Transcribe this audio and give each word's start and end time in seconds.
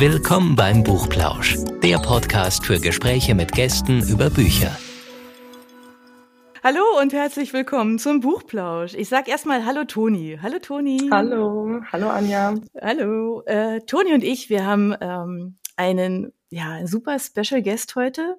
Willkommen 0.00 0.56
beim 0.56 0.82
Buchplausch, 0.82 1.58
der 1.82 1.98
Podcast 1.98 2.64
für 2.64 2.80
Gespräche 2.80 3.34
mit 3.34 3.52
Gästen 3.52 4.00
über 4.08 4.30
Bücher. 4.30 4.74
Hallo 6.64 6.80
und 7.02 7.12
herzlich 7.12 7.52
willkommen 7.52 7.98
zum 7.98 8.20
Buchplausch. 8.20 8.94
Ich 8.94 9.10
sag 9.10 9.28
erstmal 9.28 9.66
Hallo 9.66 9.84
Toni. 9.84 10.38
Hallo 10.40 10.58
Toni. 10.58 11.10
Hallo, 11.12 11.82
hallo 11.92 12.08
Anja. 12.08 12.54
Hallo. 12.80 13.42
Äh, 13.44 13.80
Toni 13.80 14.14
und 14.14 14.24
ich, 14.24 14.48
wir 14.48 14.64
haben 14.64 14.94
ähm, 15.02 15.58
einen 15.76 16.32
ja, 16.52 16.72
ein 16.72 16.88
super 16.88 17.16
Special 17.20 17.62
Guest 17.62 17.94
heute 17.94 18.36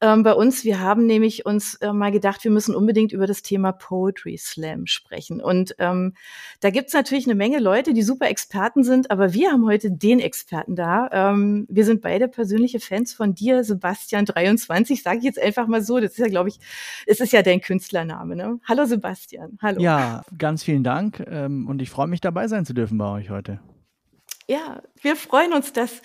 ähm, 0.00 0.22
bei 0.22 0.32
uns. 0.32 0.64
Wir 0.64 0.78
haben 0.78 1.06
nämlich 1.06 1.44
uns 1.44 1.74
äh, 1.76 1.92
mal 1.92 2.12
gedacht, 2.12 2.44
wir 2.44 2.52
müssen 2.52 2.72
unbedingt 2.72 3.10
über 3.10 3.26
das 3.26 3.42
Thema 3.42 3.72
Poetry 3.72 4.38
Slam 4.38 4.86
sprechen. 4.86 5.40
Und 5.40 5.74
ähm, 5.80 6.14
da 6.60 6.70
gibt's 6.70 6.92
natürlich 6.92 7.26
eine 7.26 7.34
Menge 7.34 7.58
Leute, 7.58 7.94
die 7.94 8.02
super 8.02 8.28
Experten 8.28 8.84
sind, 8.84 9.10
aber 9.10 9.34
wir 9.34 9.50
haben 9.50 9.66
heute 9.66 9.90
den 9.90 10.20
Experten 10.20 10.76
da. 10.76 11.08
Ähm, 11.10 11.66
wir 11.68 11.84
sind 11.84 12.00
beide 12.00 12.28
persönliche 12.28 12.78
Fans 12.78 13.12
von 13.12 13.34
dir, 13.34 13.64
Sebastian 13.64 14.24
23, 14.24 15.02
sage 15.02 15.18
ich 15.18 15.24
jetzt 15.24 15.42
einfach 15.42 15.66
mal 15.66 15.82
so. 15.82 15.98
Das 15.98 16.12
ist 16.12 16.18
ja, 16.18 16.28
glaube 16.28 16.50
ich, 16.50 16.60
es 17.06 17.18
ist 17.18 17.32
ja 17.32 17.42
dein 17.42 17.60
Künstlername. 17.60 18.36
Ne? 18.36 18.60
Hallo 18.68 18.84
Sebastian, 18.84 19.58
hallo. 19.60 19.80
Ja, 19.80 20.22
ganz 20.38 20.62
vielen 20.62 20.84
Dank 20.84 21.24
ähm, 21.28 21.66
und 21.66 21.82
ich 21.82 21.90
freue 21.90 22.06
mich 22.06 22.20
dabei 22.20 22.46
sein 22.46 22.64
zu 22.64 22.72
dürfen 22.72 22.98
bei 22.98 23.10
euch 23.10 23.30
heute. 23.30 23.58
Ja, 24.50 24.80
wir 25.02 25.16
freuen 25.16 25.52
uns, 25.52 25.72
dass 25.72 26.02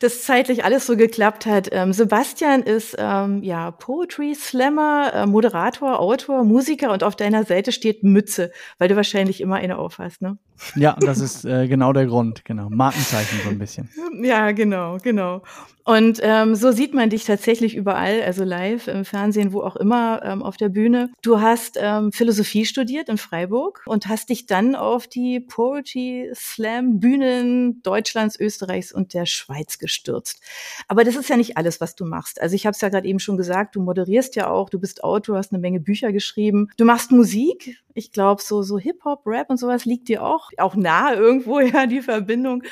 das 0.00 0.22
zeitlich 0.22 0.64
alles 0.64 0.86
so 0.86 0.96
geklappt 0.96 1.46
hat. 1.46 1.68
Ähm, 1.72 1.92
Sebastian 1.92 2.62
ist 2.62 2.96
ähm, 2.98 3.42
ja 3.42 3.70
Poetry 3.70 4.34
Slammer, 4.34 5.12
äh, 5.14 5.26
Moderator, 5.26 6.00
Autor, 6.00 6.44
Musiker 6.44 6.92
und 6.92 7.02
auf 7.02 7.16
deiner 7.16 7.44
Seite 7.44 7.72
steht 7.72 8.02
Mütze, 8.02 8.52
weil 8.78 8.88
du 8.88 8.96
wahrscheinlich 8.96 9.40
immer 9.40 9.56
eine 9.56 9.78
aufhast, 9.78 10.22
ne? 10.22 10.38
Ja, 10.74 10.96
das 10.98 11.20
ist 11.20 11.44
äh, 11.44 11.68
genau 11.68 11.92
der 11.92 12.06
Grund, 12.06 12.44
genau. 12.44 12.68
Markenzeichen 12.70 13.40
so 13.44 13.50
ein 13.50 13.58
bisschen. 13.58 13.90
Ja, 14.22 14.52
genau, 14.52 14.96
genau. 15.02 15.42
Und 15.84 16.18
ähm, 16.22 16.56
so 16.56 16.72
sieht 16.72 16.94
man 16.94 17.10
dich 17.10 17.24
tatsächlich 17.24 17.76
überall, 17.76 18.22
also 18.22 18.42
live, 18.42 18.88
im 18.88 19.04
Fernsehen, 19.04 19.52
wo 19.52 19.60
auch 19.60 19.76
immer, 19.76 20.20
ähm, 20.24 20.42
auf 20.42 20.56
der 20.56 20.68
Bühne. 20.68 21.10
Du 21.22 21.40
hast 21.40 21.78
ähm, 21.80 22.10
Philosophie 22.10 22.64
studiert 22.64 23.08
in 23.08 23.18
Freiburg 23.18 23.82
und 23.86 24.08
hast 24.08 24.30
dich 24.30 24.46
dann 24.46 24.74
auf 24.74 25.06
die 25.06 25.38
Poetry 25.38 26.30
Slam 26.34 26.98
Bühnen 26.98 27.82
Deutschlands, 27.82 28.35
Österreichs 28.38 28.92
und 28.92 29.14
der 29.14 29.26
Schweiz 29.26 29.78
gestürzt. 29.78 30.40
Aber 30.88 31.04
das 31.04 31.16
ist 31.16 31.28
ja 31.28 31.36
nicht 31.36 31.56
alles, 31.56 31.80
was 31.80 31.94
du 31.94 32.04
machst. 32.04 32.40
Also 32.40 32.54
ich 32.54 32.66
habe 32.66 32.74
es 32.74 32.80
ja 32.80 32.88
gerade 32.88 33.06
eben 33.08 33.18
schon 33.18 33.36
gesagt, 33.36 33.76
du 33.76 33.80
moderierst 33.80 34.36
ja 34.36 34.50
auch, 34.50 34.70
du 34.70 34.78
bist 34.78 35.04
Autor, 35.04 35.38
hast 35.38 35.52
eine 35.52 35.60
Menge 35.60 35.80
Bücher 35.80 36.12
geschrieben. 36.12 36.68
Du 36.76 36.84
machst 36.84 37.10
Musik. 37.10 37.78
Ich 37.94 38.12
glaube, 38.12 38.42
so, 38.42 38.62
so 38.62 38.78
Hip-Hop, 38.78 39.26
Rap 39.26 39.48
und 39.48 39.56
sowas 39.56 39.84
liegt 39.84 40.08
dir 40.08 40.22
auch, 40.22 40.50
auch 40.58 40.74
nahe 40.74 41.14
irgendwo, 41.14 41.60
ja, 41.60 41.86
die 41.86 42.02
Verbindung. 42.02 42.62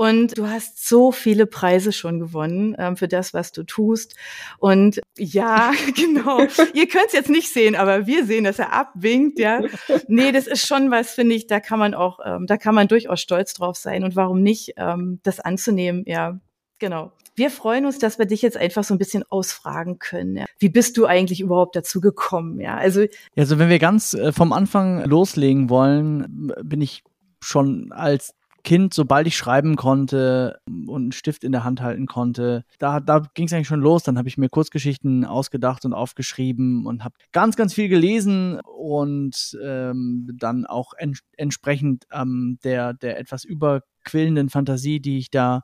Und 0.00 0.38
du 0.38 0.46
hast 0.46 0.88
so 0.88 1.12
viele 1.12 1.44
Preise 1.44 1.92
schon 1.92 2.20
gewonnen 2.20 2.74
ähm, 2.78 2.96
für 2.96 3.06
das, 3.06 3.34
was 3.34 3.52
du 3.52 3.64
tust. 3.64 4.16
Und 4.58 4.98
ja, 5.18 5.72
genau. 5.94 6.40
Ihr 6.72 6.88
könnt 6.88 7.08
es 7.08 7.12
jetzt 7.12 7.28
nicht 7.28 7.52
sehen, 7.52 7.76
aber 7.76 8.06
wir 8.06 8.24
sehen, 8.24 8.44
dass 8.44 8.58
er 8.58 8.72
abwinkt, 8.72 9.38
ja. 9.38 9.60
Nee, 10.08 10.32
das 10.32 10.46
ist 10.46 10.66
schon 10.66 10.90
was, 10.90 11.10
finde 11.10 11.34
ich, 11.34 11.48
da 11.48 11.60
kann 11.60 11.78
man 11.78 11.92
auch, 11.92 12.18
ähm, 12.24 12.46
da 12.46 12.56
kann 12.56 12.74
man 12.74 12.88
durchaus 12.88 13.20
stolz 13.20 13.52
drauf 13.52 13.76
sein. 13.76 14.02
Und 14.02 14.16
warum 14.16 14.42
nicht, 14.42 14.72
ähm, 14.78 15.20
das 15.22 15.38
anzunehmen, 15.38 16.04
ja. 16.06 16.40
Genau. 16.78 17.12
Wir 17.36 17.50
freuen 17.50 17.84
uns, 17.84 17.98
dass 17.98 18.18
wir 18.18 18.24
dich 18.24 18.40
jetzt 18.40 18.56
einfach 18.56 18.84
so 18.84 18.94
ein 18.94 18.98
bisschen 18.98 19.24
ausfragen 19.28 19.98
können. 19.98 20.38
Ja. 20.38 20.46
Wie 20.58 20.70
bist 20.70 20.96
du 20.96 21.04
eigentlich 21.04 21.42
überhaupt 21.42 21.76
dazu 21.76 22.00
gekommen? 22.00 22.58
Ja, 22.58 22.78
also, 22.78 23.04
also 23.36 23.58
wenn 23.58 23.68
wir 23.68 23.78
ganz 23.78 24.14
äh, 24.14 24.32
vom 24.32 24.54
Anfang 24.54 25.04
loslegen 25.04 25.68
wollen, 25.68 26.54
bin 26.62 26.80
ich 26.80 27.02
schon 27.42 27.92
als 27.92 28.32
Kind, 28.62 28.94
sobald 28.94 29.26
ich 29.26 29.36
schreiben 29.36 29.76
konnte 29.76 30.58
und 30.66 31.02
einen 31.02 31.12
Stift 31.12 31.44
in 31.44 31.52
der 31.52 31.64
Hand 31.64 31.80
halten 31.80 32.06
konnte, 32.06 32.64
da, 32.78 33.00
da 33.00 33.22
ging 33.34 33.46
es 33.46 33.52
eigentlich 33.52 33.68
schon 33.68 33.80
los. 33.80 34.02
Dann 34.02 34.18
habe 34.18 34.28
ich 34.28 34.38
mir 34.38 34.48
Kurzgeschichten 34.48 35.24
ausgedacht 35.24 35.84
und 35.84 35.92
aufgeschrieben 35.92 36.86
und 36.86 37.04
habe 37.04 37.14
ganz, 37.32 37.56
ganz 37.56 37.74
viel 37.74 37.88
gelesen 37.88 38.60
und 38.60 39.58
ähm, 39.62 40.28
dann 40.38 40.66
auch 40.66 40.92
en 40.96 41.14
entsprechend 41.36 42.04
ähm, 42.12 42.58
der, 42.64 42.94
der 42.94 43.18
etwas 43.18 43.44
überquillenden 43.44 44.48
Fantasie, 44.48 45.00
die 45.00 45.18
ich 45.18 45.30
da, 45.30 45.62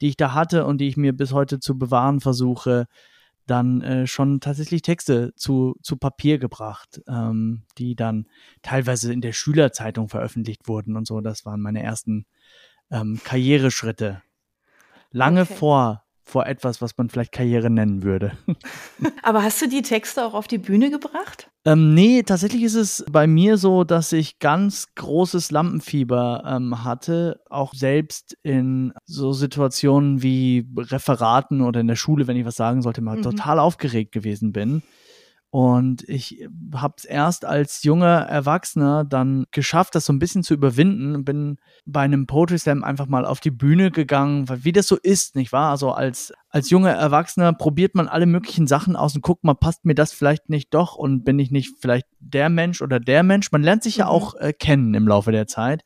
die 0.00 0.08
ich 0.08 0.16
da 0.16 0.34
hatte 0.34 0.66
und 0.66 0.78
die 0.78 0.88
ich 0.88 0.96
mir 0.96 1.12
bis 1.12 1.32
heute 1.32 1.60
zu 1.60 1.78
bewahren 1.78 2.20
versuche, 2.20 2.86
dann 3.52 3.82
äh, 3.82 4.06
schon 4.06 4.40
tatsächlich 4.40 4.80
Texte 4.80 5.34
zu, 5.36 5.76
zu 5.82 5.98
Papier 5.98 6.38
gebracht, 6.38 7.02
ähm, 7.06 7.64
die 7.76 7.94
dann 7.94 8.26
teilweise 8.62 9.12
in 9.12 9.20
der 9.20 9.32
Schülerzeitung 9.32 10.08
veröffentlicht 10.08 10.68
wurden 10.68 10.96
und 10.96 11.06
so. 11.06 11.20
Das 11.20 11.44
waren 11.44 11.60
meine 11.60 11.82
ersten 11.82 12.24
ähm, 12.90 13.20
Karriereschritte. 13.22 14.22
Lange 15.10 15.42
okay. 15.42 15.54
vor 15.54 16.04
vor 16.32 16.46
etwas, 16.46 16.80
was 16.80 16.96
man 16.96 17.10
vielleicht 17.10 17.32
Karriere 17.32 17.68
nennen 17.68 18.02
würde. 18.02 18.32
Aber 19.22 19.42
hast 19.42 19.60
du 19.60 19.68
die 19.68 19.82
Texte 19.82 20.24
auch 20.24 20.32
auf 20.32 20.46
die 20.48 20.56
Bühne 20.56 20.90
gebracht? 20.90 21.50
Ähm, 21.66 21.92
nee, 21.92 22.22
tatsächlich 22.22 22.62
ist 22.62 22.74
es 22.74 23.04
bei 23.10 23.26
mir 23.26 23.58
so, 23.58 23.84
dass 23.84 24.12
ich 24.12 24.38
ganz 24.38 24.94
großes 24.94 25.50
Lampenfieber 25.50 26.42
ähm, 26.46 26.84
hatte, 26.84 27.40
auch 27.50 27.74
selbst 27.74 28.34
in 28.42 28.94
so 29.04 29.32
Situationen 29.34 30.22
wie 30.22 30.66
Referaten 30.76 31.60
oder 31.60 31.80
in 31.80 31.86
der 31.86 31.96
Schule, 31.96 32.26
wenn 32.26 32.38
ich 32.38 32.46
was 32.46 32.56
sagen 32.56 32.80
sollte, 32.80 33.02
mal 33.02 33.18
mhm. 33.18 33.22
total 33.22 33.58
aufgeregt 33.58 34.12
gewesen 34.12 34.52
bin. 34.52 34.82
Und 35.54 36.08
ich 36.08 36.48
habe 36.74 36.94
es 36.96 37.04
erst 37.04 37.44
als 37.44 37.82
junger 37.82 38.20
Erwachsener 38.20 39.04
dann 39.04 39.44
geschafft, 39.50 39.94
das 39.94 40.06
so 40.06 40.12
ein 40.14 40.18
bisschen 40.18 40.42
zu 40.42 40.54
überwinden. 40.54 41.26
Bin 41.26 41.58
bei 41.84 42.00
einem 42.00 42.26
Poetry 42.26 42.58
Slam 42.58 42.82
einfach 42.82 43.06
mal 43.06 43.26
auf 43.26 43.38
die 43.38 43.50
Bühne 43.50 43.90
gegangen, 43.90 44.48
weil 44.48 44.64
wie 44.64 44.72
das 44.72 44.86
so 44.86 44.96
ist, 44.96 45.36
nicht 45.36 45.52
wahr? 45.52 45.70
Also 45.70 45.92
als, 45.92 46.32
als 46.48 46.70
junger 46.70 46.92
Erwachsener 46.92 47.52
probiert 47.52 47.94
man 47.94 48.08
alle 48.08 48.24
möglichen 48.24 48.66
Sachen 48.66 48.96
aus 48.96 49.14
und 49.14 49.20
guckt 49.20 49.44
mal, 49.44 49.52
passt 49.52 49.84
mir 49.84 49.94
das 49.94 50.14
vielleicht 50.14 50.48
nicht 50.48 50.72
doch 50.72 50.94
und 50.94 51.22
bin 51.22 51.38
ich 51.38 51.50
nicht 51.50 51.74
vielleicht 51.78 52.06
der 52.18 52.48
Mensch 52.48 52.80
oder 52.80 52.98
der 52.98 53.22
Mensch? 53.22 53.52
Man 53.52 53.62
lernt 53.62 53.82
sich 53.82 53.98
ja 53.98 54.06
mhm. 54.06 54.10
auch 54.10 54.34
äh, 54.36 54.54
kennen 54.54 54.94
im 54.94 55.06
Laufe 55.06 55.32
der 55.32 55.46
Zeit. 55.48 55.84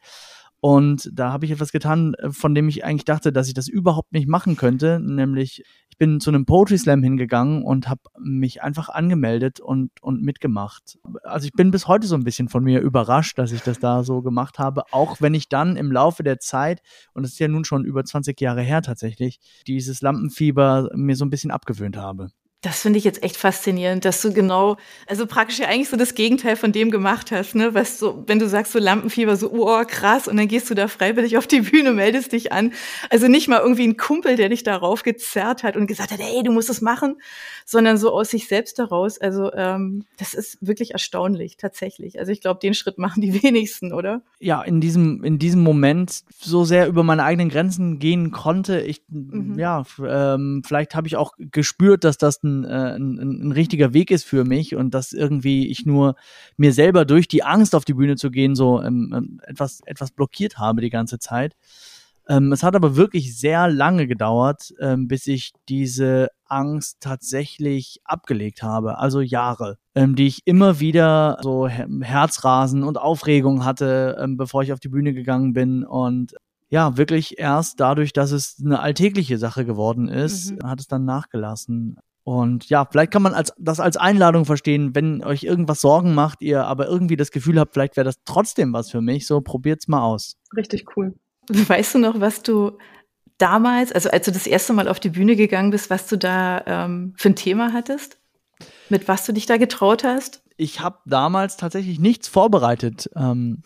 Und 0.61 1.11
da 1.13 1.33
habe 1.33 1.45
ich 1.45 1.53
etwas 1.53 1.73
getan, 1.73 2.15
äh, 2.15 2.31
von 2.31 2.55
dem 2.55 2.69
ich 2.69 2.85
eigentlich 2.85 3.05
dachte, 3.05 3.33
dass 3.33 3.49
ich 3.49 3.55
das 3.55 3.69
überhaupt 3.69 4.13
nicht 4.13 4.29
machen 4.29 4.57
könnte. 4.57 5.01
Nämlich, 5.01 5.63
ich 5.91 5.99
bin 5.99 6.21
zu 6.21 6.31
einem 6.31 6.47
Poetry 6.47 6.79
Slam 6.79 7.03
hingegangen 7.03 7.63
und 7.63 7.89
habe 7.89 8.01
mich 8.19 8.63
einfach 8.63 8.89
angemeldet 8.89 9.61
und, 9.61 9.91
und 10.01 10.23
mitgemacht. 10.23 10.99
Also 11.23 11.47
ich 11.47 11.53
bin 11.53 11.71
bis 11.71 11.89
heute 11.89 12.07
so 12.07 12.15
ein 12.15 12.25
bisschen 12.25 12.49
von 12.49 12.65
mir 12.65 12.81
überrascht, 12.81 13.39
dass 13.39 13.53
ich 13.53 13.63
das 13.63 13.79
da 13.79 14.03
so 14.03 14.23
gemacht 14.23 14.59
habe. 14.59 14.85
Auch 14.93 15.21
wenn 15.21 15.35
ich 15.35 15.49
dann 15.49 15.77
im 15.77 15.93
Laufe 15.93 16.23
der 16.23 16.39
Zeit, 16.39 16.81
und 17.13 17.23
das 17.23 17.33
ist 17.33 17.39
ja 17.39 17.49
nun 17.49 17.65
schon 17.65 17.85
über 17.85 18.05
20 18.05 18.41
Jahre 18.41 18.63
her 18.63 18.83
tatsächlich, 18.83 19.39
dieses 19.67 20.01
Lampenfieber 20.01 20.91
mir 20.95 21.17
so 21.17 21.25
ein 21.25 21.31
bisschen 21.31 21.51
abgewöhnt 21.51 21.97
habe. 21.97 22.29
Das 22.67 22.81
finde 22.81 22.99
ich 22.99 23.05
jetzt 23.05 23.23
echt 23.23 23.37
faszinierend, 23.37 24.05
dass 24.05 24.21
du 24.23 24.33
genau, 24.33 24.77
also 25.07 25.25
praktisch 25.25 25.61
ja 25.61 25.69
eigentlich 25.69 25.89
so 25.89 25.97
das 25.97 26.17
Gegenteil 26.17 26.57
von 26.57 26.73
dem 26.73 26.91
gemacht 26.91 27.31
hast, 27.31 27.55
ne? 27.55 27.75
Was 27.75 28.01
so, 28.01 28.25
wenn 28.27 28.41
du 28.41 28.49
sagst 28.49 28.73
so 28.73 28.81
Lampenfieber, 28.81 29.37
so, 29.37 29.53
oh, 29.53 29.85
krass, 29.87 30.27
und 30.27 30.37
dann 30.37 30.49
gehst 30.49 30.69
du 30.69 30.75
da 30.75 30.89
freiwillig 30.89 31.39
auf 31.39 31.47
die 31.47 31.61
Bühne, 31.61 31.93
meldest 31.93 32.33
dich 32.33 32.51
an. 32.51 32.73
Also 33.09 33.29
nicht 33.29 33.47
mal 33.47 33.61
irgendwie 33.61 33.87
ein 33.87 33.97
Kumpel, 33.97 34.35
der 34.35 34.49
dich 34.49 34.65
darauf 34.65 35.05
gezerrt 35.05 35.63
hat 35.63 35.77
und 35.77 35.87
gesagt 35.87 36.11
hat, 36.11 36.19
hey, 36.19 36.43
du 36.43 36.51
musst 36.51 36.69
es 36.69 36.81
machen, 36.81 37.21
sondern 37.65 37.99
so 37.99 38.11
aus 38.11 38.31
sich 38.31 38.49
selbst 38.49 38.79
heraus. 38.79 39.21
Also 39.21 39.53
ähm, 39.53 40.05
das 40.19 40.35
ist 40.35 40.59
wirklich 40.61 40.91
erstaunlich, 40.91 41.57
tatsächlich. 41.59 42.19
Also 42.19 42.33
ich 42.33 42.41
glaube, 42.41 42.59
den 42.59 42.75
Schritt 42.75 42.99
machen 42.99 43.21
die 43.21 43.33
wenigsten, 43.45 43.93
oder? 43.93 44.23
Ja, 44.41 44.61
in 44.63 44.81
diesem, 44.81 45.23
in 45.23 45.39
diesem 45.39 45.63
Moment 45.63 46.25
so 46.37 46.65
sehr 46.65 46.89
über 46.89 47.05
meine 47.05 47.23
eigenen 47.23 47.49
Grenzen 47.49 48.01
gehen 48.01 48.33
konnte. 48.33 48.81
Ich, 48.81 49.03
mhm. 49.09 49.57
ja, 49.57 49.85
ähm, 50.05 50.63
vielleicht 50.67 50.97
habe 50.97 51.07
ich 51.07 51.17
auch 51.17 51.35
gespürt, 51.39 52.03
dass 52.03 52.19
das 52.19 52.43
ein, 52.43 52.56
äh, 52.65 52.97
ein, 52.97 53.19
ein, 53.19 53.53
richtiger 53.53 53.93
Weg 53.93 54.11
ist 54.11 54.25
für 54.25 54.45
mich 54.45 54.75
und 54.75 54.95
dass 54.95 55.13
irgendwie 55.13 55.69
ich 55.69 55.87
nur 55.87 56.17
mir 56.57 56.73
selber 56.73 57.05
durch 57.05 57.29
die 57.29 57.43
Angst 57.43 57.75
auf 57.75 57.85
die 57.85 57.95
Bühne 57.95 58.17
zu 58.17 58.31
gehen 58.31 58.55
so 58.55 58.83
ähm, 58.83 59.13
ähm, 59.15 59.41
etwas, 59.47 59.81
etwas 59.87 60.11
blockiert 60.11 60.59
habe 60.59 60.81
die 60.81 60.91
ganze 60.91 61.19
Zeit. 61.19 61.55
Ähm, 62.29 62.53
es 62.53 62.63
hat 62.63 62.75
aber 62.75 62.97
wirklich 62.97 63.39
sehr 63.39 63.69
lange 63.69 64.07
gedauert, 64.07 64.75
ähm, 64.81 65.07
bis 65.07 65.27
ich 65.27 65.53
diese 65.69 66.29
Angst 66.47 66.99
tatsächlich 67.01 68.01
abgelegt 68.05 68.63
habe, 68.63 68.99
also 68.99 69.21
Jahre, 69.21 69.79
ähm, 69.95 70.17
die 70.17 70.27
ich 70.27 70.41
immer 70.45 70.81
wieder 70.81 71.39
so 71.43 71.69
Herzrasen 71.69 72.83
und 72.83 72.99
Aufregung 72.99 73.65
hatte, 73.65 74.17
ähm, 74.21 74.37
bevor 74.37 74.63
ich 74.63 74.73
auf 74.73 74.81
die 74.81 74.89
Bühne 74.89 75.13
gegangen 75.13 75.53
bin 75.53 75.85
und 75.85 76.35
ja, 76.69 76.97
wirklich 76.97 77.39
erst 77.39 77.79
dadurch, 77.79 78.13
dass 78.13 78.33
es 78.33 78.61
eine 78.65 78.81
alltägliche 78.81 79.39
Sache 79.39 79.65
geworden 79.65 80.09
ist, 80.09 80.51
mhm. 80.51 80.69
hat 80.69 80.81
es 80.81 80.89
dann 80.89 81.05
nachgelassen. 81.05 81.99
Und 82.27 82.69
ja, 82.69 82.85
vielleicht 82.85 83.13
kann 83.13 83.23
man 83.23 83.35
als, 83.35 83.53
das 83.57 83.79
als 83.79 83.97
Einladung 83.97 84.47
verstehen, 84.47 84.97
wenn 84.97 85.23
euch 85.23 85.45
irgendwas 85.45 85.81
Sorgen 85.81 86.13
macht, 86.13 86.43
ihr 86.43 86.65
aber 86.65 86.89
irgendwie 86.89 87.15
das 87.15 87.31
Gefühl 87.31 87.61
habt, 87.61 87.73
vielleicht 87.73 87.97
wäre 87.97 88.05
das 88.05 88.17
trotzdem 88.25 88.73
was 88.73 88.91
für 88.91 89.01
mich, 89.01 89.29
so 89.29 89.41
probiert's 89.41 89.87
mal 89.87 90.03
aus. 90.03 90.37
Richtig 90.57 90.87
cool. 90.97 91.15
Weißt 91.49 91.95
du 91.95 91.99
noch, 92.01 92.19
was 92.19 92.43
du 92.43 92.79
damals, 93.39 93.93
also 93.93 94.11
als 94.11 94.25
du 94.25 94.33
das 94.33 94.49
erste 94.49 94.73
Mal 94.73 94.89
auf 94.89 94.99
die 94.99 95.11
Bühne 95.11 95.37
gegangen 95.37 95.71
bist, 95.71 95.89
was 95.89 96.09
du 96.09 96.19
da 96.19 96.65
ähm, 96.67 97.15
für 97.17 97.29
ein 97.29 97.37
Thema 97.37 97.73
hattest? 97.73 98.19
Mit 98.89 99.07
was 99.07 99.25
du 99.25 99.33
dich 99.33 99.47
da 99.47 99.57
getraut 99.57 100.03
hast? 100.03 100.43
Ich 100.57 100.81
habe 100.81 100.99
damals 101.07 101.57
tatsächlich 101.57 102.01
nichts 102.01 102.27
vorbereitet 102.27 103.09
ähm, 103.15 103.63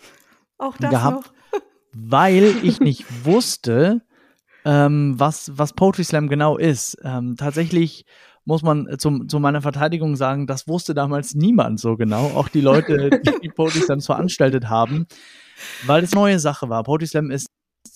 Auch 0.59 0.77
das 0.77 0.91
gehabt, 0.91 1.33
noch? 1.53 1.63
weil 1.95 2.55
ich 2.63 2.79
nicht 2.81 3.25
wusste, 3.25 4.03
ähm, 4.67 5.15
was, 5.17 5.51
was 5.55 5.73
Poetry 5.73 6.05
Slam 6.05 6.29
genau 6.29 6.59
ist. 6.59 6.99
Ähm, 7.03 7.37
tatsächlich 7.39 8.05
muss 8.45 8.63
man 8.63 8.89
zum, 8.99 9.29
zu 9.29 9.39
meiner 9.41 9.63
Verteidigung 9.63 10.17
sagen, 10.17 10.47
das 10.47 10.67
wusste 10.67 10.95
damals 10.95 11.35
niemand 11.35 11.81
so 11.81 11.97
genau, 11.97 12.27
auch 12.35 12.49
die 12.49 12.61
Leute, 12.61 13.11
die, 13.25 13.33
die 13.43 13.49
Poetry 13.49 13.81
Slams 13.81 14.07
veranstaltet 14.07 14.69
haben, 14.69 15.07
weil 15.87 16.03
es 16.03 16.15
neue 16.15 16.39
Sache 16.39 16.69
war. 16.69 16.83
Poetry 16.83 17.07
Slam 17.07 17.31
ist 17.31 17.49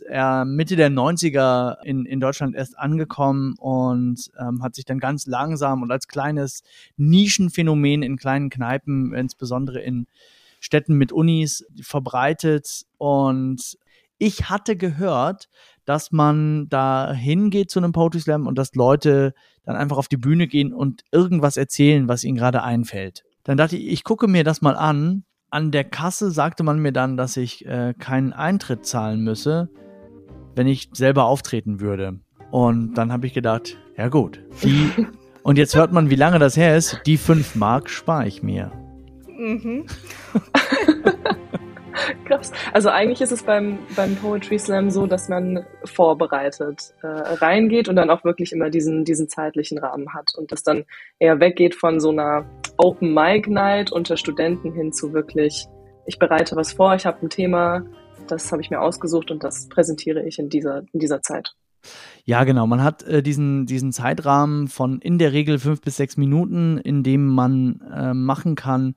äh, 0.08 0.44
Mitte 0.44 0.76
der 0.76 0.91
90er 0.91 1.82
in, 1.85 2.06
in 2.06 2.20
Deutschland 2.20 2.55
erst 2.55 2.79
angekommen 2.79 3.55
und 3.58 4.31
ähm, 4.38 4.62
hat 4.62 4.75
sich 4.75 4.85
dann 4.85 4.99
ganz 4.99 5.26
langsam 5.26 5.82
und 5.82 5.91
als 5.91 6.08
kleines 6.08 6.62
Nischenphänomen 6.96 8.02
in 8.02 8.17
kleinen 8.17 8.50
Kneipen, 8.50 9.14
insbesondere 9.14 9.81
in 9.81 10.06
Städten 10.61 10.94
mit 10.94 11.12
Unis, 11.12 11.67
verbreitet. 11.81 12.87
Und 12.96 13.79
ich 14.19 14.49
hatte 14.49 14.76
gehört, 14.76 15.49
dass 15.85 16.13
man 16.13 16.69
da 16.69 17.13
hingeht 17.13 17.71
zu 17.71 17.79
einem 17.79 17.93
Poetry 17.93 18.21
Slam 18.21 18.47
und 18.47 18.59
dass 18.59 18.75
Leute 18.75 19.35
dann 19.65 19.77
einfach 19.77 19.99
auf 19.99 20.09
die 20.09 20.17
Bühne 20.17 20.47
gehen 20.47 20.73
und 20.73 21.03
irgendwas 21.13 21.57
erzählen, 21.57 22.09
was 22.09 22.25
ihnen 22.25 22.37
gerade 22.37 22.63
einfällt. 22.63 23.25
Dann 23.45 23.57
dachte 23.57 23.77
ich, 23.77 23.89
ich 23.89 24.05
gucke 24.05 24.27
mir 24.29 24.45
das 24.45 24.63
mal 24.63 24.77
an. 24.77 25.25
An 25.51 25.71
der 25.71 25.85
Kasse 25.85 26.31
sagte 26.31 26.65
man 26.65 26.79
mir 26.81 26.93
dann, 26.93 27.17
dass 27.17 27.37
ich 27.37 27.65
äh, 27.67 27.95
keinen 27.99 28.33
Eintritt 28.33 28.87
zahlen 28.87 29.21
müsse, 29.21 29.69
wenn 30.55 30.67
ich 30.67 30.89
selber 30.93 31.25
auftreten 31.25 31.81
würde. 31.81 32.21
Und 32.51 32.95
dann 32.95 33.13
habe 33.13 33.27
ich 33.27 33.35
gedacht, 33.35 33.77
ja 33.97 34.09
gut, 34.09 34.43
die 34.63 34.91
und 35.43 35.59
jetzt 35.59 35.77
hört 35.77 35.93
man, 35.93 36.11
wie 36.11 36.17
lange 36.17 36.39
das 36.39 36.57
her 36.57 36.77
ist. 36.77 37.01
Die 37.07 37.17
fünf 37.17 37.55
Mark 37.55 37.91
spare 37.91 38.27
ich 38.27 38.43
mir. 38.43 38.73
Mhm. 39.29 39.87
Krass. 42.25 42.52
Also 42.73 42.88
eigentlich 42.88 43.20
ist 43.20 43.32
es 43.32 43.43
beim, 43.43 43.79
beim 43.96 44.17
Poetry 44.17 44.58
Slam 44.58 44.91
so, 44.91 45.06
dass 45.06 45.29
man 45.29 45.64
vorbereitet 45.85 46.94
äh, 47.02 47.06
reingeht 47.06 47.88
und 47.88 47.96
dann 47.96 48.11
auch 48.11 48.25
wirklich 48.25 48.52
immer 48.52 48.70
diesen, 48.70 49.05
diesen 49.05 49.29
zeitlichen 49.29 49.79
Rahmen 49.79 50.12
hat 50.12 50.32
und 50.37 50.52
das 50.52 50.62
dann 50.62 50.85
eher 51.19 51.41
weggeht 51.41 51.75
von 51.75 52.00
so 52.00 52.11
einer 52.11 52.46
Open 52.76 53.14
Mic 53.14 53.49
Night 53.49 53.93
unter 53.93 54.17
Studenten 54.17 54.73
hin 54.73 54.93
zu 54.93 55.12
wirklich, 55.12 55.67
ich 56.06 56.19
bereite 56.19 56.56
was 56.56 56.73
vor, 56.73 56.94
ich 56.94 57.06
habe 57.06 57.23
ein 57.23 57.31
Thema, 57.31 57.85
das 58.29 58.50
habe 58.50 58.62
ich 58.62 58.70
mir 58.70 58.81
ausgesucht 58.81 59.31
und 59.31 59.44
das 59.44 59.69
präsentiere 59.69 60.25
ich 60.25 60.38
in 60.38 60.49
dieser, 60.49 60.82
in 60.93 61.00
dieser 61.00 61.23
Zeit. 61.23 61.55
Ja, 62.25 62.44
genau. 62.44 62.67
Man 62.67 62.82
hat 62.82 63.02
äh, 63.02 63.23
diesen, 63.23 63.67
diesen 63.67 63.93
Zeitrahmen 63.93 64.69
von 64.69 65.00
in 65.00 65.19
der 65.19 65.32
Regel 65.35 65.58
fünf 65.58 65.82
bis 65.82 65.96
sechs 65.96 66.17
Minuten, 66.17 66.79
in 66.79 67.02
dem 67.02 67.26
man 67.26 67.82
äh, 67.94 68.14
machen 68.14 68.55
kann, 68.55 68.94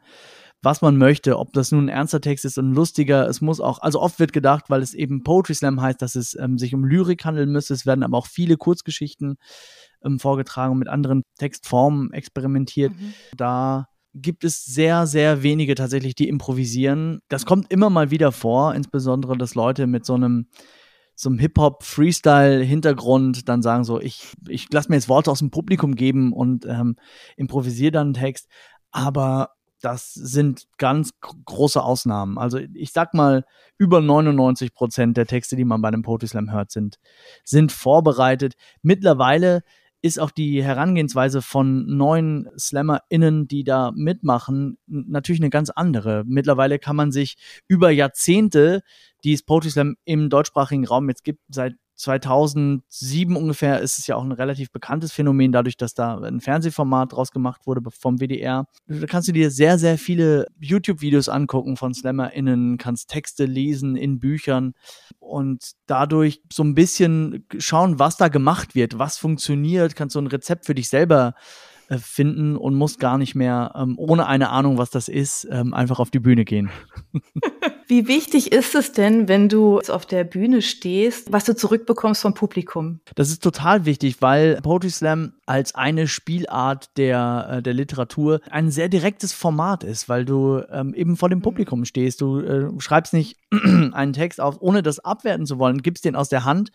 was 0.62 0.82
man 0.82 0.98
möchte, 0.98 1.38
ob 1.38 1.54
das 1.54 1.72
nun 1.72 1.86
ein 1.86 1.90
ernster 1.90 2.20
Text 2.20 2.46
ist 2.46 2.58
und 2.58 2.72
ein 2.72 2.76
lustiger, 2.76 3.28
es 3.28 3.42
muss 3.42 3.60
auch, 3.60 3.80
also 3.80 4.02
oft 4.02 4.20
wird 4.20 4.34
gedacht, 4.34 4.66
weil 4.70 4.82
es 4.82 4.94
eben 4.94 5.24
Poetry 5.24 5.54
Slam 5.54 5.82
heißt, 5.82 6.02
dass 6.02 6.16
es 6.16 6.38
ähm, 6.40 6.58
sich 6.58 6.74
um 6.74 6.84
Lyrik 6.84 7.26
handeln 7.26 7.52
müsste, 7.52 7.74
es 7.74 7.86
werden 7.86 8.04
aber 8.04 8.18
auch 8.18 8.28
viele 8.28 8.58
Kurzgeschichten 8.58 9.38
ähm, 10.04 10.20
vorgetragen 10.20 10.74
und 10.74 10.80
mit 10.80 10.88
anderen 10.88 11.24
Textformen 11.38 12.12
experimentiert. 12.12 12.94
Mhm. 12.94 13.14
Da 13.36 13.86
gibt 14.14 14.44
es 14.44 14.66
sehr, 14.66 15.06
sehr 15.06 15.44
wenige 15.44 15.76
tatsächlich, 15.76 16.16
die 16.16 16.28
improvisieren. 16.28 17.20
Das 17.30 17.46
kommt 17.46 17.72
immer 17.72 17.92
mal 17.92 18.10
wieder 18.10 18.32
vor, 18.32 18.74
insbesondere, 18.74 19.38
dass 19.38 19.56
Leute 19.56 19.86
mit 19.86 20.06
so 20.06 20.16
einem 20.16 20.48
so 21.20 21.30
einem 21.30 21.40
Hip-Hop-Freestyle-Hintergrund 21.40 23.50
dann 23.50 23.64
sagen 23.64 23.84
so, 23.84 24.00
ich, 24.00 24.34
ich 24.48 24.72
lasse 24.72 24.90
mir 24.90 24.98
jetzt 24.98 25.10
Worte 25.10 25.32
aus 25.32 25.40
dem 25.40 25.50
Publikum 25.50 25.96
geben 25.96 26.32
und 26.32 26.68
ähm, 26.68 26.96
improvisiere 27.38 27.92
dann 27.92 28.10
einen 28.10 28.14
Text. 28.14 28.48
Aber 28.92 29.50
das 29.82 30.14
sind 30.14 30.68
ganz 30.78 31.12
große 31.22 31.82
Ausnahmen. 31.82 32.38
Also 32.38 32.60
ich 32.74 32.92
sag 32.92 33.14
mal, 33.14 33.46
über 33.78 34.02
99 34.02 34.74
Prozent 34.74 35.18
der 35.18 35.28
Texte, 35.28 35.56
die 35.56 35.66
man 35.66 35.82
bei 35.82 35.90
einem 35.90 36.02
Poetry 36.02 36.28
Slam 36.28 36.52
hört, 36.52 36.72
sind, 36.72 37.00
sind 37.44 37.72
vorbereitet. 37.72 38.56
Mittlerweile 38.82 39.64
ist 40.02 40.20
auch 40.20 40.32
die 40.32 40.64
Herangehensweise 40.64 41.42
von 41.42 41.86
neuen 41.86 42.50
SlammerInnen, 42.58 43.48
die 43.48 43.64
da 43.64 43.92
mitmachen, 43.96 44.78
natürlich 44.86 45.42
eine 45.42 45.50
ganz 45.50 45.70
andere. 45.70 46.24
Mittlerweile 46.26 46.80
kann 46.80 46.96
man 46.96 47.12
sich 47.12 47.36
über 47.68 47.90
Jahrzehnte, 47.90 48.84
die 49.24 49.34
es 49.34 49.44
Poetry 49.44 49.72
Slam 49.72 49.96
im 50.06 50.30
deutschsprachigen 50.30 50.86
Raum 50.86 51.10
jetzt 51.10 51.24
gibt, 51.24 51.42
seit 51.50 51.76
2007 51.98 53.36
ungefähr 53.36 53.82
ist 53.82 53.98
es 53.98 54.08
ja 54.08 54.16
auch 54.16 54.24
ein 54.24 54.32
relativ 54.32 54.72
bekanntes 54.72 55.12
Phänomen, 55.12 55.52
dadurch, 55.52 55.78
dass 55.78 55.94
da 55.94 56.18
ein 56.20 56.40
Fernsehformat 56.40 57.12
draus 57.12 57.32
gemacht 57.32 57.66
wurde 57.66 57.82
vom 57.92 58.20
WDR. 58.20 58.68
Da 58.88 59.06
kannst 59.08 59.28
du 59.28 59.32
dir 59.32 59.50
sehr, 59.52 59.80
sehr 59.80 59.98
viele 59.98 60.48
YouTube-Videos 60.60 61.28
angucken 61.28 61.76
von 61.76 61.94
SlammerInnen, 61.94 62.78
kannst 62.78 63.10
Texte 63.10 63.46
lesen 63.46 63.96
in 63.96 64.20
Büchern 64.20 64.74
und 65.20 65.72
dadurch 65.88 66.42
so 66.52 66.64
ein 66.64 66.76
bisschen 66.76 67.46
schauen, 67.58 68.00
was 68.00 68.18
da 68.18 68.28
gemacht 68.28 68.76
wird, 68.76 69.00
was 69.00 69.18
funktioniert, 69.18 69.96
kannst 69.96 70.16
du 70.16 70.20
ein 70.20 70.28
Rezept 70.28 70.66
für 70.66 70.76
dich 70.76 70.90
selber 70.90 71.34
äh, 71.90 71.98
finden 71.98 72.58
und 72.58 72.76
musst 72.76 73.00
gar 73.00 73.18
nicht 73.18 73.34
mehr 73.34 73.72
ähm, 73.76 73.96
ohne 73.98 74.28
eine 74.28 74.50
Ahnung, 74.50 74.78
was 74.78 74.90
das 74.92 75.08
ist, 75.08 75.48
ähm, 75.50 75.74
einfach 75.74 76.00
auf 76.00 76.12
die 76.12 76.20
Bühne 76.20 76.46
gehen. 76.46 76.70
Wie 77.90 78.10
wichtig 78.10 78.52
ist 78.52 78.76
es 78.76 78.92
denn, 78.92 79.30
wenn 79.30 79.48
du 79.48 79.80
auf 79.80 80.06
der 80.06 80.26
Bühne 80.26 80.62
stehst, 80.62 81.32
was 81.32 81.46
du 81.46 81.56
zurückbekommst 81.56 82.22
vom 82.22 82.34
Publikum? 82.34 83.00
Das 83.16 83.30
ist 83.30 83.42
total 83.42 83.86
wichtig, 83.86 84.18
weil 84.22 84.60
Poetry 84.62 84.90
Slam 84.90 85.34
als 85.46 85.74
eine 85.74 86.10
Spielart 86.10 86.98
der, 86.98 87.48
äh, 87.50 87.62
der 87.62 87.74
Literatur 87.74 88.42
ein 88.52 88.72
sehr 88.72 88.90
direktes 88.90 89.32
Format 89.32 89.86
ist, 89.86 90.10
weil 90.10 90.26
du 90.26 90.62
ähm, 90.70 90.94
eben 90.94 91.16
vor 91.16 91.30
dem 91.30 91.40
mhm. 91.40 91.44
Publikum 91.44 91.86
stehst. 91.86 92.20
Du 92.20 92.42
äh, 92.42 92.70
schreibst 92.80 93.14
nicht 93.14 93.38
einen 93.94 94.12
Text 94.12 94.42
auf, 94.42 94.58
ohne 94.60 94.84
das 94.84 95.00
abwerten 95.00 95.46
zu 95.46 95.58
wollen, 95.58 95.82
gibst 95.82 96.04
den 96.04 96.18
aus 96.18 96.28
der 96.28 96.44
Hand 96.44 96.72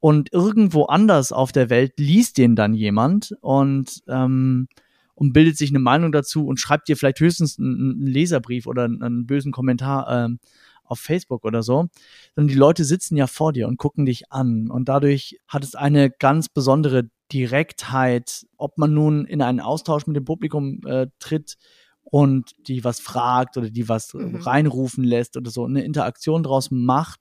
und 0.00 0.32
irgendwo 0.32 0.84
anders 0.84 1.30
auf 1.30 1.52
der 1.52 1.68
Welt 1.68 1.92
liest 1.98 2.38
den 2.38 2.56
dann 2.56 2.72
jemand 2.72 3.36
und 3.42 4.02
ähm, 4.08 4.68
und 5.14 5.32
bildet 5.32 5.56
sich 5.56 5.70
eine 5.70 5.78
Meinung 5.78 6.12
dazu 6.12 6.46
und 6.46 6.58
schreibt 6.58 6.88
dir 6.88 6.96
vielleicht 6.96 7.20
höchstens 7.20 7.58
einen, 7.58 7.92
einen 7.98 8.06
Leserbrief 8.06 8.66
oder 8.66 8.84
einen, 8.84 9.02
einen 9.02 9.26
bösen 9.26 9.52
Kommentar 9.52 10.08
ähm, 10.10 10.38
auf 10.84 11.00
Facebook 11.00 11.44
oder 11.44 11.62
so, 11.62 11.88
sondern 12.34 12.48
die 12.48 12.58
Leute 12.58 12.84
sitzen 12.84 13.16
ja 13.16 13.26
vor 13.26 13.52
dir 13.52 13.68
und 13.68 13.78
gucken 13.78 14.04
dich 14.06 14.30
an. 14.30 14.70
Und 14.70 14.88
dadurch 14.88 15.38
hat 15.48 15.64
es 15.64 15.74
eine 15.74 16.10
ganz 16.10 16.48
besondere 16.48 17.08
Direktheit, 17.32 18.46
ob 18.56 18.76
man 18.78 18.92
nun 18.92 19.24
in 19.24 19.40
einen 19.40 19.60
Austausch 19.60 20.06
mit 20.06 20.16
dem 20.16 20.24
Publikum 20.24 20.80
äh, 20.86 21.06
tritt 21.18 21.56
und 22.02 22.52
die 22.68 22.84
was 22.84 23.00
fragt 23.00 23.56
oder 23.56 23.70
die 23.70 23.88
was 23.88 24.12
mhm. 24.14 24.36
reinrufen 24.36 25.04
lässt 25.04 25.36
oder 25.36 25.50
so 25.50 25.64
eine 25.64 25.84
Interaktion 25.84 26.42
draus 26.42 26.70
macht, 26.70 27.20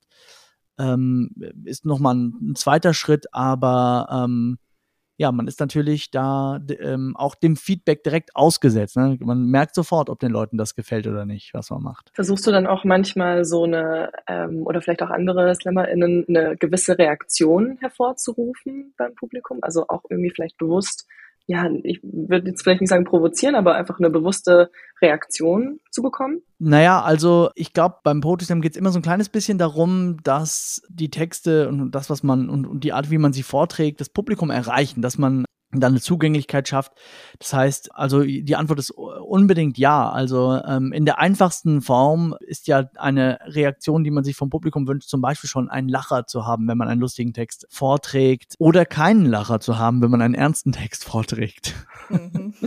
ähm, 0.78 1.31
ist 1.63 1.86
nochmal 1.86 2.16
ein, 2.16 2.34
ein 2.42 2.56
zweiter 2.56 2.94
Schritt, 2.94 3.34
aber 3.34 4.08
ähm, 4.12 4.58
ja, 5.17 5.32
man 5.32 5.48
ist 5.48 5.60
natürlich 5.60 6.12
da 6.12 6.60
ähm, 6.79 7.15
auch 7.15 7.36
dem 7.36 7.55
Feedback 7.55 8.03
direkt 8.03 8.36
ausgesetzt. 8.36 8.98
Ne? 8.98 9.17
Man 9.22 9.46
merkt 9.46 9.75
sofort, 9.75 10.10
ob 10.10 10.20
den 10.20 10.32
Leuten 10.32 10.58
das 10.58 10.75
gefällt 10.75 11.05
oder 11.08 11.25
nicht, 11.25 11.53
was 11.53 11.70
man 11.70 11.84
macht. 11.84 12.12
Versuchst 12.13 12.48
du 12.48 12.51
dann 12.51 12.65
auch 12.65 12.84
manchmal 12.84 13.46
so 13.46 13.63
eine, 13.63 14.12
ähm, 14.27 14.63
oder 14.65 14.82
vielleicht 14.82 15.03
auch 15.03 15.12
andere 15.12 15.53
SlammerInnen, 15.53 16.25
eine 16.27 16.58
gewisse 16.58 16.98
Reaktion 16.98 17.77
hervorzurufen 17.79 18.93
beim 18.98 19.13
Publikum? 19.13 19.60
Also 19.62 19.86
auch 19.88 20.03
irgendwie 20.10 20.32
vielleicht 20.32 20.58
bewusst 20.58 21.08
ja, 21.45 21.69
ich 21.83 22.00
würde 22.03 22.50
jetzt 22.50 22.63
vielleicht 22.63 22.81
nicht 22.81 22.89
sagen 22.89 23.03
provozieren, 23.03 23.55
aber 23.55 23.75
einfach 23.75 24.00
eine 24.00 24.09
bewusste 24.09 24.71
Reaktion 25.01 25.79
zu 25.91 26.01
bekommen? 26.01 26.41
Naja, 26.59 27.01
also 27.01 27.50
ich 27.55 27.73
glaube, 27.73 27.97
beim 28.03 28.21
Slam 28.39 28.62
geht 28.62 28.73
es 28.73 28.77
immer 28.77 28.91
so 28.91 29.00
ein 29.00 29.03
kleines 29.03 29.27
bisschen 29.27 29.57
darum, 29.57 30.17
dass 30.23 30.81
die 30.89 31.09
Texte 31.09 31.67
und 31.67 31.91
das, 31.91 32.09
was 32.09 32.23
man 32.23 32.50
und, 32.50 32.65
und 32.65 32.83
die 32.83 32.93
Art, 32.93 33.12
wie 33.12 33.17
man 33.17 33.33
sie 33.33 33.43
vorträgt, 33.43 34.00
das 34.00 34.09
Publikum 34.09 34.50
erreichen, 34.50 35.01
dass 35.01 35.17
man 35.17 35.43
dann 35.80 35.94
eine 35.94 36.01
Zugänglichkeit 36.01 36.68
schafft. 36.68 36.92
Das 37.39 37.53
heißt, 37.53 37.96
also 37.96 38.24
die 38.24 38.56
Antwort 38.56 38.80
ist 38.80 38.92
unbedingt 38.92 39.77
ja. 39.77 40.10
Also 40.10 40.60
ähm, 40.65 40.92
in 40.94 41.06
der 41.06 41.20
einfachsten 41.20 41.82
Form 41.82 42.36
ist 42.39 42.68
ja 42.68 42.89
eine 42.96 43.39
Reaktion, 43.46 44.03
die 44.03 44.12
man 44.12 44.24
sich 44.24 44.36
vom 44.36 44.50
Publikum 44.50 44.88
wünscht, 44.88 45.10
zum 45.10 45.22
Beispiel 45.22 45.50
schon 45.50 45.70
einen 45.70 45.89
Lacher 45.89 46.27
zu 46.27 46.46
haben, 46.46 46.68
wenn 46.68 46.77
man 46.77 46.88
einen 46.88 47.01
lustigen 47.01 47.34
Text 47.34 47.68
vorträgt, 47.70 48.56
oder 48.60 48.86
keinen 48.86 49.25
Lacher 49.25 49.60
zu 49.60 49.77
haben, 49.77 50.01
wenn 50.01 50.12
man 50.12 50.22
einen 50.22 50.36
ernsten 50.36 50.72
Text 50.72 51.03
vorträgt. 51.06 51.74
Mhm. 52.10 52.53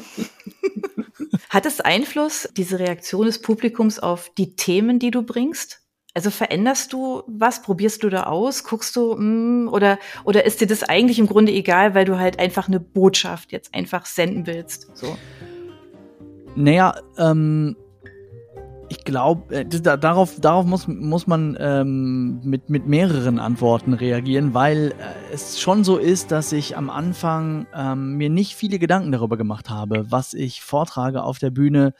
Hat 1.51 1.67
es 1.67 1.81
Einfluss, 1.81 2.49
diese 2.57 2.79
Reaktion 2.79 3.27
des 3.27 3.41
Publikums, 3.41 3.99
auf 3.99 4.31
die 4.37 4.57
Themen, 4.57 4.99
die 4.99 5.11
du 5.11 5.23
bringst? 5.23 5.86
Also 6.17 6.31
veränderst 6.31 6.95
du 6.95 7.25
was? 7.27 7.61
Probierst 7.61 8.03
du 8.03 8.09
da 8.09 8.23
aus? 8.23 8.65
Guckst 8.65 8.97
du, 8.97 9.13
mh, 9.13 9.19
hm, 9.19 9.69
oder, 9.71 9.99
oder 10.25 10.47
ist 10.47 10.63
dir 10.63 10.67
das 10.67 10.83
eigentlich 10.83 11.19
im 11.19 11.27
Grunde 11.27 11.53
egal, 11.53 11.95
weil 11.95 12.07
du 12.07 12.19
halt 12.19 12.39
einfach 12.39 12.69
eine 12.69 12.81
Botschaft 12.81 13.53
jetzt 13.53 13.75
einfach 13.75 14.07
senden 14.07 14.47
willst? 14.47 14.97
So. 14.97 15.19
Naja, 16.55 16.95
ähm, 17.19 17.77
ich 18.89 19.05
glaube, 19.05 19.57
äh, 19.57 19.67
darauf, 19.67 20.41
darauf 20.41 20.65
muss, 20.65 20.89
muss 20.89 21.27
man 21.27 21.55
ähm, 21.61 22.41
mit, 22.43 22.71
mit 22.71 22.87
mehreren 22.87 23.39
Antworten 23.39 23.93
reagieren, 23.93 24.55
weil 24.55 24.93
äh, 24.93 25.35
es 25.35 25.61
schon 25.61 25.85
so 25.85 25.99
ist, 25.99 26.33
dass 26.33 26.51
ich 26.53 26.79
am 26.79 26.89
Anfang 26.89 27.67
ähm, 27.75 28.17
mir 28.17 28.31
nicht 28.31 28.55
viele 28.55 28.79
Gedanken 28.79 29.13
darüber 29.13 29.37
gemacht 29.37 29.69
habe, 29.69 30.11
was 30.11 30.33
ich 30.33 30.63
vortrage 30.63 31.23
auf 31.23 31.39
der 31.39 31.51
Bühne, 31.51 31.93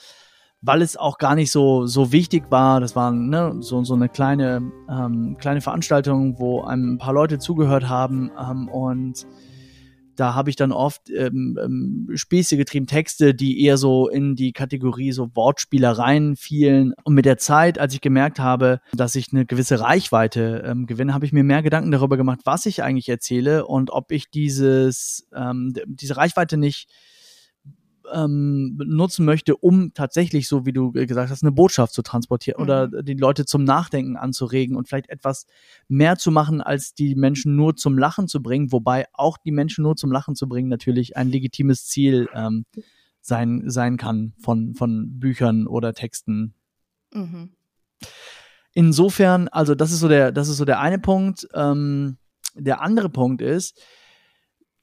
weil 0.67 0.83
es 0.83 0.97
auch 0.97 1.19
gar 1.19 1.35
nicht 1.37 1.53
so, 1.53 1.87
so 1.87 2.13
wichtig 2.13 2.51
war. 2.51 2.81
Das 2.81 2.97
war 2.97 3.13
ne, 3.13 3.57
so, 3.61 3.85
so 3.85 3.95
eine 3.95 4.09
kleine, 4.09 4.73
ähm, 4.91 5.37
kleine 5.39 5.61
Veranstaltung, 5.61 6.39
wo 6.39 6.63
ein 6.63 6.99
paar 6.99 7.15
Leute 7.15 7.39
zugehört 7.39 7.89
haben 7.89 8.31
ähm, 8.39 8.69
und 8.69 9.27
da 10.17 10.35
habe 10.35 10.49
ich 10.51 10.57
dann 10.57 10.73
oft 10.73 11.11
ähm, 11.11 11.59
ähm, 11.63 12.09
Späße 12.15 12.57
getrieben, 12.57 12.87
Texte, 12.87 13.35
die 13.35 13.63
eher 13.63 13.77
so 13.77 14.09
in 14.09 14.35
die 14.35 14.53
Kategorie 14.53 15.13
so 15.13 15.31
Wortspielereien 15.35 16.37
fielen. 16.37 16.95
Und 17.05 17.15
mit 17.15 17.27
der 17.27 17.37
Zeit, 17.37 17.79
als 17.79 17.95
ich 17.95 18.01
gemerkt 18.01 18.41
habe, 18.41 18.81
dass 18.95 19.15
ich 19.15 19.33
eine 19.33 19.45
gewisse 19.45 19.81
Reichweite 19.81 20.65
ähm, 20.67 20.87
gewinne, 20.87 21.13
habe 21.13 21.27
ich 21.27 21.33
mir 21.33 21.45
mehr 21.45 21.63
Gedanken 21.63 21.91
darüber 21.91 22.17
gemacht, 22.17 22.41
was 22.45 22.65
ich 22.65 22.83
eigentlich 22.83 23.09
erzähle 23.11 23.67
und 23.67 23.91
ob 23.91 24.11
ich 24.11 24.31
dieses, 24.31 25.29
ähm, 25.35 25.75
diese 25.87 26.17
Reichweite 26.17 26.57
nicht 26.57 26.89
ähm, 28.13 28.77
nutzen 28.77 29.25
möchte, 29.25 29.57
um 29.57 29.93
tatsächlich, 29.95 30.49
so 30.49 30.67
wie 30.67 30.73
du 30.73 30.93
gesagt 30.93 31.31
hast, 31.31 31.43
eine 31.43 31.53
Botschaft 31.53 31.93
zu 31.93 32.03
transportieren 32.03 32.59
mhm. 32.59 32.63
oder 32.63 33.03
die 33.03 33.15
Leute 33.15 33.45
zum 33.45 33.65
Nachdenken 33.65 34.17
anzuregen 34.17 34.77
und 34.77 34.89
vielleicht 34.89 35.09
etwas 35.09 35.47
mehr 35.89 36.17
zu 36.17 36.31
machen, 36.31 36.61
als 36.61 36.95
die 36.95 37.15
Menschen 37.15 37.57
nur 37.57 37.77
zum 37.77 37.99
Lachen 37.99 38.29
zu 38.29 38.43
bringen, 38.43 38.73
wobei 38.73 39.07
auch 39.13 39.39
die 39.39 39.53
Menschen 39.53 39.83
nur 39.83 39.97
zum 39.97 40.13
Lachen 40.13 40.35
zu 40.35 40.49
bringen 40.49 40.69
natürlich 40.69 41.17
ein 41.17 41.29
legitimes 41.29 41.87
Ziel 41.87 42.29
ähm, 42.35 42.65
sein, 43.21 43.65
sein 43.67 43.97
kann 43.97 44.35
von, 44.39 44.75
von 44.75 45.19
Büchern 45.19 45.67
oder 45.67 45.95
Texten. 45.95 46.55
Mhm. 47.13 47.51
Insofern, 48.73 49.49
also 49.49 49.75
das 49.75 49.91
ist 49.91 50.01
so 50.01 50.09
der, 50.09 50.33
das 50.33 50.49
ist 50.49 50.59
so 50.59 50.65
der 50.65 50.81
eine 50.81 50.99
Punkt. 50.99 51.49
Ähm, 51.55 52.19
der 52.55 52.81
andere 52.81 53.09
Punkt 53.09 53.43
ist, 53.43 53.81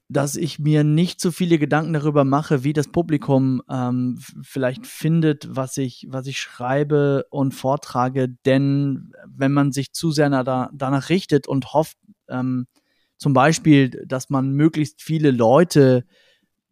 dass 0.08 0.36
ich 0.36 0.58
mir 0.58 0.84
nicht 0.84 1.20
so 1.20 1.30
viele 1.30 1.58
Gedanken 1.58 1.94
darüber 1.94 2.24
mache, 2.24 2.62
wie 2.62 2.74
das 2.74 2.88
Publikum 2.88 3.62
ähm, 3.70 4.18
vielleicht 4.42 4.86
findet, 4.86 5.48
was 5.56 5.78
ich, 5.78 6.06
was 6.10 6.26
ich 6.26 6.38
schreibe 6.38 7.24
und 7.30 7.52
vortrage. 7.54 8.28
Denn 8.44 9.12
wenn 9.26 9.52
man 9.52 9.72
sich 9.72 9.92
zu 9.92 10.10
sehr 10.10 10.28
da, 10.44 10.70
danach 10.72 11.08
richtet 11.08 11.48
und 11.48 11.72
hofft, 11.72 11.96
ähm, 12.28 12.66
zum 13.16 13.32
Beispiel, 13.32 13.90
dass 14.06 14.28
man 14.28 14.52
möglichst 14.52 15.00
viele 15.00 15.30
Leute 15.30 16.04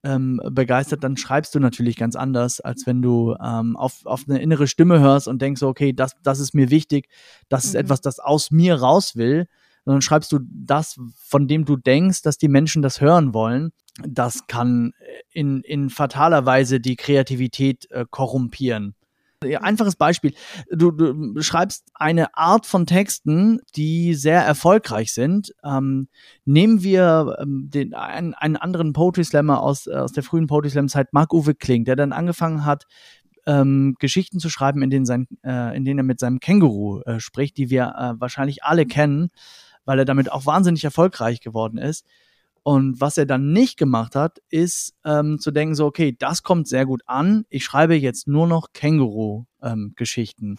ähm, 0.04 0.40
begeistert, 0.50 1.02
dann 1.02 1.16
schreibst 1.16 1.54
du 1.54 1.60
natürlich 1.60 1.96
ganz 1.96 2.16
anders, 2.16 2.60
als 2.60 2.86
wenn 2.86 3.00
du 3.00 3.34
ähm, 3.42 3.76
auf, 3.76 4.04
auf 4.04 4.24
eine 4.28 4.42
innere 4.42 4.66
Stimme 4.66 5.00
hörst 5.00 5.28
und 5.28 5.40
denkst, 5.40 5.62
okay, 5.62 5.92
das, 5.92 6.16
das 6.22 6.40
ist 6.40 6.54
mir 6.54 6.70
wichtig, 6.70 7.08
das 7.48 7.64
mhm. 7.64 7.68
ist 7.68 7.74
etwas, 7.76 8.00
das 8.00 8.18
aus 8.18 8.50
mir 8.50 8.74
raus 8.74 9.16
will 9.16 9.46
sondern 9.84 10.02
schreibst 10.02 10.32
du 10.32 10.40
das, 10.42 10.98
von 11.16 11.48
dem 11.48 11.64
du 11.64 11.76
denkst, 11.76 12.22
dass 12.22 12.38
die 12.38 12.48
Menschen 12.48 12.82
das 12.82 13.00
hören 13.00 13.34
wollen. 13.34 13.72
Das 14.06 14.46
kann 14.46 14.92
in, 15.32 15.62
in 15.62 15.90
fataler 15.90 16.46
Weise 16.46 16.80
die 16.80 16.96
Kreativität 16.96 17.90
äh, 17.90 18.06
korrumpieren. 18.08 18.94
Einfaches 19.60 19.96
Beispiel. 19.96 20.34
Du, 20.70 20.92
du 20.92 21.42
schreibst 21.42 21.88
eine 21.94 22.36
Art 22.36 22.64
von 22.64 22.86
Texten, 22.86 23.58
die 23.74 24.14
sehr 24.14 24.40
erfolgreich 24.40 25.12
sind. 25.12 25.52
Ähm, 25.64 26.06
nehmen 26.44 26.84
wir 26.84 27.36
ähm, 27.40 27.68
den, 27.68 27.92
einen, 27.92 28.34
einen 28.34 28.56
anderen 28.56 28.92
Poetry 28.92 29.24
Slammer 29.24 29.60
aus, 29.60 29.88
aus 29.88 30.12
der 30.12 30.22
frühen 30.22 30.46
Poetry 30.46 30.70
Slam 30.70 30.88
Zeit, 30.88 31.12
Marc-Uwe 31.12 31.56
Kling, 31.56 31.84
der 31.84 31.96
dann 31.96 32.12
angefangen 32.12 32.64
hat, 32.64 32.86
ähm, 33.46 33.96
Geschichten 33.98 34.38
zu 34.38 34.48
schreiben, 34.48 34.82
in 34.82 34.90
denen, 34.90 35.06
sein, 35.06 35.26
äh, 35.42 35.76
in 35.76 35.84
denen 35.84 36.00
er 36.00 36.04
mit 36.04 36.20
seinem 36.20 36.38
Känguru 36.38 37.00
äh, 37.00 37.18
spricht, 37.18 37.56
die 37.56 37.70
wir 37.70 37.94
äh, 37.98 38.20
wahrscheinlich 38.20 38.62
alle 38.62 38.86
kennen 38.86 39.30
weil 39.84 39.98
er 39.98 40.04
damit 40.04 40.30
auch 40.30 40.46
wahnsinnig 40.46 40.84
erfolgreich 40.84 41.40
geworden 41.40 41.78
ist. 41.78 42.06
Und 42.64 43.00
was 43.00 43.18
er 43.18 43.26
dann 43.26 43.52
nicht 43.52 43.76
gemacht 43.76 44.14
hat, 44.14 44.38
ist 44.48 44.94
ähm, 45.04 45.40
zu 45.40 45.50
denken, 45.50 45.74
so, 45.74 45.86
okay, 45.86 46.14
das 46.16 46.44
kommt 46.44 46.68
sehr 46.68 46.86
gut 46.86 47.02
an, 47.06 47.44
ich 47.48 47.64
schreibe 47.64 47.96
jetzt 47.96 48.28
nur 48.28 48.46
noch 48.46 48.72
Känguru-Geschichten. 48.72 50.50
Ähm, 50.50 50.58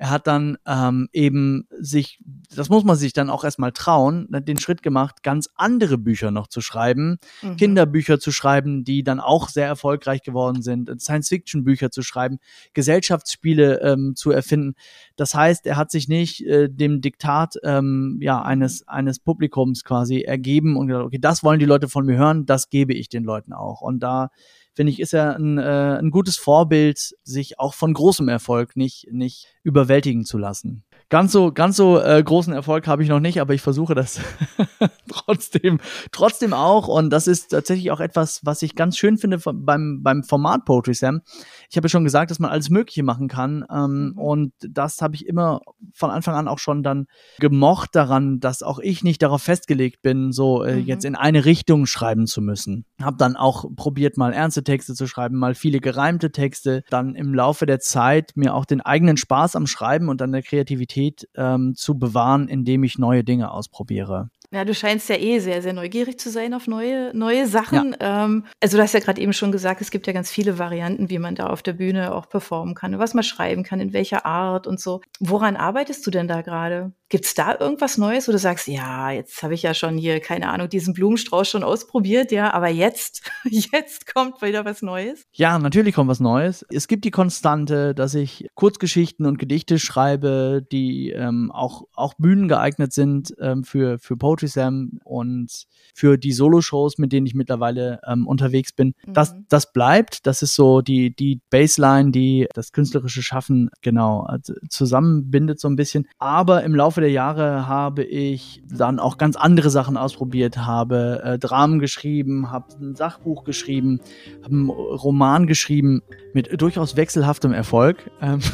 er 0.00 0.08
hat 0.08 0.26
dann 0.26 0.56
ähm, 0.66 1.10
eben 1.12 1.68
sich, 1.78 2.20
das 2.56 2.70
muss 2.70 2.84
man 2.84 2.96
sich 2.96 3.12
dann 3.12 3.28
auch 3.28 3.44
erstmal 3.44 3.72
trauen, 3.72 4.26
den 4.30 4.58
Schritt 4.58 4.82
gemacht, 4.82 5.22
ganz 5.22 5.50
andere 5.56 5.98
Bücher 5.98 6.30
noch 6.30 6.46
zu 6.46 6.62
schreiben, 6.62 7.18
mhm. 7.42 7.56
Kinderbücher 7.58 8.18
zu 8.18 8.32
schreiben, 8.32 8.82
die 8.82 9.04
dann 9.04 9.20
auch 9.20 9.50
sehr 9.50 9.66
erfolgreich 9.66 10.22
geworden 10.22 10.62
sind, 10.62 10.90
Science-Fiction-Bücher 10.98 11.90
zu 11.90 12.00
schreiben, 12.00 12.38
Gesellschaftsspiele 12.72 13.82
ähm, 13.82 14.14
zu 14.16 14.30
erfinden. 14.30 14.72
Das 15.16 15.34
heißt, 15.34 15.66
er 15.66 15.76
hat 15.76 15.90
sich 15.90 16.08
nicht 16.08 16.46
äh, 16.46 16.70
dem 16.70 17.02
Diktat 17.02 17.56
ähm, 17.62 18.16
ja 18.22 18.40
eines 18.40 18.88
eines 18.88 19.18
Publikums 19.18 19.84
quasi 19.84 20.22
ergeben 20.22 20.78
und 20.78 20.86
gesagt, 20.86 21.04
okay, 21.04 21.18
das 21.20 21.44
wollen 21.44 21.60
die 21.60 21.66
Leute 21.66 21.90
von 21.90 22.06
mir 22.06 22.16
hören, 22.16 22.46
das 22.46 22.70
gebe 22.70 22.94
ich 22.94 23.10
den 23.10 23.24
Leuten 23.24 23.52
auch. 23.52 23.82
Und 23.82 24.02
da 24.02 24.30
finde 24.74 24.92
ich, 24.92 25.00
ist 25.00 25.14
er 25.14 25.36
ein, 25.36 25.58
äh, 25.58 25.98
ein 25.98 26.10
gutes 26.10 26.36
Vorbild, 26.36 27.14
sich 27.22 27.58
auch 27.58 27.74
von 27.74 27.92
großem 27.92 28.28
Erfolg 28.28 28.76
nicht, 28.76 29.08
nicht 29.10 29.46
überwältigen 29.62 30.24
zu 30.24 30.38
lassen. 30.38 30.84
Ganz 31.08 31.32
so, 31.32 31.50
ganz 31.50 31.76
so 31.76 32.00
äh, 32.00 32.22
großen 32.22 32.52
Erfolg 32.52 32.86
habe 32.86 33.02
ich 33.02 33.08
noch 33.08 33.18
nicht, 33.18 33.40
aber 33.40 33.52
ich 33.52 33.62
versuche 33.62 33.96
das 33.96 34.20
trotzdem, 35.08 35.80
trotzdem 36.12 36.54
auch. 36.54 36.86
Und 36.86 37.10
das 37.10 37.26
ist 37.26 37.48
tatsächlich 37.48 37.90
auch 37.90 37.98
etwas, 37.98 38.40
was 38.44 38.62
ich 38.62 38.76
ganz 38.76 38.96
schön 38.96 39.18
finde 39.18 39.38
beim, 39.38 40.04
beim 40.04 40.22
Format 40.22 40.64
Poetry 40.64 40.94
Sam. 40.94 41.22
Ich 41.70 41.76
habe 41.76 41.86
ja 41.86 41.90
schon 41.90 42.04
gesagt, 42.04 42.30
dass 42.30 42.40
man 42.40 42.50
alles 42.50 42.68
Mögliche 42.68 43.04
machen 43.04 43.28
kann. 43.28 43.64
Ähm, 43.72 44.10
mhm. 44.10 44.18
Und 44.18 44.52
das 44.60 45.00
habe 45.00 45.14
ich 45.14 45.26
immer 45.26 45.60
von 45.94 46.10
Anfang 46.10 46.34
an 46.34 46.48
auch 46.48 46.58
schon 46.58 46.82
dann 46.82 47.06
gemocht 47.38 47.90
daran, 47.94 48.40
dass 48.40 48.62
auch 48.62 48.80
ich 48.80 49.04
nicht 49.04 49.22
darauf 49.22 49.42
festgelegt 49.42 50.02
bin, 50.02 50.32
so 50.32 50.64
äh, 50.64 50.76
mhm. 50.76 50.86
jetzt 50.86 51.04
in 51.04 51.14
eine 51.14 51.44
Richtung 51.44 51.86
schreiben 51.86 52.26
zu 52.26 52.42
müssen. 52.42 52.84
Habe 53.00 53.16
dann 53.18 53.36
auch 53.36 53.64
probiert, 53.76 54.16
mal 54.16 54.32
ernste 54.32 54.64
Texte 54.64 54.94
zu 54.94 55.06
schreiben, 55.06 55.36
mal 55.36 55.54
viele 55.54 55.80
gereimte 55.80 56.32
Texte. 56.32 56.82
Dann 56.90 57.14
im 57.14 57.34
Laufe 57.34 57.66
der 57.66 57.78
Zeit 57.78 58.32
mir 58.34 58.54
auch 58.54 58.64
den 58.64 58.80
eigenen 58.80 59.16
Spaß 59.16 59.54
am 59.54 59.68
Schreiben 59.68 60.08
und 60.08 60.20
an 60.22 60.32
der 60.32 60.42
Kreativität 60.42 61.28
ähm, 61.36 61.74
zu 61.76 61.98
bewahren, 61.98 62.48
indem 62.48 62.82
ich 62.82 62.98
neue 62.98 63.22
Dinge 63.22 63.52
ausprobiere. 63.52 64.30
Ja, 64.52 64.64
du 64.64 64.74
scheinst 64.74 65.08
ja 65.08 65.16
eh 65.16 65.38
sehr, 65.38 65.62
sehr 65.62 65.72
neugierig 65.72 66.18
zu 66.18 66.28
sein 66.28 66.54
auf 66.54 66.66
neue, 66.66 67.16
neue 67.16 67.46
Sachen. 67.46 67.96
Ja. 68.00 68.24
Ähm, 68.24 68.46
also 68.60 68.76
du 68.76 68.82
hast 68.82 68.94
ja 68.94 69.00
gerade 69.00 69.20
eben 69.20 69.32
schon 69.32 69.52
gesagt, 69.52 69.80
es 69.80 69.92
gibt 69.92 70.08
ja 70.08 70.12
ganz 70.12 70.30
viele 70.30 70.58
Varianten, 70.58 71.08
wie 71.08 71.20
man 71.20 71.36
da 71.36 71.46
auf 71.46 71.62
der 71.62 71.74
Bühne 71.74 72.12
auch 72.12 72.28
performen 72.28 72.74
kann, 72.74 72.98
was 72.98 73.14
man 73.14 73.22
schreiben 73.22 73.62
kann, 73.62 73.80
in 73.80 73.92
welcher 73.92 74.26
Art 74.26 74.66
und 74.66 74.80
so. 74.80 75.02
Woran 75.20 75.54
arbeitest 75.56 76.04
du 76.04 76.10
denn 76.10 76.26
da 76.26 76.42
gerade? 76.42 76.92
Gibt's 77.10 77.34
da 77.34 77.58
irgendwas 77.58 77.98
Neues, 77.98 78.28
wo 78.28 78.32
du 78.32 78.38
sagst, 78.38 78.68
ja, 78.68 79.10
jetzt 79.10 79.42
habe 79.42 79.54
ich 79.54 79.62
ja 79.62 79.74
schon 79.74 79.98
hier, 79.98 80.20
keine 80.20 80.48
Ahnung, 80.48 80.68
diesen 80.68 80.94
Blumenstrauß 80.94 81.48
schon 81.48 81.64
ausprobiert, 81.64 82.30
ja, 82.30 82.54
aber 82.54 82.68
jetzt, 82.68 83.28
jetzt 83.44 84.14
kommt 84.14 84.40
wieder 84.42 84.64
was 84.64 84.80
Neues? 84.80 85.26
Ja, 85.32 85.58
natürlich 85.58 85.96
kommt 85.96 86.08
was 86.08 86.20
Neues. 86.20 86.64
Es 86.70 86.86
gibt 86.86 87.04
die 87.04 87.10
Konstante, 87.10 87.96
dass 87.96 88.14
ich 88.14 88.46
Kurzgeschichten 88.54 89.26
und 89.26 89.40
Gedichte 89.40 89.80
schreibe, 89.80 90.64
die 90.70 91.10
ähm, 91.10 91.50
auch, 91.50 91.82
auch 91.94 92.14
Bühnen 92.16 92.46
geeignet 92.46 92.92
sind 92.92 93.34
ähm, 93.40 93.64
für, 93.64 93.98
für 93.98 94.16
Poetry 94.16 94.46
Slam 94.46 95.00
und 95.02 95.64
für 95.94 96.16
die 96.16 96.32
Solo-Shows, 96.32 96.98
mit 96.98 97.10
denen 97.12 97.26
ich 97.26 97.34
mittlerweile 97.34 98.00
ähm, 98.06 98.28
unterwegs 98.28 98.72
bin. 98.72 98.94
Mhm. 99.04 99.14
Das, 99.14 99.34
das 99.48 99.72
bleibt, 99.72 100.26
das 100.26 100.42
ist 100.42 100.54
so 100.54 100.80
die, 100.80 101.12
die 101.12 101.40
Baseline, 101.50 102.12
die 102.12 102.46
das 102.54 102.70
künstlerische 102.70 103.24
Schaffen 103.24 103.68
genau 103.82 104.20
also 104.20 104.54
zusammenbindet 104.68 105.58
so 105.58 105.68
ein 105.68 105.74
bisschen. 105.74 106.06
Aber 106.18 106.62
im 106.62 106.76
Laufe 106.76 106.99
der 107.00 107.10
Jahre 107.10 107.66
habe 107.66 108.04
ich 108.04 108.62
dann 108.70 108.98
auch 108.98 109.18
ganz 109.18 109.36
andere 109.36 109.70
Sachen 109.70 109.96
ausprobiert, 109.96 110.58
habe 110.58 111.22
äh, 111.24 111.38
Dramen 111.38 111.78
geschrieben, 111.78 112.50
habe 112.50 112.66
ein 112.80 112.94
Sachbuch 112.94 113.44
geschrieben, 113.44 114.00
habe 114.42 114.54
einen 114.54 114.70
Roman 114.70 115.46
geschrieben 115.46 116.02
mit 116.32 116.60
durchaus 116.60 116.96
wechselhaftem 116.96 117.52
Erfolg. 117.52 118.10
Ähm 118.20 118.40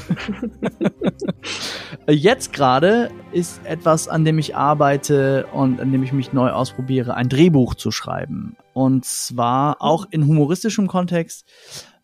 Jetzt 2.08 2.52
gerade 2.52 3.10
ist 3.32 3.64
etwas, 3.64 4.08
an 4.08 4.24
dem 4.24 4.38
ich 4.38 4.56
arbeite 4.56 5.46
und 5.52 5.80
an 5.80 5.92
dem 5.92 6.02
ich 6.02 6.12
mich 6.12 6.32
neu 6.32 6.50
ausprobiere, 6.50 7.14
ein 7.14 7.28
Drehbuch 7.28 7.74
zu 7.74 7.90
schreiben. 7.90 8.56
Und 8.72 9.04
zwar 9.04 9.76
auch 9.80 10.06
in 10.10 10.26
humoristischem 10.26 10.86
Kontext, 10.86 11.46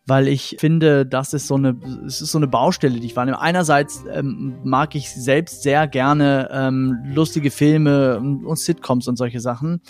weil 0.06 0.26
ich 0.26 0.56
finde, 0.58 1.06
das 1.06 1.32
ist 1.32 1.46
so 1.46 1.54
eine, 1.54 1.78
es 2.06 2.20
ist 2.20 2.32
so 2.32 2.38
eine 2.38 2.48
Baustelle, 2.48 2.98
die 2.98 3.06
ich 3.06 3.16
wahrnehme. 3.16 3.40
Einerseits 3.40 4.04
ähm, 4.10 4.58
mag 4.64 4.94
ich 4.94 5.10
selbst 5.10 5.62
sehr 5.62 5.86
gerne 5.86 6.48
ähm, 6.50 6.98
lustige 7.04 7.50
Filme 7.50 8.18
und 8.18 8.58
Sitcoms 8.58 9.06
und 9.06 9.16
solche 9.16 9.40
Sachen. 9.40 9.80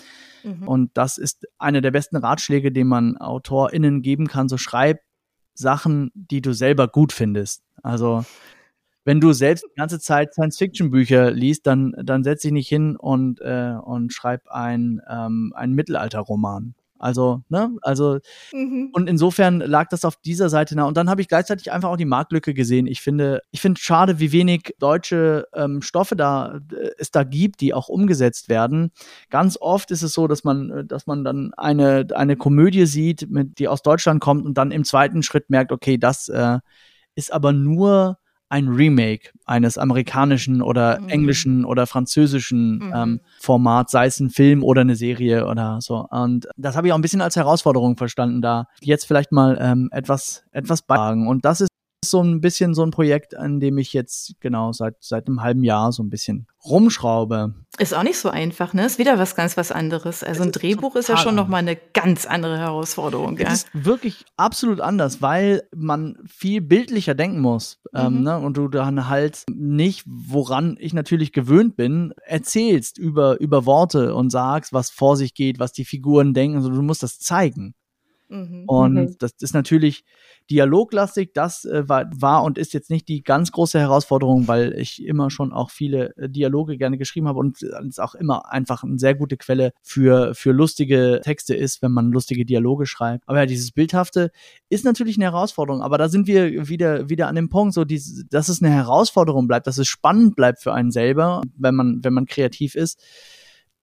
Mhm. 0.43 0.67
Und 0.67 0.91
das 0.93 1.17
ist 1.17 1.47
einer 1.57 1.81
der 1.81 1.91
besten 1.91 2.17
Ratschläge, 2.17 2.71
den 2.71 2.87
man 2.87 3.17
AutorInnen 3.17 4.01
geben 4.01 4.27
kann. 4.27 4.49
So 4.49 4.57
schreib 4.57 4.99
Sachen, 5.55 6.11
die 6.13 6.41
du 6.41 6.53
selber 6.53 6.87
gut 6.87 7.11
findest. 7.11 7.63
Also 7.81 8.23
wenn 9.05 9.19
du 9.19 9.33
selbst 9.33 9.65
die 9.65 9.75
ganze 9.75 9.99
Zeit 9.99 10.33
Science-Fiction-Bücher 10.33 11.31
liest, 11.31 11.67
dann, 11.67 11.93
dann 12.03 12.23
setz 12.23 12.43
dich 12.43 12.51
nicht 12.51 12.69
hin 12.69 12.95
und, 12.95 13.41
äh, 13.41 13.73
und 13.83 14.13
schreib 14.13 14.47
ein, 14.47 15.01
ähm, 15.09 15.53
ein 15.55 15.73
Mittelalter-Roman. 15.73 16.75
Also, 17.03 17.43
ne, 17.49 17.69
also, 17.81 18.19
mhm. 18.53 18.89
und 18.93 19.09
insofern 19.09 19.59
lag 19.59 19.89
das 19.89 20.05
auf 20.05 20.15
dieser 20.15 20.47
Seite 20.47 20.73
nah. 20.73 20.85
Und 20.85 20.95
dann 20.95 21.09
habe 21.09 21.19
ich 21.19 21.27
gleichzeitig 21.27 21.69
einfach 21.69 21.89
auch 21.89 21.97
die 21.97 22.05
Marktlücke 22.05 22.53
gesehen. 22.53 22.87
Ich 22.87 23.01
finde, 23.01 23.41
ich 23.51 23.59
finde 23.59 23.81
schade, 23.81 24.19
wie 24.19 24.31
wenig 24.31 24.73
deutsche 24.79 25.45
ähm, 25.53 25.81
Stoffe 25.81 26.15
da 26.15 26.61
äh, 26.71 26.91
es 26.97 27.11
da 27.11 27.23
gibt, 27.23 27.59
die 27.59 27.73
auch 27.73 27.89
umgesetzt 27.89 28.47
werden. 28.47 28.91
Ganz 29.29 29.57
oft 29.59 29.91
ist 29.91 30.01
es 30.01 30.13
so, 30.13 30.27
dass 30.27 30.45
man, 30.45 30.69
äh, 30.69 30.85
dass 30.85 31.05
man 31.05 31.25
dann 31.25 31.53
eine, 31.57 32.07
eine 32.15 32.37
Komödie 32.37 32.85
sieht, 32.85 33.29
mit, 33.29 33.59
die 33.59 33.67
aus 33.67 33.81
Deutschland 33.81 34.21
kommt 34.21 34.45
und 34.45 34.57
dann 34.57 34.71
im 34.71 34.85
zweiten 34.85 35.23
Schritt 35.23 35.49
merkt, 35.49 35.73
okay, 35.73 35.97
das, 35.97 36.29
äh, 36.29 36.59
ist 37.15 37.31
aber 37.31 37.53
nur 37.53 38.17
ein 38.53 38.67
Remake 38.67 39.31
eines 39.45 39.79
amerikanischen 39.79 40.61
oder 40.61 41.01
Mhm. 41.01 41.09
englischen 41.09 41.65
oder 41.65 41.87
französischen 41.87 42.75
Mhm. 42.77 42.93
ähm, 42.95 43.19
Format, 43.39 43.89
sei 43.89 44.05
es 44.05 44.19
ein 44.19 44.29
Film 44.29 44.63
oder 44.63 44.81
eine 44.81 44.95
Serie 44.95 45.47
oder 45.47 45.79
so. 45.81 46.05
Und 46.11 46.47
das 46.55 46.77
habe 46.77 46.85
ich 46.87 46.93
auch 46.93 46.97
ein 46.97 47.01
bisschen 47.01 47.21
als 47.21 47.35
Herausforderung 47.35 47.97
verstanden, 47.97 48.41
da 48.43 48.67
jetzt 48.81 49.05
vielleicht 49.05 49.31
mal 49.31 49.57
ähm, 49.59 49.89
etwas, 49.91 50.43
etwas 50.51 50.83
beitragen. 50.83 51.27
Und 51.27 51.45
das 51.45 51.61
ist 51.61 51.69
so 52.09 52.21
ein 52.21 52.41
bisschen 52.41 52.73
so 52.73 52.83
ein 52.83 52.91
Projekt, 52.91 53.35
an 53.35 53.59
dem 53.59 53.77
ich 53.77 53.93
jetzt 53.93 54.35
genau 54.39 54.71
seit, 54.71 54.95
seit 54.99 55.27
einem 55.27 55.41
halben 55.41 55.63
Jahr 55.63 55.91
so 55.91 56.03
ein 56.03 56.09
bisschen 56.09 56.47
rumschraube. 56.65 57.53
Ist 57.79 57.93
auch 57.93 58.03
nicht 58.03 58.19
so 58.19 58.29
einfach, 58.29 58.73
ne? 58.73 58.85
Ist 58.85 58.99
wieder 58.99 59.17
was 59.17 59.35
ganz 59.35 59.57
was 59.57 59.71
anderes. 59.71 60.23
Also 60.23 60.43
ein 60.43 60.49
ist 60.49 60.61
Drehbuch 60.61 60.95
ist 60.95 61.09
ja 61.09 61.17
schon 61.17 61.35
nochmal 61.35 61.59
eine 61.59 61.75
ganz 61.75 62.25
andere 62.25 62.57
Herausforderung, 62.57 63.37
ja. 63.37 63.47
Es 63.47 63.63
ist 63.63 63.67
wirklich 63.73 64.25
absolut 64.37 64.79
anders, 64.79 65.21
weil 65.21 65.63
man 65.75 66.17
viel 66.27 66.61
bildlicher 66.61 67.15
denken 67.15 67.41
muss. 67.41 67.79
Ähm, 67.93 68.17
Mhm. 68.17 68.23
ne? 68.23 68.39
Und 68.39 68.57
du 68.57 68.67
dann 68.67 69.09
halt 69.09 69.43
nicht, 69.51 70.03
woran 70.05 70.77
ich 70.79 70.93
natürlich 70.93 71.31
gewöhnt 71.31 71.75
bin, 71.75 72.13
erzählst 72.25 72.97
über, 72.97 73.39
über 73.39 73.65
Worte 73.65 74.13
und 74.15 74.29
sagst, 74.29 74.71
was 74.73 74.89
vor 74.89 75.17
sich 75.17 75.33
geht, 75.33 75.59
was 75.59 75.73
die 75.73 75.85
Figuren 75.85 76.33
denken. 76.33 76.57
Also 76.57 76.69
du 76.69 76.81
musst 76.81 77.03
das 77.03 77.19
zeigen. 77.19 77.73
Mhm. 78.29 78.63
Und 78.65 78.93
Mhm. 78.93 79.15
das 79.19 79.33
ist 79.39 79.53
natürlich 79.53 80.03
dialoglastig. 80.49 81.33
Das 81.33 81.65
äh, 81.65 81.87
war, 81.87 82.09
war 82.15 82.43
und 82.43 82.57
ist 82.57 82.73
jetzt 82.73 82.89
nicht 82.89 83.07
die 83.07 83.23
ganz 83.23 83.51
große 83.51 83.79
Herausforderung, 83.79 84.47
weil 84.47 84.73
ich 84.73 85.03
immer 85.05 85.29
schon 85.29 85.53
auch 85.53 85.71
viele 85.71 86.15
äh, 86.17 86.29
Dialoge 86.29 86.77
gerne 86.77 86.97
geschrieben 86.97 87.27
habe 87.27 87.39
und 87.39 87.61
es 87.61 87.99
auch 87.99 88.15
immer 88.15 88.51
einfach 88.51 88.83
eine 88.83 88.97
sehr 88.99 89.15
gute 89.15 89.37
Quelle 89.37 89.71
für, 89.81 90.33
für 90.33 90.51
lustige 90.51 91.21
Texte 91.23 91.55
ist, 91.55 91.81
wenn 91.81 91.91
man 91.91 92.11
lustige 92.11 92.45
Dialoge 92.45 92.85
schreibt. 92.85 93.23
Aber 93.27 93.39
ja, 93.39 93.45
dieses 93.45 93.71
Bildhafte 93.71 94.31
ist 94.69 94.85
natürlich 94.85 95.17
eine 95.17 95.25
Herausforderung. 95.25 95.81
Aber 95.81 95.97
da 95.97 96.09
sind 96.09 96.27
wir 96.27 96.67
wieder, 96.67 97.09
wieder 97.09 97.27
an 97.27 97.35
dem 97.35 97.49
Punkt, 97.49 97.73
so 97.73 97.85
dieses, 97.85 98.25
dass 98.29 98.49
es 98.49 98.61
eine 98.61 98.73
Herausforderung 98.73 99.47
bleibt, 99.47 99.67
dass 99.67 99.77
es 99.77 99.87
spannend 99.87 100.35
bleibt 100.35 100.61
für 100.61 100.73
einen 100.73 100.91
selber, 100.91 101.41
wenn 101.57 101.75
man, 101.75 101.99
wenn 102.03 102.13
man 102.13 102.25
kreativ 102.25 102.75
ist. 102.75 102.99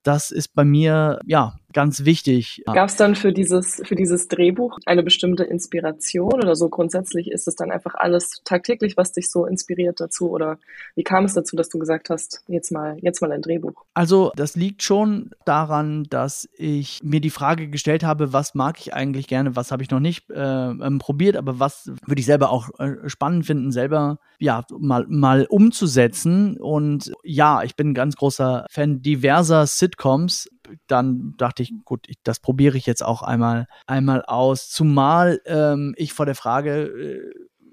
Das 0.03 0.31
ist 0.31 0.55
bei 0.55 0.65
mir, 0.65 1.21
ja, 1.27 1.57
ganz 1.73 2.05
wichtig. 2.05 2.63
Gab 2.67 2.89
es 2.89 2.97
dann 2.97 3.15
für 3.15 3.33
dieses, 3.33 3.83
für 3.85 3.95
dieses 3.95 4.29
Drehbuch 4.29 4.79
eine 4.87 5.03
bestimmte 5.03 5.45
Inspiration 5.45 6.35
oder 6.35 6.57
so 6.57 6.69
grundsätzlich 6.69 7.31
ist 7.31 7.49
es 7.49 7.57
dann 7.57 7.71
einfach 7.71 7.95
alles 7.95 8.43
tagtäglich, 8.45 8.97
was 8.97 9.13
dich 9.13 9.31
so 9.31 9.47
inspiriert 9.47 10.01
dazu? 10.01 10.31
Oder 10.31 10.59
wie 10.95 11.05
kam 11.05 11.25
es 11.25 11.35
dazu, 11.35 11.57
dass 11.57 11.69
du 11.69 11.79
gesagt 11.79 12.11
hast, 12.11 12.43
jetzt 12.49 12.73
mal, 12.73 12.97
jetzt 13.01 13.21
mal 13.21 13.33
ein 13.33 13.43
Drehbuch? 13.43 13.85
Also 13.95 14.33
das 14.37 14.57
liegt 14.57 14.83
schon 14.83 15.31
daran, 15.45 16.05
dass 16.11 16.49
ich 16.57 17.01
mir 17.03 17.21
die 17.21 17.31
Frage 17.31 17.69
gestellt 17.69 18.05
habe, 18.05 18.33
was 18.33 18.55
mag 18.55 18.79
ich 18.81 18.95
eigentlich 18.95 19.27
gerne, 19.27 19.57
was 19.57 19.73
habe 19.73 19.83
ich 19.83 19.91
noch 19.91 20.01
nicht 20.01 20.31
äh, 20.31 20.41
ähm, 20.41 20.99
probiert, 20.99 21.37
aber 21.37 21.59
was 21.59 21.91
würde 22.07 22.21
ich 22.21 22.27
selber 22.27 22.51
auch 22.51 22.69
äh, 22.79 23.09
spannend 23.09 23.47
finden, 23.47 23.73
selber 23.73 24.19
ja 24.39 24.65
mal 24.79 25.07
mal 25.09 25.47
umzusetzen. 25.47 26.57
Und 26.57 27.13
ja, 27.23 27.63
ich 27.63 27.77
bin 27.77 27.91
ein 27.91 27.95
ganz 27.95 28.17
großer 28.17 28.67
Fan 28.71 29.03
diverser 29.03 29.67
Sitcoms. 29.67 30.49
Dann 30.87 31.35
dachte 31.37 31.63
ich, 31.63 31.73
gut, 31.85 32.07
ich, 32.09 32.17
das 32.23 32.41
probiere 32.41 32.77
ich 32.77 32.87
jetzt 32.87 33.05
auch 33.05 33.23
einmal 33.23 33.67
einmal 33.87 34.23
aus. 34.25 34.71
Zumal 34.71 35.41
ähm, 35.47 35.95
ich 35.97 36.13
vor 36.13 36.27
der 36.27 36.35
Frage 36.35 36.85
äh, 36.85 37.31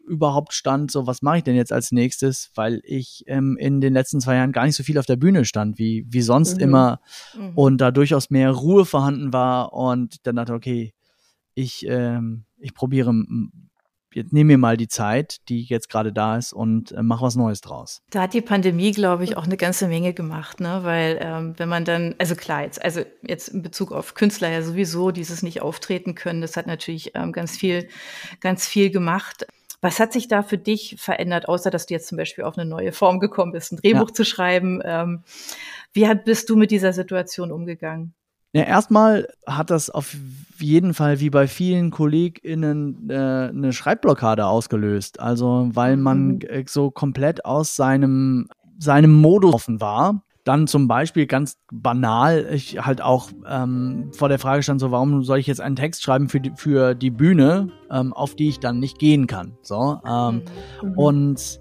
überhaupt 0.08 0.54
stand, 0.54 0.90
so 0.90 1.06
was 1.06 1.22
mache 1.22 1.40
ich 1.40 1.44
denn 1.44 1.56
jetzt 1.56 1.74
als 1.74 1.92
nächstes, 1.92 2.50
weil 2.56 2.82
ich 2.84 3.24
ähm, 3.28 3.58
in 3.58 3.82
den 3.82 3.94
letzten 3.94 4.22
zwei 4.22 4.36
Jahren 4.36 4.54
gar 4.54 4.66
nicht 4.66 4.76
so 4.76 4.84
viel 4.84 4.98
auf 4.98 5.06
der 5.06 5.18
Bühne 5.18 5.44
stand, 5.46 5.78
wie, 5.78 6.06
wie 6.10 6.22
sonst 6.22 6.56
Mhm. 6.56 6.64
immer 6.64 7.00
Mhm. 7.36 7.52
und 7.56 7.78
da 7.82 7.92
durchaus 7.92 8.30
mehr 8.30 8.52
Ruhe 8.52 8.86
vorhanden 8.86 9.34
war 9.34 9.74
und 9.74 10.26
dann 10.26 10.38
dachte, 10.38 10.54
okay, 10.54 10.94
ich, 11.56 11.86
ähm, 11.88 12.46
ich 12.58 12.74
probiere, 12.74 13.14
jetzt 14.18 14.34
nehme 14.34 14.54
mir 14.54 14.58
mal 14.58 14.76
die 14.76 14.90
Zeit, 14.90 15.38
die 15.48 15.64
jetzt 15.64 15.90
gerade 15.90 16.12
da 16.12 16.38
ist 16.38 16.52
und 16.52 16.92
äh, 16.92 17.02
mach 17.02 17.22
was 17.22 17.36
Neues 17.36 17.62
draus. 17.62 18.02
Da 18.10 18.24
hat 18.24 18.34
die 18.34 18.42
Pandemie, 18.42 18.92
glaube 18.92 19.24
ich, 19.24 19.38
auch 19.38 19.46
eine 19.46 19.56
ganze 19.56 19.88
Menge 19.88 20.14
gemacht, 20.14 20.60
ne? 20.60 20.80
Weil 20.84 21.20
ähm, 21.22 21.54
wenn 21.58 21.70
man 21.70 21.86
dann, 21.86 22.16
also 22.18 22.36
klar, 22.36 22.64
jetzt, 22.64 22.84
also 22.84 23.02
jetzt 23.22 23.48
in 23.48 23.62
Bezug 23.62 23.92
auf 23.92 24.16
Künstler 24.16 24.50
ja 24.50 24.62
sowieso, 24.62 25.12
dieses 25.12 25.44
nicht 25.44 25.62
auftreten 25.62 26.16
können, 26.16 26.42
das 26.42 26.58
hat 26.58 26.68
natürlich 26.68 27.16
ähm, 27.16 27.32
ganz 27.32 27.56
viel, 27.56 27.88
ganz 28.42 28.68
viel 28.68 28.90
gemacht. 28.90 29.48
Was 29.80 30.00
hat 30.00 30.12
sich 30.12 30.28
da 30.28 30.42
für 30.42 30.58
dich 30.58 30.96
verändert, 30.98 31.48
außer 31.48 31.70
dass 31.70 31.86
du 31.86 31.94
jetzt 31.94 32.08
zum 32.08 32.18
Beispiel 32.18 32.44
auf 32.44 32.58
eine 32.58 32.68
neue 32.68 32.92
Form 32.92 33.20
gekommen 33.20 33.52
bist, 33.52 33.72
ein 33.72 33.78
Drehbuch 33.78 34.10
Ja. 34.10 34.14
zu 34.14 34.26
schreiben? 34.26 34.82
Ähm, 34.84 35.24
wie 35.94 36.08
hat, 36.08 36.26
bist 36.26 36.50
du 36.50 36.56
mit 36.56 36.72
dieser 36.72 36.94
Situation 36.94 37.52
umgegangen? 37.52 38.14
Ja, 38.54 38.64
erstmal 38.64 39.28
hat 39.46 39.70
das 39.70 39.90
auf 39.90 40.16
jeden 40.58 40.94
Fall 40.94 41.20
wie 41.20 41.30
bei 41.30 41.48
vielen 41.48 41.92
KollegInnen 41.92 43.10
äh, 43.10 43.14
eine 43.50 43.74
Schreibblockade 43.74 44.46
ausgelöst. 44.48 45.20
Also, 45.20 45.70
weil 45.74 45.98
man 45.98 46.28
Mhm. 46.36 46.42
äh, 46.48 46.64
so 46.68 46.90
komplett 46.90 47.46
aus 47.46 47.76
seinem, 47.76 48.48
seinem 48.80 49.14
Modus 49.14 49.54
offen 49.54 49.82
war. 49.82 50.24
Dann 50.46 50.66
zum 50.66 50.88
Beispiel 50.88 51.28
ganz 51.28 51.58
banal, 51.74 52.48
ich 52.54 52.84
halt 52.86 53.02
auch 53.02 53.30
ähm, 53.46 54.12
vor 54.14 54.30
der 54.30 54.40
Frage 54.40 54.64
stand, 54.64 54.80
so, 54.80 54.92
warum 54.92 55.22
soll 55.24 55.40
ich 55.40 55.48
jetzt 55.48 55.60
einen 55.60 55.76
Text 55.76 56.02
schreiben 56.04 56.30
für 56.30 56.40
die, 56.40 56.54
für 56.56 56.96
die 56.96 57.12
Bühne, 57.12 57.70
ähm, 57.92 58.14
auf 58.14 58.34
die 58.34 58.48
ich 58.48 58.60
dann 58.62 58.80
nicht 58.80 58.98
gehen 58.98 59.28
kann. 59.28 59.58
So, 59.62 60.00
ähm, 60.08 60.42
Mhm. 60.82 60.98
und 60.98 61.60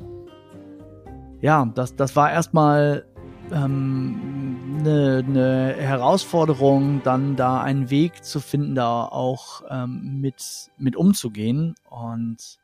ja, 1.40 1.66
das, 1.74 1.96
das 1.96 2.14
war 2.14 2.30
erstmal 2.30 3.04
ähm, 3.52 4.78
eine, 4.80 5.24
eine 5.26 5.74
Herausforderung, 5.76 7.02
dann 7.02 7.36
da 7.36 7.60
einen 7.60 7.90
Weg 7.90 8.24
zu 8.24 8.40
finden, 8.40 8.74
da 8.74 9.04
auch 9.04 9.62
ähm, 9.70 10.20
mit, 10.20 10.70
mit 10.78 10.96
umzugehen. 10.96 11.74
Und 11.88 12.58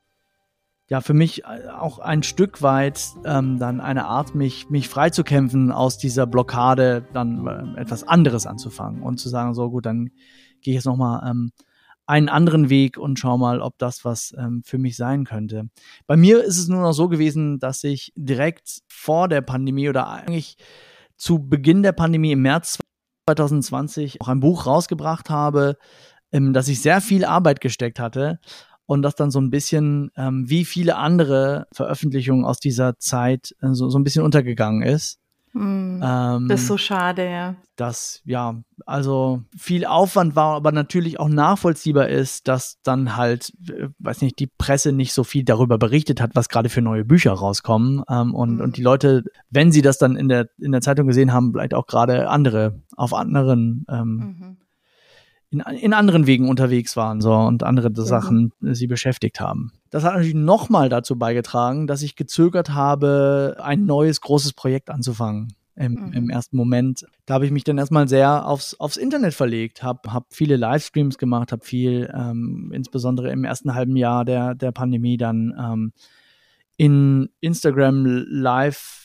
ja, 0.88 1.00
für 1.00 1.14
mich 1.14 1.44
äh, 1.44 1.68
auch 1.68 1.98
ein 1.98 2.22
Stück 2.22 2.62
weit 2.62 3.02
ähm, 3.24 3.58
dann 3.58 3.80
eine 3.80 4.06
Art, 4.06 4.34
mich, 4.34 4.68
mich 4.68 4.88
freizukämpfen 4.88 5.72
aus 5.72 5.98
dieser 5.98 6.26
Blockade, 6.26 7.04
dann 7.12 7.46
äh, 7.46 7.80
etwas 7.80 8.04
anderes 8.04 8.46
anzufangen 8.46 9.02
und 9.02 9.18
zu 9.18 9.28
sagen, 9.28 9.54
so 9.54 9.70
gut, 9.70 9.86
dann 9.86 10.10
gehe 10.60 10.72
ich 10.72 10.74
jetzt 10.74 10.86
nochmal 10.86 11.28
ähm, 11.28 11.52
einen 12.06 12.28
anderen 12.28 12.68
Weg 12.68 12.98
und 12.98 13.18
schau 13.18 13.38
mal, 13.38 13.60
ob 13.60 13.78
das 13.78 14.04
was 14.04 14.34
ähm, 14.36 14.62
für 14.64 14.78
mich 14.78 14.96
sein 14.96 15.24
könnte. 15.24 15.68
Bei 16.06 16.16
mir 16.16 16.42
ist 16.42 16.58
es 16.58 16.68
nur 16.68 16.82
noch 16.82 16.92
so 16.92 17.08
gewesen, 17.08 17.58
dass 17.58 17.84
ich 17.84 18.12
direkt 18.16 18.82
vor 18.88 19.28
der 19.28 19.40
Pandemie 19.40 19.88
oder 19.88 20.08
eigentlich 20.08 20.56
zu 21.16 21.38
Beginn 21.38 21.82
der 21.82 21.92
Pandemie 21.92 22.32
im 22.32 22.42
März 22.42 22.80
2020 23.28 24.20
auch 24.20 24.28
ein 24.28 24.40
Buch 24.40 24.66
rausgebracht 24.66 25.30
habe, 25.30 25.76
ähm, 26.32 26.52
dass 26.52 26.68
ich 26.68 26.82
sehr 26.82 27.00
viel 27.00 27.24
Arbeit 27.24 27.60
gesteckt 27.60 28.00
hatte 28.00 28.40
und 28.86 29.02
das 29.02 29.14
dann 29.14 29.30
so 29.30 29.40
ein 29.40 29.50
bisschen 29.50 30.10
ähm, 30.16 30.48
wie 30.48 30.64
viele 30.64 30.96
andere 30.96 31.66
Veröffentlichungen 31.72 32.44
aus 32.44 32.58
dieser 32.58 32.98
Zeit 32.98 33.54
äh, 33.60 33.72
so, 33.72 33.88
so 33.88 33.98
ein 33.98 34.04
bisschen 34.04 34.24
untergegangen 34.24 34.82
ist. 34.82 35.21
Mhm. 35.54 36.00
Ähm, 36.02 36.48
das 36.48 36.62
ist 36.62 36.66
so 36.66 36.78
schade, 36.78 37.28
ja. 37.28 37.56
dass 37.76 38.22
ja, 38.24 38.56
also 38.86 39.42
viel 39.56 39.84
Aufwand 39.84 40.34
war, 40.34 40.54
aber 40.54 40.72
natürlich 40.72 41.20
auch 41.20 41.28
nachvollziehbar 41.28 42.08
ist, 42.08 42.48
dass 42.48 42.78
dann 42.82 43.16
halt, 43.16 43.52
äh, 43.68 43.88
weiß 43.98 44.22
nicht, 44.22 44.38
die 44.38 44.46
Presse 44.46 44.92
nicht 44.92 45.12
so 45.12 45.24
viel 45.24 45.44
darüber 45.44 45.76
berichtet 45.76 46.20
hat, 46.22 46.30
was 46.34 46.48
gerade 46.48 46.70
für 46.70 46.80
neue 46.80 47.04
Bücher 47.04 47.32
rauskommen. 47.32 48.02
Ähm, 48.08 48.34
und, 48.34 48.54
Mhm. 48.56 48.60
und 48.62 48.76
die 48.78 48.82
Leute, 48.82 49.24
wenn 49.50 49.72
sie 49.72 49.82
das 49.82 49.98
dann 49.98 50.16
in 50.16 50.28
der, 50.28 50.48
in 50.58 50.72
der 50.72 50.80
Zeitung 50.80 51.06
gesehen 51.06 51.32
haben, 51.34 51.52
vielleicht 51.52 51.74
auch 51.74 51.86
gerade 51.86 52.30
andere, 52.30 52.80
auf 52.96 53.12
anderen, 53.12 53.84
ähm, 53.90 54.16
Mhm. 54.38 54.56
in, 55.50 55.60
in 55.60 55.92
anderen 55.92 56.26
Wegen 56.26 56.48
unterwegs 56.48 56.96
waren 56.96 57.20
so 57.20 57.34
und 57.34 57.62
andere 57.62 57.90
Sachen 57.94 58.52
äh, 58.64 58.72
sie 58.74 58.86
beschäftigt 58.86 59.38
haben. 59.38 59.72
Das 59.92 60.04
hat 60.04 60.14
natürlich 60.14 60.34
nochmal 60.34 60.88
dazu 60.88 61.18
beigetragen, 61.18 61.86
dass 61.86 62.00
ich 62.00 62.16
gezögert 62.16 62.70
habe, 62.70 63.58
ein 63.62 63.84
neues 63.84 64.22
großes 64.22 64.54
Projekt 64.54 64.88
anzufangen. 64.88 65.52
Im, 65.74 65.92
Mhm. 65.92 66.12
im 66.12 66.30
ersten 66.30 66.56
Moment. 66.56 67.06
Da 67.26 67.34
habe 67.34 67.44
ich 67.44 67.50
mich 67.50 67.64
dann 67.64 67.76
erstmal 67.78 68.08
sehr 68.08 68.46
aufs, 68.46 68.74
aufs 68.80 68.96
Internet 68.96 69.34
verlegt, 69.34 69.82
habe 69.82 70.12
hab 70.12 70.26
viele 70.30 70.56
Livestreams 70.56 71.18
gemacht, 71.18 71.52
habe 71.52 71.64
viel, 71.64 72.10
ähm, 72.14 72.70
insbesondere 72.74 73.30
im 73.30 73.44
ersten 73.44 73.74
halben 73.74 73.96
Jahr 73.96 74.24
der, 74.24 74.54
der 74.54 74.72
Pandemie, 74.72 75.18
dann 75.18 75.54
ähm, 75.58 75.92
in 76.78 77.28
Instagram 77.40 78.04
live 78.28 79.01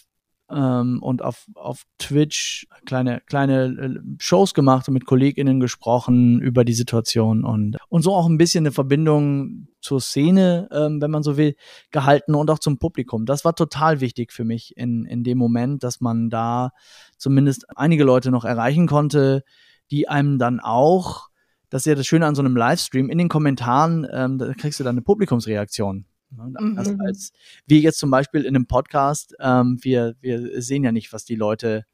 ähm, 0.49 1.01
und 1.01 1.21
auf, 1.21 1.47
auf 1.55 1.83
Twitch 1.97 2.67
kleine, 2.85 3.21
kleine 3.25 3.65
äh, 3.65 3.99
Shows 4.19 4.53
gemacht 4.53 4.87
und 4.87 4.93
mit 4.93 5.05
KollegInnen 5.05 5.59
gesprochen 5.59 6.39
über 6.39 6.63
die 6.63 6.73
Situation 6.73 7.43
und, 7.43 7.77
und 7.89 8.01
so 8.01 8.13
auch 8.13 8.27
ein 8.27 8.37
bisschen 8.37 8.63
eine 8.63 8.71
Verbindung 8.71 9.67
zur 9.81 9.99
Szene, 9.99 10.69
ähm, 10.71 11.01
wenn 11.01 11.11
man 11.11 11.23
so 11.23 11.37
will, 11.37 11.55
gehalten 11.91 12.35
und 12.35 12.49
auch 12.49 12.59
zum 12.59 12.77
Publikum. 12.77 13.25
Das 13.25 13.45
war 13.45 13.55
total 13.55 13.99
wichtig 13.99 14.31
für 14.31 14.45
mich 14.45 14.75
in, 14.77 15.05
in 15.05 15.23
dem 15.23 15.37
Moment, 15.37 15.83
dass 15.83 16.01
man 16.01 16.29
da 16.29 16.71
zumindest 17.17 17.65
einige 17.77 18.03
Leute 18.03 18.31
noch 18.31 18.45
erreichen 18.45 18.87
konnte, 18.87 19.43
die 19.91 20.07
einem 20.07 20.39
dann 20.39 20.59
auch, 20.59 21.27
das 21.69 21.81
ist 21.81 21.85
ja 21.87 21.95
das 21.95 22.07
Schöne 22.07 22.25
an 22.25 22.35
so 22.35 22.41
einem 22.41 22.55
Livestream, 22.55 23.09
in 23.09 23.17
den 23.17 23.29
Kommentaren, 23.29 24.07
ähm, 24.11 24.37
da 24.37 24.53
kriegst 24.53 24.79
du 24.79 24.83
dann 24.83 24.95
eine 24.95 25.01
Publikumsreaktion. 25.01 26.05
Ne, 26.29 26.53
Mhm. 26.59 27.01
als, 27.05 27.31
wir 27.67 27.79
jetzt 27.79 27.99
zum 27.99 28.11
Beispiel 28.11 28.41
in 28.41 28.55
einem 28.55 28.67
Podcast, 28.67 29.35
ähm, 29.39 29.77
wir, 29.81 30.15
wir 30.21 30.61
sehen 30.61 30.83
ja 30.83 30.91
nicht, 30.91 31.13
was 31.13 31.25
die 31.25 31.35
Leute 31.35 31.85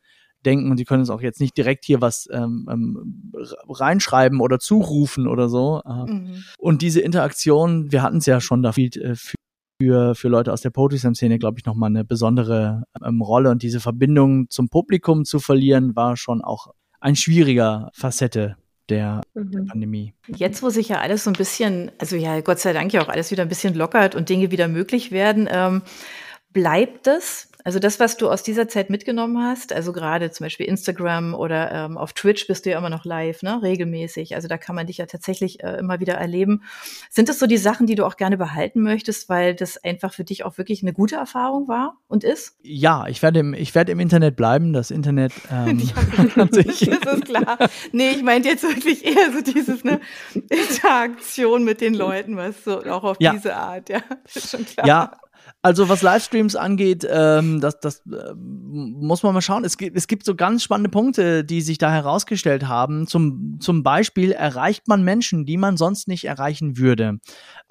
denken 0.46 0.72
und 0.72 0.78
sie 0.78 0.86
können 0.86 1.02
uns 1.02 1.10
auch 1.10 1.22
jetzt 1.22 1.40
nicht 1.40 1.56
direkt 1.58 1.86
hier 1.86 2.02
was 2.02 2.28
ähm, 2.32 2.68
ähm, 2.70 3.32
reinschreiben 3.70 4.42
oder 4.42 4.60
zurufen 4.60 5.28
oder 5.28 5.50
so. 5.50 5.82
Äh, 5.86 6.12
Mhm. 6.12 6.44
Und 6.58 6.82
diese 6.82 7.00
Interaktion, 7.02 7.92
wir 7.92 8.02
hatten 8.02 8.18
es 8.18 8.26
ja 8.26 8.42
schon 8.42 8.62
da 8.62 8.72
viel, 8.74 8.90
äh, 9.02 9.16
für, 9.82 10.16
für 10.16 10.28
Leute 10.30 10.52
aus 10.52 10.62
der 10.62 10.70
Poetry 10.72 10.98
Slam 10.98 11.16
Szene, 11.16 11.40
glaube 11.40 11.60
ich, 11.60 11.66
nochmal 11.66 11.90
eine 11.90 12.04
besondere 12.04 12.84
ähm, 13.06 13.22
Rolle. 13.22 13.50
Und 13.52 13.64
diese 13.64 13.80
Verbindung 13.80 14.50
zum 14.50 14.70
Publikum 14.70 15.26
zu 15.26 15.40
verlieren, 15.40 15.96
war 15.96 16.18
schon 16.18 16.42
auch 16.42 16.74
ein 17.00 17.16
schwieriger 17.16 17.90
Facette 17.94 18.58
der, 18.90 19.22
mhm. 19.34 19.52
der, 19.52 19.62
Pandemie. 19.62 20.14
Jetzt, 20.28 20.64
wo 20.64 20.70
sich 20.70 20.90
ja 20.90 21.00
alles 21.00 21.24
so 21.24 21.30
ein 21.30 21.34
bisschen, 21.34 21.92
also 21.98 22.16
ja, 22.16 22.40
Gott 22.42 22.60
sei 22.60 22.74
Dank 22.74 22.94
ja 22.94 23.02
auch 23.02 23.10
alles 23.10 23.32
wieder 23.32 23.44
ein 23.44 23.50
bisschen 23.50 23.74
lockert 23.74 24.16
und 24.16 24.30
Dinge 24.30 24.52
wieder 24.52 24.68
möglich 24.68 25.12
werden, 25.12 25.48
ähm, 25.52 25.82
bleibt 26.52 27.08
es 27.08 27.50
also 27.64 27.80
das, 27.80 28.00
was 28.00 28.18
du 28.18 28.30
aus 28.30 28.44
dieser 28.44 28.68
Zeit 28.68 28.90
mitgenommen 28.90 29.42
hast, 29.44 29.74
also 29.74 29.94
gerade 29.94 30.32
zum 30.32 30.46
Beispiel 30.46 30.66
Instagram 30.66 31.34
oder 31.34 31.72
ähm, 31.72 31.98
auf 31.98 32.14
Twitch 32.14 32.48
bist 32.48 32.66
du 32.66 32.72
ja 32.72 32.78
immer 32.78 32.90
noch 32.90 33.06
live, 33.06 33.42
ne, 33.42 33.62
regelmäßig. 33.62 34.36
Also 34.36 34.48
da 34.48 34.58
kann 34.58 34.76
man 34.76 34.88
dich 34.88 34.98
ja 34.98 35.06
tatsächlich 35.06 35.64
äh, 35.64 35.78
immer 35.78 36.00
wieder 36.00 36.16
erleben. 36.16 36.64
Sind 37.10 37.30
das 37.30 37.40
so 37.40 37.48
die 37.48 37.58
Sachen, 37.58 37.88
die 37.88 37.96
du 37.96 38.06
auch 38.06 38.18
gerne 38.18 38.38
behalten 38.38 38.82
möchtest, 38.82 39.30
weil 39.30 39.56
das 39.56 39.84
einfach 39.84 40.14
für 40.14 40.24
dich 40.24 40.44
auch 40.44 40.58
wirklich 40.58 40.82
eine 40.82 40.94
gute 40.94 41.16
Erfahrung 41.16 41.68
war 41.68 41.98
und 42.08 42.24
ist? 42.24 42.58
Ja, 42.62 43.08
ich 43.08 43.22
werde 43.22 43.40
im, 43.40 43.54
ich 43.54 43.74
werde 43.76 43.92
im 43.92 44.00
Internet 44.00 44.36
bleiben. 44.36 44.74
Das 44.74 44.92
Internet 44.92 45.34
ähm, 45.52 45.80
ja, 46.36 46.48
sich. 46.52 46.90
Das 46.90 47.16
ist 47.16 47.26
klar. 47.26 47.58
Nee, 47.92 48.10
ich 48.12 48.24
meinte 48.24 48.50
jetzt 48.50 48.64
wirklich 48.64 49.06
eher 49.06 49.32
so 49.32 49.42
dieses 49.42 49.84
ne, 49.84 50.00
Interaktion 50.34 51.64
mit 51.64 51.82
den 51.82 51.94
Leuten, 51.94 52.36
was 52.38 52.64
so 52.64 52.84
auch 52.84 53.04
auf 53.04 53.18
ja. 53.20 53.34
diese 53.34 53.56
Art, 53.56 53.90
ja. 53.90 54.00
ist 54.34 54.50
schon 54.50 54.66
klar. 54.66 54.88
Ja, 54.88 55.12
also 55.62 55.88
was 55.88 56.02
Livestreams 56.02 56.58
angeht, 56.58 57.08
ähm, 57.10 57.62
das, 57.62 57.80
das 57.80 58.00
äh, 58.08 58.34
muss 58.36 59.24
man 59.24 59.34
mal 59.34 59.42
schauen. 59.42 59.64
Es 59.64 59.78
gibt, 59.78 59.96
es 59.96 60.08
gibt 60.08 60.26
so 60.26 60.36
ganz 60.36 60.62
spannende 60.62 60.90
Punkte, 60.90 61.46
die 61.46 61.62
sich 61.62 61.78
da 61.78 61.90
herausgestellt 61.92 62.68
haben. 62.68 63.08
Zum, 63.08 63.60
zum 63.62 63.82
Beispiel 63.82 64.32
erreicht 64.32 64.90
man 64.90 65.04
Menschen, 65.04 65.46
die 65.46 65.56
man 65.56 65.78
sonst 65.78 66.10
nicht 66.10 66.26
erreichen 66.26 66.78
würde. 66.78 67.20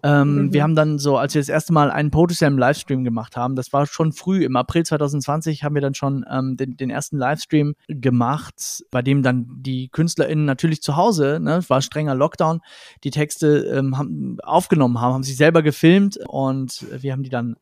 Ähm, 0.03 0.47
mhm. 0.47 0.53
Wir 0.55 0.63
haben 0.63 0.75
dann 0.75 0.99
so, 0.99 1.19
als 1.19 1.35
wir 1.35 1.41
das 1.43 1.51
erste 1.51 1.73
Mal 1.73 1.91
einen 1.91 2.11
Poetry 2.11 2.49
Livestream 2.49 3.05
gemacht 3.05 3.37
haben, 3.37 3.57
das 3.57 3.73
war 3.73 3.87
schon 3.87 4.13
früh, 4.13 4.43
im 4.43 4.57
April 4.57 4.85
2020 4.85 5.63
haben 5.63 5.75
wir 5.75 5.83
dann 5.83 5.95
schon 5.95 6.25
ähm, 6.31 6.57
den, 6.57 6.77
den 6.77 6.91
ersten 6.91 7.19
Livestream 7.19 7.75
gemacht, 7.89 8.85
bei 8.91 9.03
dem 9.03 9.23
dann 9.23 9.47
die 9.61 9.89
KünstlerInnen 9.89 10.45
natürlich 10.45 10.83
zu 10.83 10.97
Hause, 10.97 11.39
ne, 11.41 11.61
war 11.69 11.83
strenger 11.83 12.15
Lockdown, 12.15 12.61
die 13.05 13.11
Texte 13.11 13.59
ähm, 13.77 13.99
haben, 13.99 14.39
aufgenommen 14.43 15.01
haben, 15.01 15.15
haben 15.15 15.23
sich 15.23 15.37
selber 15.37 15.63
gefilmt 15.63 16.19
und 16.27 16.87
wir 16.91 17.13
haben 17.13 17.23
die 17.23 17.31
dann 17.31 17.57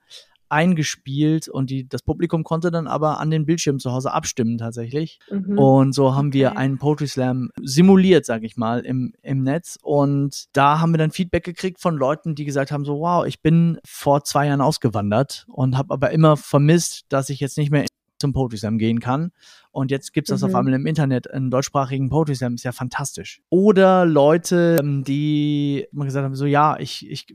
eingespielt 0.50 1.48
und 1.48 1.70
die, 1.70 1.88
das 1.88 2.02
Publikum 2.02 2.44
konnte 2.44 2.70
dann 2.70 2.86
aber 2.86 3.20
an 3.20 3.30
den 3.30 3.46
Bildschirmen 3.46 3.78
zu 3.78 3.92
Hause 3.92 4.12
abstimmen 4.12 4.58
tatsächlich. 4.58 5.20
Mhm. 5.30 5.58
Und 5.58 5.94
so 5.94 6.14
haben 6.14 6.28
okay. 6.28 6.38
wir 6.38 6.56
einen 6.56 6.78
Poetry 6.78 7.06
Slam 7.06 7.50
simuliert, 7.62 8.26
sag 8.26 8.42
ich 8.42 8.56
mal, 8.56 8.80
im, 8.80 9.12
im 9.22 9.42
Netz. 9.42 9.78
Und 9.82 10.46
da 10.52 10.80
haben 10.80 10.92
wir 10.92 10.98
dann 10.98 11.12
Feedback 11.12 11.44
gekriegt 11.44 11.80
von 11.80 11.96
Leuten, 11.96 12.34
die 12.34 12.44
gesagt 12.44 12.72
haben, 12.72 12.84
so, 12.84 13.00
wow, 13.00 13.24
ich 13.24 13.40
bin 13.40 13.78
vor 13.84 14.24
zwei 14.24 14.46
Jahren 14.48 14.60
ausgewandert 14.60 15.46
und 15.48 15.78
habe 15.78 15.94
aber 15.94 16.10
immer 16.10 16.36
vermisst, 16.36 17.04
dass 17.08 17.30
ich 17.30 17.40
jetzt 17.40 17.56
nicht 17.56 17.70
mehr 17.70 17.86
zum 18.18 18.32
Poetry 18.32 18.58
Slam 18.58 18.78
gehen 18.78 19.00
kann. 19.00 19.32
Und 19.72 19.90
jetzt 19.90 20.12
gibt's 20.12 20.30
das 20.30 20.42
mhm. 20.42 20.48
auf 20.48 20.54
einmal 20.56 20.74
im 20.74 20.86
Internet, 20.86 21.30
einen 21.30 21.50
deutschsprachigen 21.50 22.10
Poetry 22.10 22.34
Slam, 22.34 22.54
ist 22.54 22.64
ja 22.64 22.72
fantastisch. 22.72 23.40
Oder 23.50 24.04
Leute, 24.04 24.78
ähm, 24.80 25.04
die 25.04 25.86
immer 25.92 26.04
gesagt 26.04 26.24
haben, 26.24 26.34
so 26.34 26.44
ja, 26.44 26.78
ich, 26.78 27.08
ich 27.08 27.26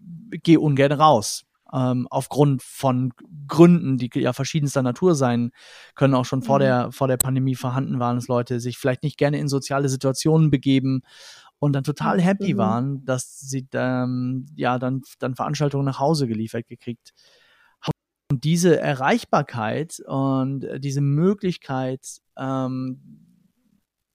gehe 0.43 0.59
ungern 0.59 0.91
raus 0.91 1.45
ähm, 1.75 2.07
aufgrund 2.09 2.63
von 2.63 3.11
Gründen, 3.47 3.97
die 3.97 4.09
ja 4.13 4.31
verschiedenster 4.31 4.81
Natur 4.81 5.13
sein 5.13 5.51
können, 5.93 6.15
auch 6.15 6.25
schon 6.25 6.41
vor, 6.41 6.57
mhm. 6.57 6.61
der, 6.61 6.91
vor 6.91 7.07
der 7.07 7.17
Pandemie 7.17 7.55
vorhanden 7.55 7.99
waren, 7.99 8.15
dass 8.15 8.27
Leute 8.27 8.59
sich 8.59 8.77
vielleicht 8.77 9.03
nicht 9.03 9.17
gerne 9.17 9.39
in 9.39 9.49
soziale 9.49 9.89
Situationen 9.89 10.49
begeben 10.49 11.01
und 11.59 11.73
dann 11.73 11.83
total 11.83 12.21
happy 12.21 12.53
mhm. 12.53 12.57
waren, 12.57 13.05
dass 13.05 13.39
sie 13.39 13.67
ähm, 13.73 14.45
ja 14.55 14.79
dann, 14.79 15.01
dann 15.19 15.35
Veranstaltungen 15.35 15.85
nach 15.85 15.99
Hause 15.99 16.27
geliefert 16.27 16.67
gekriegt 16.67 17.13
haben. 17.81 17.91
Und 18.31 18.43
diese 18.45 18.79
Erreichbarkeit 18.79 19.99
und 20.05 20.65
diese 20.77 21.01
Möglichkeit, 21.01 22.21
ähm, 22.37 23.01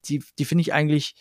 die, 0.06 0.24
die 0.38 0.44
finde 0.46 0.62
ich 0.62 0.72
eigentlich 0.72 1.14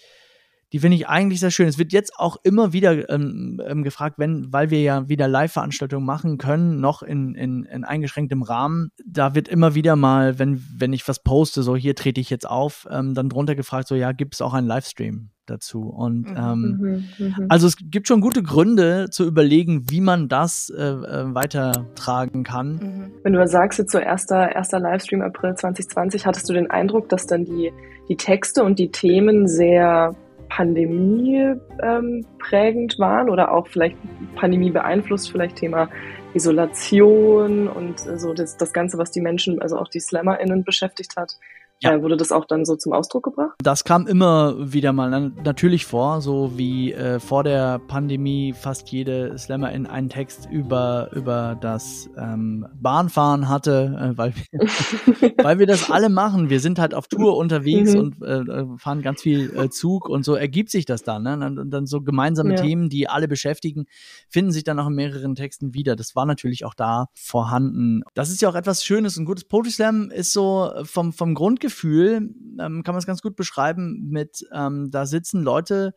die 0.72 0.80
finde 0.80 0.98
ich 0.98 1.08
eigentlich 1.08 1.40
sehr 1.40 1.52
schön. 1.52 1.68
Es 1.68 1.80
wird 1.80 1.92
jetzt 1.92 2.14
auch 2.18 2.38
immer 2.44 2.74
wieder 2.74 3.10
ähm, 3.10 3.62
ähm, 3.66 3.84
gefragt, 3.84 4.20
wenn, 4.20 4.54
weil 4.54 4.70
wir 4.70 4.82
ja 4.82 5.10
wieder 5.10 5.28
Live-Veranstaltungen 5.28 6.06
machen 6.06 6.38
können, 6.38 6.80
noch 6.80 7.02
in, 7.02 7.34
in, 7.34 7.64
in 7.64 7.84
eingeschränktem 7.84 8.44
Rahmen. 8.44 8.92
Da 9.06 9.34
wird 9.34 9.48
immer 9.48 9.74
wieder 9.74 9.96
mal, 9.96 10.38
wenn, 10.38 10.64
wenn 10.78 10.94
ich 10.94 11.08
was 11.08 11.24
poste, 11.24 11.64
so 11.64 11.76
hier 11.76 11.96
trete 11.96 12.22
ich 12.22 12.30
jetzt 12.30 12.48
auf, 12.48 12.88
ähm, 12.92 13.16
dann 13.16 13.30
drunter 13.30 13.56
gefragt, 13.56 13.88
so 13.88 13.96
ja, 13.96 14.12
gibt 14.12 14.36
es 14.36 14.42
auch 14.42 14.54
einen 14.54 14.68
Livestream 14.68 15.32
dazu? 15.48 15.90
Und 15.90 16.30
mhm, 16.30 16.38
ähm, 16.38 16.78
mhm, 17.18 17.26
mhm, 17.26 17.46
also 17.50 17.66
es 17.66 17.76
gibt 17.82 18.08
schon 18.08 18.22
gute 18.22 18.44
Gründe 18.44 19.08
zu 19.10 19.26
überlegen, 19.26 19.90
wie 19.90 20.02
man 20.02 20.30
das 20.30 20.70
äh, 20.70 20.84
äh, 20.84 21.34
weitertragen 21.34 22.44
kann. 22.44 22.74
Mhm. 22.74 23.12
Wenn 23.24 23.34
du 23.34 23.48
sagst, 23.48 23.80
jetzt 23.80 23.92
so 23.92 23.98
erster, 23.98 24.52
erster 24.52 24.80
Livestream 24.80 25.22
April 25.22 25.56
2020, 25.56 26.28
hattest 26.28 26.48
du 26.48 26.54
den 26.54 26.70
Eindruck, 26.70 27.10
dass 27.10 27.26
dann 27.26 27.46
die, 27.46 27.72
die 28.08 28.18
Texte 28.18 28.64
und 28.64 28.78
die 28.78 28.92
Themen 28.92 29.48
sehr 29.48 30.16
Pandemie 30.50 31.56
ähm, 31.82 32.26
prägend 32.40 33.00
waren 33.00 33.30
oder 33.30 33.52
auch 33.52 33.68
vielleicht 33.68 33.98
Pandemie 34.36 34.72
beeinflusst, 34.72 35.32
vielleicht 35.32 35.58
Thema 35.58 35.90
Isolation 36.34 37.68
und 37.68 38.06
äh, 38.06 38.18
so 38.18 38.34
das, 38.34 38.58
das 38.58 38.74
Ganze, 38.74 38.98
was 38.98 39.12
die 39.12 39.22
Menschen, 39.22 39.62
also 39.62 39.78
auch 39.78 39.88
die 39.88 40.00
SlammerInnen 40.00 40.64
beschäftigt 40.64 41.16
hat. 41.16 41.38
Ja. 41.82 41.94
Äh, 41.94 42.04
wurde 42.04 42.18
das 42.18 42.32
auch 42.32 42.46
dann 42.46 42.66
so 42.66 42.76
zum 42.76 42.92
Ausdruck 42.92 43.24
gebracht? 43.24 43.56
Das 43.64 43.86
kam 43.86 44.06
immer 44.06 44.74
wieder 44.74 44.92
mal 44.92 45.32
natürlich 45.44 45.86
vor, 45.86 46.20
so 46.20 46.58
wie 46.58 46.92
äh, 46.92 47.20
vor 47.20 47.44
der 47.44 47.80
Pandemie 47.80 48.54
fast 48.54 48.92
jede 48.92 49.38
Slammer 49.38 49.72
in 49.72 49.88
einen 49.88 50.10
Text 50.10 50.50
über, 50.52 51.10
über 51.14 51.58
das 51.60 52.10
ähm, 52.18 52.68
Bahnfahren 52.74 53.48
hatte, 53.48 53.98
äh, 53.98 54.18
weil, 54.18 54.34
wir, 54.36 55.34
weil 55.44 55.60
wir 55.60 55.68
das 55.68 55.90
alle 55.90 56.10
machen. 56.10 56.50
Wir 56.50 56.60
sind 56.60 56.80
halt 56.80 56.94
auf 56.94 57.08
Tour 57.08 57.38
unterwegs 57.38 57.94
mhm. 57.94 58.00
und 58.00 58.22
äh, 58.24 58.40
äh, 58.40 58.66
fahren 58.78 59.02
ganz 59.02 59.22
viel 59.22 59.70
Zug 59.70 60.10
und 60.10 60.24
so 60.24 60.36
ergibt 60.36 60.72
sich 60.72 60.86
das 60.86 61.04
dann. 61.04 61.24
Ne? 61.24 61.34
Und 61.34 61.72
dann 61.72 61.86
so 61.86 62.02
gemeinsame 62.02 62.56
ja. 62.56 62.62
Themen, 62.62 62.90
die 62.90 63.08
alle 63.08 63.28
beschäftigen, 63.28 63.86
finden 64.28 64.52
sich 64.52 64.66
dann 64.66 64.80
auch 64.80 64.88
in 64.88 64.96
mehreren 64.96 65.36
Texten 65.36 65.74
wieder. 65.74 65.96
Das 65.96 66.16
war 66.16 66.26
natürlich 66.26 66.66
auch 66.66 66.74
da 66.74 67.08
vorhanden. 67.14 68.02
Das 68.16 68.30
ist 68.30 68.42
ja 68.42 68.50
auch 68.50 68.56
etwas 68.56 68.84
Schönes. 68.84 69.18
Ein 69.18 69.26
gutes 69.26 69.46
Poetry 69.46 69.72
Slam 69.72 70.12
ist 70.12 70.34
so 70.34 70.72
vom, 70.84 71.14
vom 71.14 71.36
Grundgefühl 71.36 71.69
Gefühl, 71.70 72.34
ähm, 72.60 72.84
kann 72.84 72.94
man 72.94 72.98
es 72.98 73.06
ganz 73.06 73.22
gut 73.22 73.36
beschreiben, 73.36 74.10
mit 74.10 74.46
ähm, 74.54 74.90
da 74.92 75.06
sitzen 75.06 75.42
Leute 75.42 75.94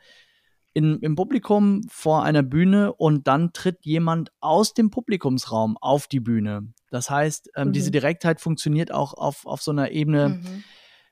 in, 0.74 0.98
im 1.00 1.16
Publikum 1.16 1.82
vor 1.88 2.22
einer 2.22 2.42
Bühne 2.42 2.92
und 2.92 3.26
dann 3.26 3.52
tritt 3.52 3.84
jemand 3.84 4.32
aus 4.40 4.74
dem 4.74 4.90
Publikumsraum 4.90 5.76
auf 5.78 6.06
die 6.06 6.20
Bühne. 6.20 6.72
Das 6.90 7.10
heißt, 7.10 7.50
ähm, 7.56 7.68
mhm. 7.68 7.72
diese 7.72 7.90
Direktheit 7.90 8.40
funktioniert 8.40 8.92
auch 8.92 9.14
auf, 9.14 9.46
auf 9.46 9.62
so 9.62 9.70
einer 9.70 9.90
Ebene, 9.90 10.40
mhm. 10.40 10.64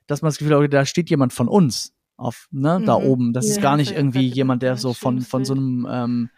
dass 0.07 0.21
man 0.21 0.29
das 0.29 0.37
Gefühl 0.37 0.63
hat, 0.63 0.73
da 0.73 0.85
steht 0.85 1.09
jemand 1.09 1.33
von 1.33 1.47
uns 1.47 1.93
auf, 2.17 2.47
ne, 2.51 2.79
mhm. 2.79 2.85
da 2.85 2.95
oben. 2.95 3.33
Das 3.33 3.45
ja, 3.47 3.51
ist 3.51 3.61
gar 3.61 3.77
nicht 3.77 3.91
irgendwie 3.91 4.27
jemand, 4.27 4.63
der 4.63 4.77
so 4.77 4.93
von, 4.93 5.21
von 5.21 5.45
so 5.45 5.53
einem 5.53 5.87
ähm, 5.89 6.29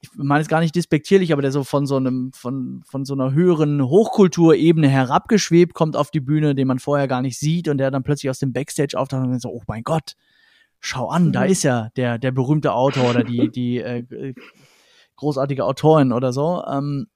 ich 0.00 0.10
meine 0.14 0.42
es 0.42 0.48
gar 0.48 0.60
nicht 0.60 0.76
despektierlich, 0.76 1.32
aber 1.32 1.42
der 1.42 1.50
so 1.50 1.64
von 1.64 1.86
so 1.86 1.96
einem, 1.96 2.32
von, 2.32 2.82
von 2.86 3.04
so 3.04 3.14
einer 3.14 3.32
höheren 3.32 3.82
Hochkulturebene 3.82 4.88
herabgeschwebt 4.88 5.74
kommt 5.74 5.96
auf 5.96 6.10
die 6.10 6.20
Bühne, 6.20 6.54
den 6.54 6.68
man 6.68 6.78
vorher 6.78 7.08
gar 7.08 7.20
nicht 7.20 7.38
sieht 7.38 7.68
und 7.68 7.78
der 7.78 7.90
dann 7.90 8.04
plötzlich 8.04 8.30
aus 8.30 8.38
dem 8.38 8.52
Backstage 8.52 8.96
auftaucht 8.96 9.26
und 9.26 9.40
so, 9.40 9.50
oh 9.50 9.62
mein 9.66 9.82
Gott, 9.82 10.14
schau 10.80 11.08
an, 11.08 11.26
mhm. 11.26 11.32
da 11.32 11.44
ist 11.44 11.64
ja 11.64 11.88
der, 11.96 12.18
der 12.18 12.30
berühmte 12.30 12.72
Autor 12.72 13.10
oder 13.10 13.24
die, 13.24 13.48
die 13.54 13.78
äh, 13.78 14.34
großartige 15.16 15.64
Autorin 15.64 16.12
oder 16.12 16.32
so. 16.32 16.62
Ähm, 16.70 17.08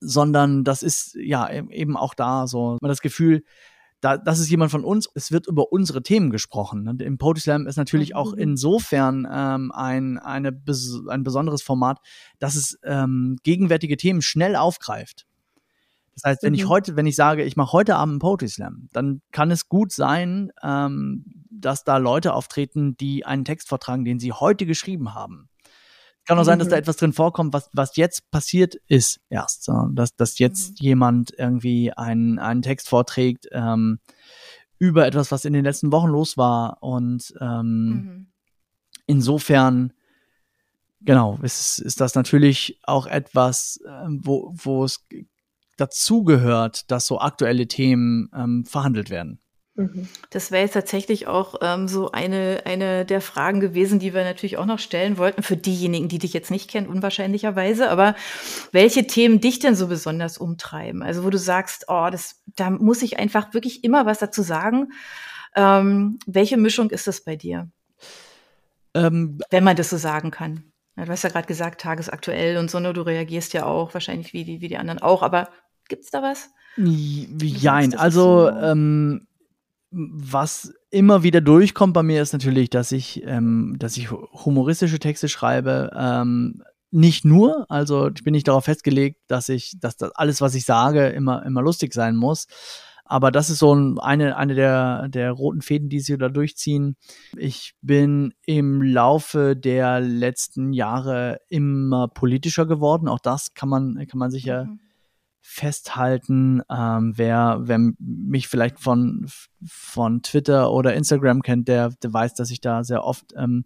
sondern 0.00 0.62
das 0.62 0.82
ist 0.82 1.16
ja 1.20 1.48
e-, 1.48 1.72
eben 1.72 1.96
auch 1.96 2.14
da 2.14 2.46
so, 2.46 2.78
man 2.80 2.88
das 2.88 3.00
Gefühl, 3.00 3.42
da, 4.00 4.16
das 4.16 4.38
ist 4.38 4.48
jemand 4.48 4.70
von 4.70 4.84
uns, 4.84 5.08
es 5.14 5.32
wird 5.32 5.46
über 5.46 5.72
unsere 5.72 6.02
Themen 6.02 6.30
gesprochen. 6.30 6.88
Und 6.88 7.02
Im 7.02 7.18
Poetry 7.18 7.40
Slam 7.40 7.66
ist 7.66 7.76
natürlich 7.76 8.14
auch 8.14 8.32
mhm. 8.32 8.38
insofern 8.38 9.28
ähm, 9.30 9.72
ein, 9.72 10.18
eine, 10.18 10.48
ein 11.08 11.22
besonderes 11.22 11.62
Format, 11.62 11.98
dass 12.38 12.54
es 12.54 12.78
ähm, 12.84 13.38
gegenwärtige 13.42 13.96
Themen 13.96 14.22
schnell 14.22 14.56
aufgreift. 14.56 15.26
Das 16.14 16.30
heißt, 16.30 16.42
wenn 16.42 16.52
mhm. 16.52 16.58
ich 16.58 16.68
heute, 16.68 16.96
wenn 16.96 17.06
ich 17.06 17.16
sage, 17.16 17.44
ich 17.44 17.56
mache 17.56 17.72
heute 17.72 17.96
Abend 17.96 18.14
einen 18.14 18.18
Poetry 18.20 18.48
Slam, 18.48 18.88
dann 18.92 19.22
kann 19.30 19.50
es 19.50 19.68
gut 19.68 19.92
sein, 19.92 20.50
ähm, 20.62 21.24
dass 21.50 21.84
da 21.84 21.96
Leute 21.96 22.34
auftreten, 22.34 22.96
die 22.96 23.24
einen 23.24 23.44
Text 23.44 23.68
vortragen, 23.68 24.04
den 24.04 24.18
sie 24.18 24.32
heute 24.32 24.66
geschrieben 24.66 25.14
haben. 25.14 25.47
Kann 26.28 26.38
auch 26.38 26.44
sein, 26.44 26.58
dass 26.58 26.68
da 26.68 26.76
mhm. 26.76 26.80
etwas 26.80 26.98
drin 26.98 27.14
vorkommt, 27.14 27.54
was, 27.54 27.70
was 27.72 27.96
jetzt 27.96 28.30
passiert 28.30 28.74
ist 28.86 29.18
erst. 29.30 29.64
So. 29.64 29.88
Dass, 29.92 30.14
dass 30.14 30.38
jetzt 30.38 30.72
mhm. 30.72 30.86
jemand 30.86 31.32
irgendwie 31.38 31.90
einen, 31.90 32.38
einen 32.38 32.60
Text 32.60 32.90
vorträgt 32.90 33.48
ähm, 33.50 33.98
über 34.78 35.06
etwas, 35.06 35.32
was 35.32 35.46
in 35.46 35.54
den 35.54 35.64
letzten 35.64 35.90
Wochen 35.90 36.08
los 36.08 36.36
war. 36.36 36.82
Und 36.82 37.32
ähm, 37.40 37.88
mhm. 37.88 38.26
insofern, 39.06 39.94
genau, 41.00 41.38
ist, 41.40 41.78
ist 41.78 41.98
das 41.98 42.14
natürlich 42.14 42.78
auch 42.82 43.06
etwas, 43.06 43.80
äh, 43.86 44.08
wo, 44.08 44.52
wo 44.54 44.84
es 44.84 45.06
dazugehört, 45.78 46.90
dass 46.90 47.06
so 47.06 47.20
aktuelle 47.20 47.68
Themen 47.68 48.28
ähm, 48.34 48.66
verhandelt 48.66 49.08
werden. 49.08 49.40
Mhm. 49.78 50.08
Das 50.30 50.50
wäre 50.50 50.64
jetzt 50.64 50.72
tatsächlich 50.72 51.28
auch 51.28 51.54
ähm, 51.62 51.86
so 51.86 52.10
eine, 52.10 52.62
eine 52.64 53.04
der 53.04 53.20
Fragen 53.20 53.60
gewesen, 53.60 54.00
die 54.00 54.12
wir 54.12 54.24
natürlich 54.24 54.56
auch 54.56 54.66
noch 54.66 54.80
stellen 54.80 55.18
wollten, 55.18 55.44
für 55.44 55.56
diejenigen, 55.56 56.08
die 56.08 56.18
dich 56.18 56.32
jetzt 56.32 56.50
nicht 56.50 56.68
kennen, 56.68 56.88
unwahrscheinlicherweise. 56.88 57.88
Aber 57.88 58.16
welche 58.72 59.06
Themen 59.06 59.40
dich 59.40 59.60
denn 59.60 59.76
so 59.76 59.86
besonders 59.86 60.36
umtreiben? 60.36 61.04
Also 61.04 61.22
wo 61.22 61.30
du 61.30 61.38
sagst, 61.38 61.84
oh, 61.86 62.08
das, 62.10 62.42
da 62.56 62.70
muss 62.70 63.02
ich 63.02 63.20
einfach 63.20 63.54
wirklich 63.54 63.84
immer 63.84 64.04
was 64.04 64.18
dazu 64.18 64.42
sagen. 64.42 64.88
Ähm, 65.54 66.18
welche 66.26 66.56
Mischung 66.56 66.90
ist 66.90 67.06
das 67.06 67.22
bei 67.22 67.36
dir? 67.36 67.70
Ähm, 68.94 69.38
Wenn 69.50 69.62
man 69.62 69.76
das 69.76 69.90
so 69.90 69.96
sagen 69.96 70.32
kann. 70.32 70.64
Ja, 70.96 71.04
du 71.04 71.12
hast 71.12 71.22
ja 71.22 71.30
gerade 71.30 71.46
gesagt, 71.46 71.80
tagesaktuell 71.80 72.56
und 72.56 72.68
so, 72.68 72.80
ne? 72.80 72.92
du 72.92 73.02
reagierst 73.02 73.52
ja 73.52 73.64
auch, 73.64 73.94
wahrscheinlich 73.94 74.32
wie 74.32 74.42
die, 74.42 74.60
wie 74.60 74.66
die 74.66 74.76
anderen 74.76 75.00
auch, 75.00 75.22
aber 75.22 75.50
gibt's 75.86 76.10
da 76.10 76.20
was? 76.20 76.50
Jein, 76.76 77.96
also 77.96 78.48
ähm, 78.48 79.27
was 79.90 80.72
immer 80.90 81.22
wieder 81.22 81.40
durchkommt 81.40 81.94
bei 81.94 82.02
mir 82.02 82.20
ist 82.22 82.32
natürlich, 82.32 82.70
dass 82.70 82.92
ich, 82.92 83.22
ähm, 83.24 83.76
dass 83.78 83.96
ich 83.96 84.10
humoristische 84.10 84.98
Texte 84.98 85.28
schreibe. 85.28 85.90
Ähm, 85.96 86.62
nicht 86.90 87.24
nur, 87.24 87.66
also 87.70 88.08
ich 88.08 88.24
bin 88.24 88.32
nicht 88.32 88.48
darauf 88.48 88.64
festgelegt, 88.64 89.20
dass 89.28 89.48
ich, 89.48 89.78
dass 89.80 89.96
das 89.96 90.12
alles, 90.12 90.40
was 90.40 90.54
ich 90.54 90.64
sage, 90.64 91.08
immer, 91.08 91.44
immer 91.44 91.62
lustig 91.62 91.92
sein 91.94 92.16
muss. 92.16 92.46
Aber 93.04 93.30
das 93.30 93.48
ist 93.48 93.60
so 93.60 93.72
eine, 93.72 94.36
eine 94.36 94.54
der, 94.54 95.08
der 95.08 95.32
roten 95.32 95.62
Fäden, 95.62 95.88
die 95.88 96.00
sie 96.00 96.18
da 96.18 96.28
durchziehen. 96.28 96.96
Ich 97.38 97.74
bin 97.80 98.34
im 98.44 98.82
Laufe 98.82 99.56
der 99.56 100.00
letzten 100.00 100.74
Jahre 100.74 101.40
immer 101.48 102.08
politischer 102.08 102.66
geworden. 102.66 103.08
Auch 103.08 103.20
das 103.20 103.54
kann 103.54 103.70
man, 103.70 104.06
kann 104.06 104.18
man 104.18 104.30
sicher 104.30 104.66
mhm 104.66 104.80
festhalten. 105.50 106.60
Ähm, 106.70 107.14
wer, 107.16 107.60
wer 107.62 107.78
mich 107.98 108.48
vielleicht 108.48 108.78
von, 108.78 109.26
von 109.66 110.22
Twitter 110.22 110.70
oder 110.70 110.94
Instagram 110.94 111.40
kennt, 111.40 111.68
der, 111.68 111.88
der 112.02 112.12
weiß, 112.12 112.34
dass 112.34 112.50
ich 112.50 112.60
da 112.60 112.84
sehr 112.84 113.02
oft 113.02 113.32
ähm, 113.34 113.64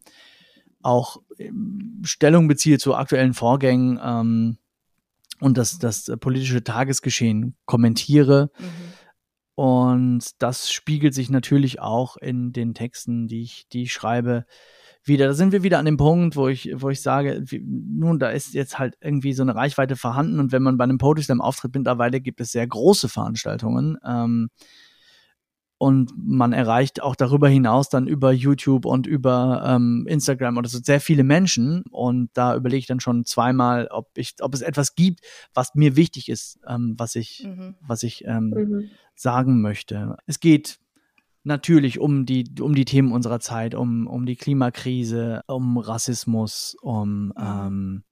auch 0.81 1.17
ähm, 1.39 2.01
Stellung 2.05 2.47
beziehe 2.47 2.79
zu 2.79 2.95
aktuellen 2.95 3.35
Vorgängen 3.35 3.99
ähm, 4.03 4.59
und 5.41 5.59
das, 5.59 5.81
das 5.81 6.11
politische 6.21 6.63
Tagesgeschehen 6.63 7.57
kommentiere. 7.67 8.53
Mhm. 8.59 8.65
Und 9.57 10.25
das 10.39 10.71
spiegelt 10.71 11.15
sich 11.15 11.31
natürlich 11.31 11.81
auch 11.81 12.17
in 12.17 12.53
den 12.53 12.75
Texten, 12.75 13.27
die 13.27 13.43
ich, 13.43 13.67
die 13.73 13.83
ich 13.83 13.93
schreibe 13.93 14.47
wieder. 15.05 15.27
Da 15.27 15.35
sind 15.35 15.53
wir 15.53 15.63
wieder 15.63 15.79
an 15.79 15.85
dem 15.85 15.97
Punkt, 15.97 16.37
wo 16.37 16.49
ich, 16.49 16.71
wo 16.75 16.91
ich 16.91 17.03
sage, 17.03 17.43
wie, 17.47 17.63
nun, 17.65 18.19
da 18.19 18.31
ist 18.31 18.55
jetzt 18.55 18.79
halt 18.79 18.97
irgendwie 19.01 19.33
so 19.33 19.43
eine 19.43 19.55
Reichweite 19.55 19.97
vorhanden 19.97 20.41
und 20.41 20.53
wenn 20.53 20.63
man 20.63 20.77
bei 20.77 20.85
einem 20.85 20.99
Poetry 20.99 21.23
Slam 21.23 21.41
auftritt, 21.41 21.75
mittlerweile 21.75 22.21
gibt 22.21 22.41
es 22.41 22.53
sehr 22.53 22.67
große 22.67 23.09
Veranstaltungen. 23.09 23.99
Ähm, 24.07 24.51
und 25.83 26.13
man 26.17 26.53
erreicht 26.53 27.03
auch 27.03 27.17
darüber 27.17 27.49
hinaus 27.49 27.89
dann 27.89 28.07
über 28.07 28.31
YouTube 28.31 28.85
und 28.85 29.09
über 29.09 29.65
ähm, 29.67 30.07
Instagram 30.09 30.57
oder 30.57 30.69
so 30.69 30.79
sehr 30.79 31.01
viele 31.01 31.25
Menschen. 31.25 31.83
Und 31.91 32.31
da 32.35 32.55
überlege 32.55 32.79
ich 32.79 32.87
dann 32.87 33.01
schon 33.01 33.25
zweimal, 33.25 33.89
ob 33.89 34.17
ich, 34.17 34.35
ob 34.43 34.55
es 34.55 34.63
etwas 34.63 34.95
gibt, 34.95 35.23
was 35.55 35.75
mir 35.75 35.97
wichtig 35.97 36.29
ist, 36.29 36.61
ähm, 36.69 36.95
was 36.99 37.17
ich, 37.17 37.45
mhm. 37.45 37.75
was 37.81 38.05
ich 38.05 38.25
ähm, 38.27 38.51
mhm. 38.51 38.91
sagen 39.17 39.61
möchte. 39.61 40.15
Es 40.27 40.39
geht 40.39 40.79
natürlich 41.45 41.99
um 41.99 42.27
die, 42.27 42.45
um 42.61 42.75
die 42.75 42.85
Themen 42.85 43.13
unserer 43.13 43.41
Zeit, 43.41 43.75
um, 43.75 44.07
um 44.07 44.27
die 44.27 44.37
Klimakrise, 44.37 45.43
um 45.47 45.79
Rassismus, 45.79 46.77
um 46.81 47.27
mhm. 47.27 47.33
ähm, 47.39 48.05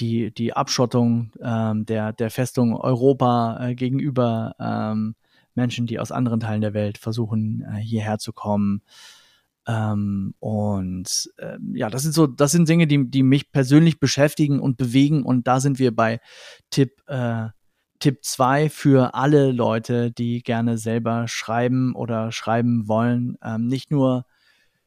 die, 0.00 0.32
die 0.32 0.52
Abschottung 0.54 1.30
ähm, 1.40 1.86
der, 1.86 2.12
der 2.12 2.30
Festung 2.30 2.74
Europa 2.74 3.58
äh, 3.60 3.74
gegenüber 3.74 4.54
ähm, 4.58 5.14
Menschen, 5.54 5.86
die 5.86 6.00
aus 6.00 6.10
anderen 6.10 6.40
Teilen 6.40 6.62
der 6.62 6.74
Welt 6.74 6.98
versuchen, 6.98 7.64
äh, 7.68 7.76
hierher 7.76 8.18
zu 8.18 8.32
kommen. 8.32 8.82
Ähm, 9.66 10.34
und 10.40 11.30
äh, 11.38 11.58
ja, 11.72 11.90
das 11.90 12.02
sind 12.02 12.12
so, 12.12 12.26
das 12.26 12.52
sind 12.52 12.68
Dinge, 12.68 12.86
die, 12.86 13.08
die 13.08 13.22
mich 13.22 13.52
persönlich 13.52 14.00
beschäftigen 14.00 14.60
und 14.60 14.76
bewegen. 14.76 15.22
Und 15.22 15.46
da 15.46 15.60
sind 15.60 15.78
wir 15.78 15.94
bei 15.94 16.20
Tipp 16.70 17.02
äh, 17.06 17.48
Tipp 18.04 18.22
2 18.22 18.68
für 18.68 19.14
alle 19.14 19.50
Leute, 19.50 20.10
die 20.12 20.42
gerne 20.42 20.76
selber 20.76 21.26
schreiben 21.26 21.94
oder 21.94 22.32
schreiben 22.32 22.86
wollen. 22.86 23.38
Ähm, 23.42 23.66
nicht 23.66 23.90
nur 23.90 24.26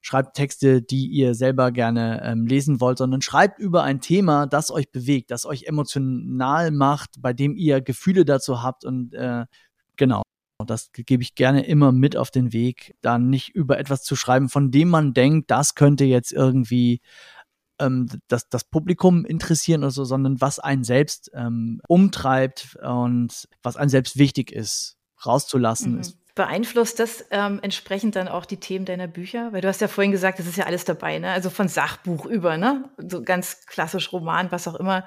schreibt 0.02 0.36
Texte, 0.36 0.84
die 0.84 1.08
ihr 1.08 1.34
selber 1.34 1.72
gerne 1.72 2.22
ähm, 2.24 2.46
lesen 2.46 2.80
wollt, 2.80 3.00
sondern 3.00 3.24
schreibt 3.24 3.58
über 3.58 3.82
ein 3.82 4.02
Thema, 4.02 4.46
das 4.46 4.70
euch 4.70 4.92
bewegt, 4.92 5.32
das 5.32 5.48
euch 5.48 5.64
emotional 5.64 6.70
macht, 6.70 7.16
bei 7.20 7.34
dem 7.34 7.56
ihr 7.56 7.82
Gefühle 7.82 8.24
dazu 8.24 8.62
habt 8.62 8.86
und 8.86 9.16
äh, 9.16 9.46
genau. 9.96 10.22
Das 10.68 10.92
gebe 10.92 11.24
ich 11.24 11.34
gerne 11.34 11.66
immer 11.66 11.92
mit 11.92 12.18
auf 12.18 12.30
den 12.30 12.54
Weg, 12.54 12.94
dann 13.02 13.32
nicht 13.32 13.50
über 13.50 13.80
etwas 13.80 14.04
zu 14.04 14.16
schreiben, 14.16 14.48
von 14.48 14.70
dem 14.70 14.90
man 14.90 15.16
denkt, 15.16 15.50
das 15.50 15.74
könnte 15.74 16.06
jetzt 16.06 16.32
irgendwie 16.32 17.02
ähm, 17.80 18.08
das, 18.28 18.50
das 18.50 18.64
Publikum 18.64 19.26
interessieren 19.26 19.84
oder 19.84 19.92
so, 19.92 20.04
sondern 20.06 20.42
was 20.42 20.60
einen 20.60 20.84
selbst 20.84 21.32
ähm, 21.34 21.82
umtreibt 21.88 22.78
und 22.84 23.48
was 23.64 23.78
einem 23.78 23.90
selbst 23.90 24.18
wichtig 24.18 24.52
ist, 24.52 24.98
rauszulassen 25.26 25.94
mhm. 25.94 26.00
ist. 26.00 26.18
Beeinflusst 26.36 27.00
das 27.00 27.26
ähm, 27.32 27.60
entsprechend 27.64 28.16
dann 28.16 28.28
auch 28.28 28.46
die 28.46 28.58
Themen 28.58 28.86
deiner 28.86 29.08
Bücher? 29.08 29.54
Weil 29.54 29.62
du 29.62 29.68
hast 29.68 29.82
ja 29.82 29.88
vorhin 29.88 30.12
gesagt, 30.12 30.38
das 30.38 30.46
ist 30.46 30.56
ja 30.56 30.66
alles 30.66 30.86
dabei, 30.86 31.18
ne? 31.18 31.32
Also 31.32 31.50
von 31.50 31.68
Sachbuch 31.68 32.28
über, 32.28 32.58
ne? 32.58 32.92
So 32.98 33.24
ganz 33.24 33.66
klassisch 33.66 34.14
Roman, 34.14 34.52
was 34.52 34.68
auch 34.68 34.76
immer. 34.76 35.04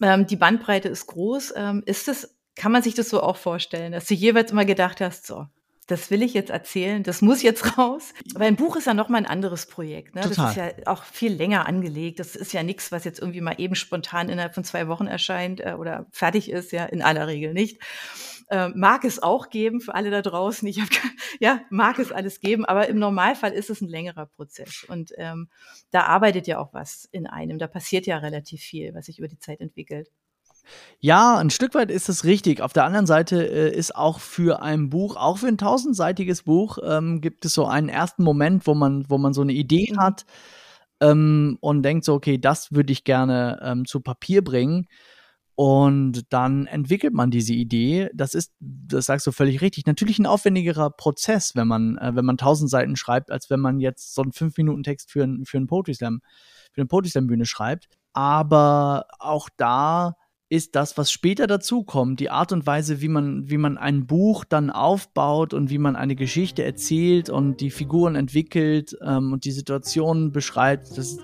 Ähm, 0.00 0.28
die 0.28 0.36
Bandbreite 0.36 0.88
ist 0.88 1.08
groß. 1.08 1.54
Ähm, 1.56 1.82
ist 1.84 2.06
das, 2.06 2.36
kann 2.54 2.70
man 2.70 2.84
sich 2.84 2.94
das 2.94 3.08
so 3.08 3.20
auch 3.20 3.36
vorstellen, 3.36 3.90
dass 3.90 4.06
du 4.06 4.14
jeweils 4.14 4.52
immer 4.52 4.64
gedacht 4.64 5.00
hast, 5.00 5.26
so, 5.26 5.46
das 5.88 6.10
will 6.10 6.22
ich 6.22 6.34
jetzt 6.34 6.50
erzählen, 6.50 7.02
das 7.02 7.22
muss 7.22 7.42
jetzt 7.42 7.76
raus. 7.78 8.14
Aber 8.34 8.44
ein 8.44 8.56
Buch 8.56 8.76
ist 8.76 8.86
ja 8.86 8.94
nochmal 8.94 9.22
ein 9.22 9.26
anderes 9.26 9.66
Projekt. 9.66 10.14
Ne? 10.14 10.20
Das 10.20 10.32
ist 10.32 10.56
ja 10.56 10.70
auch 10.86 11.02
viel 11.02 11.32
länger 11.32 11.66
angelegt. 11.66 12.20
Das 12.20 12.36
ist 12.36 12.52
ja 12.52 12.62
nichts, 12.62 12.92
was 12.92 13.04
jetzt 13.04 13.18
irgendwie 13.18 13.40
mal 13.40 13.56
eben 13.58 13.74
spontan 13.74 14.28
innerhalb 14.28 14.54
von 14.54 14.64
zwei 14.64 14.86
Wochen 14.86 15.06
erscheint 15.06 15.60
äh, 15.60 15.74
oder 15.78 16.06
fertig 16.12 16.50
ist, 16.50 16.72
ja, 16.72 16.84
in 16.84 17.02
aller 17.02 17.26
Regel 17.26 17.54
nicht. 17.54 17.80
Äh, 18.50 18.68
mag 18.70 19.04
es 19.04 19.22
auch 19.22 19.50
geben 19.50 19.80
für 19.80 19.94
alle 19.94 20.10
da 20.10 20.22
draußen. 20.22 20.68
Ich 20.68 20.80
hab, 20.80 20.88
ja, 21.40 21.60
mag 21.70 21.98
es 21.98 22.12
alles 22.12 22.40
geben, 22.40 22.64
aber 22.66 22.88
im 22.88 22.98
Normalfall 22.98 23.52
ist 23.52 23.70
es 23.70 23.80
ein 23.80 23.88
längerer 23.88 24.26
Prozess. 24.26 24.84
Und 24.88 25.12
ähm, 25.16 25.48
da 25.90 26.02
arbeitet 26.02 26.46
ja 26.46 26.58
auch 26.58 26.74
was 26.74 27.08
in 27.10 27.26
einem. 27.26 27.58
Da 27.58 27.66
passiert 27.66 28.06
ja 28.06 28.18
relativ 28.18 28.60
viel, 28.60 28.94
was 28.94 29.06
sich 29.06 29.18
über 29.18 29.28
die 29.28 29.38
Zeit 29.38 29.60
entwickelt. 29.60 30.10
Ja, 31.00 31.38
ein 31.38 31.50
Stück 31.50 31.74
weit 31.74 31.90
ist 31.90 32.08
es 32.08 32.24
richtig. 32.24 32.60
Auf 32.60 32.72
der 32.72 32.84
anderen 32.84 33.06
Seite 33.06 33.46
äh, 33.46 33.74
ist 33.74 33.94
auch 33.94 34.18
für 34.20 34.62
ein 34.62 34.90
Buch, 34.90 35.16
auch 35.16 35.38
für 35.38 35.46
ein 35.46 35.58
tausendseitiges 35.58 36.42
Buch, 36.42 36.78
ähm, 36.84 37.20
gibt 37.20 37.44
es 37.44 37.54
so 37.54 37.66
einen 37.66 37.88
ersten 37.88 38.24
Moment, 38.24 38.66
wo 38.66 38.74
man, 38.74 39.08
wo 39.08 39.18
man 39.18 39.32
so 39.32 39.42
eine 39.42 39.52
Idee 39.52 39.92
mhm. 39.92 40.00
hat 40.00 40.24
ähm, 41.00 41.58
und 41.60 41.82
denkt 41.82 42.04
so, 42.04 42.14
okay, 42.14 42.38
das 42.38 42.72
würde 42.72 42.92
ich 42.92 43.04
gerne 43.04 43.60
ähm, 43.62 43.84
zu 43.84 44.00
Papier 44.00 44.42
bringen. 44.42 44.86
Und 45.54 46.32
dann 46.32 46.66
entwickelt 46.68 47.14
man 47.14 47.32
diese 47.32 47.52
Idee. 47.52 48.10
Das 48.14 48.34
ist, 48.34 48.52
das 48.60 49.06
sagst 49.06 49.26
du 49.26 49.32
völlig 49.32 49.60
richtig, 49.60 49.86
natürlich 49.86 50.20
ein 50.20 50.26
aufwendigerer 50.26 50.90
Prozess, 50.90 51.56
wenn 51.56 51.66
man, 51.66 51.98
äh, 51.98 52.14
wenn 52.14 52.24
man 52.24 52.38
tausend 52.38 52.70
Seiten 52.70 52.94
schreibt, 52.94 53.32
als 53.32 53.50
wenn 53.50 53.58
man 53.58 53.80
jetzt 53.80 54.14
so 54.14 54.22
einen 54.22 54.32
fünf 54.32 54.56
Minuten 54.56 54.84
Text 54.84 55.10
für, 55.10 55.24
ein, 55.24 55.44
für 55.46 55.56
einen 55.56 55.66
Poetry 55.66 55.94
Slam, 55.94 56.20
für 56.72 56.80
eine 56.80 56.86
Poetry 56.86 57.10
Slam 57.10 57.26
Bühne 57.26 57.44
schreibt. 57.44 57.88
Aber 58.12 59.06
auch 59.18 59.48
da 59.56 60.14
ist 60.50 60.74
das, 60.76 60.96
was 60.96 61.12
später 61.12 61.46
dazukommt, 61.46 62.20
die 62.20 62.30
Art 62.30 62.52
und 62.52 62.66
Weise, 62.66 63.00
wie 63.00 63.08
man, 63.08 63.50
wie 63.50 63.58
man 63.58 63.76
ein 63.76 64.06
Buch 64.06 64.44
dann 64.44 64.70
aufbaut 64.70 65.52
und 65.52 65.68
wie 65.70 65.78
man 65.78 65.94
eine 65.94 66.14
Geschichte 66.14 66.64
erzählt 66.64 67.28
und 67.28 67.60
die 67.60 67.70
Figuren 67.70 68.14
entwickelt 68.14 68.96
ähm, 69.04 69.32
und 69.32 69.44
die 69.44 69.52
Situationen 69.52 70.32
beschreibt. 70.32 70.96
Das, 70.96 71.18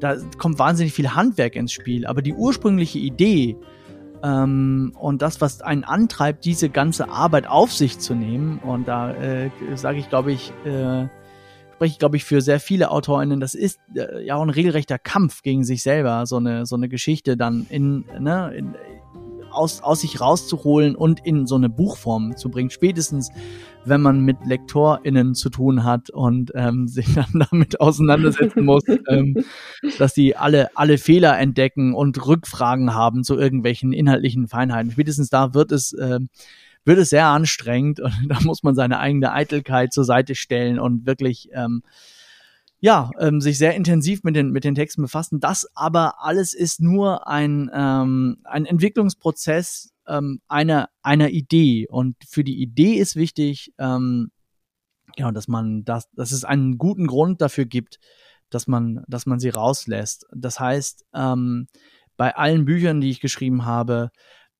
da 0.00 0.16
kommt 0.38 0.58
wahnsinnig 0.58 0.94
viel 0.94 1.14
Handwerk 1.14 1.54
ins 1.54 1.72
Spiel. 1.72 2.06
Aber 2.06 2.22
die 2.22 2.32
ursprüngliche 2.32 2.98
Idee 2.98 3.56
ähm, 4.22 4.92
und 4.98 5.20
das, 5.20 5.42
was 5.42 5.60
einen 5.60 5.84
antreibt, 5.84 6.44
diese 6.46 6.70
ganze 6.70 7.10
Arbeit 7.10 7.46
auf 7.46 7.72
sich 7.72 7.98
zu 7.98 8.14
nehmen, 8.14 8.58
und 8.58 8.88
da 8.88 9.12
äh, 9.12 9.50
sage 9.74 9.98
ich, 9.98 10.08
glaube 10.08 10.32
ich, 10.32 10.52
äh, 10.64 11.08
spreche 11.82 11.94
ich, 11.94 11.98
glaube 11.98 12.16
ich, 12.16 12.24
für 12.24 12.40
sehr 12.40 12.60
viele 12.60 12.92
AutorInnen, 12.92 13.40
das 13.40 13.54
ist 13.54 13.80
äh, 13.96 14.24
ja 14.24 14.36
auch 14.36 14.42
ein 14.42 14.50
regelrechter 14.50 15.00
Kampf 15.00 15.42
gegen 15.42 15.64
sich 15.64 15.82
selber, 15.82 16.26
so 16.26 16.36
eine, 16.36 16.64
so 16.64 16.76
eine 16.76 16.88
Geschichte 16.88 17.36
dann 17.36 17.66
in, 17.70 18.04
ne, 18.20 18.54
in, 18.54 18.76
aus, 19.50 19.82
aus 19.82 20.02
sich 20.02 20.20
rauszuholen 20.20 20.94
und 20.94 21.26
in 21.26 21.44
so 21.44 21.56
eine 21.56 21.68
Buchform 21.68 22.36
zu 22.36 22.50
bringen. 22.50 22.70
Spätestens, 22.70 23.30
wenn 23.84 24.00
man 24.00 24.20
mit 24.20 24.36
LektorInnen 24.46 25.34
zu 25.34 25.50
tun 25.50 25.82
hat 25.82 26.08
und 26.10 26.52
ähm, 26.54 26.86
sich 26.86 27.12
dann 27.14 27.44
damit 27.50 27.80
auseinandersetzen 27.80 28.64
muss, 28.64 28.84
ähm, 29.08 29.44
dass 29.98 30.14
sie 30.14 30.36
alle, 30.36 30.68
alle 30.76 30.98
Fehler 30.98 31.36
entdecken 31.36 31.94
und 31.94 32.24
Rückfragen 32.24 32.94
haben 32.94 33.24
zu 33.24 33.36
irgendwelchen 33.36 33.92
inhaltlichen 33.92 34.46
Feinheiten. 34.46 34.92
Spätestens 34.92 35.30
da 35.30 35.52
wird 35.52 35.72
es 35.72 35.96
ähm, 36.00 36.28
wird 36.84 36.98
es 36.98 37.10
sehr 37.10 37.26
anstrengend 37.26 38.00
und 38.00 38.12
da 38.28 38.40
muss 38.40 38.62
man 38.62 38.74
seine 38.74 38.98
eigene 38.98 39.32
Eitelkeit 39.32 39.92
zur 39.92 40.04
Seite 40.04 40.34
stellen 40.34 40.78
und 40.78 41.06
wirklich 41.06 41.48
ähm, 41.52 41.82
ja, 42.82 43.10
ähm, 43.20 43.40
sich 43.40 43.58
sehr 43.58 43.76
intensiv 43.76 44.24
mit 44.24 44.34
den, 44.34 44.50
mit 44.50 44.64
den 44.64 44.74
Texten 44.74 45.02
befassen. 45.02 45.38
Das 45.38 45.68
aber 45.76 46.24
alles 46.24 46.52
ist 46.52 46.80
nur 46.80 47.28
ein, 47.28 47.70
ähm, 47.72 48.38
ein 48.42 48.66
Entwicklungsprozess 48.66 49.92
ähm, 50.08 50.40
einer, 50.48 50.88
einer 51.00 51.30
Idee. 51.30 51.86
Und 51.88 52.16
für 52.26 52.42
die 52.42 52.60
Idee 52.60 52.94
ist 52.94 53.14
wichtig, 53.14 53.72
ähm, 53.78 54.32
ja, 55.16 55.30
dass 55.30 55.46
man 55.46 55.84
das, 55.84 56.10
dass 56.10 56.32
es 56.32 56.44
einen 56.44 56.76
guten 56.76 57.06
Grund 57.06 57.40
dafür 57.40 57.66
gibt, 57.66 58.00
dass 58.50 58.66
man, 58.66 59.04
dass 59.06 59.26
man 59.26 59.38
sie 59.38 59.50
rauslässt. 59.50 60.26
Das 60.34 60.58
heißt, 60.58 61.04
ähm, 61.14 61.68
bei 62.16 62.34
allen 62.34 62.64
Büchern, 62.64 63.00
die 63.00 63.10
ich 63.10 63.20
geschrieben 63.20 63.64
habe, 63.64 64.10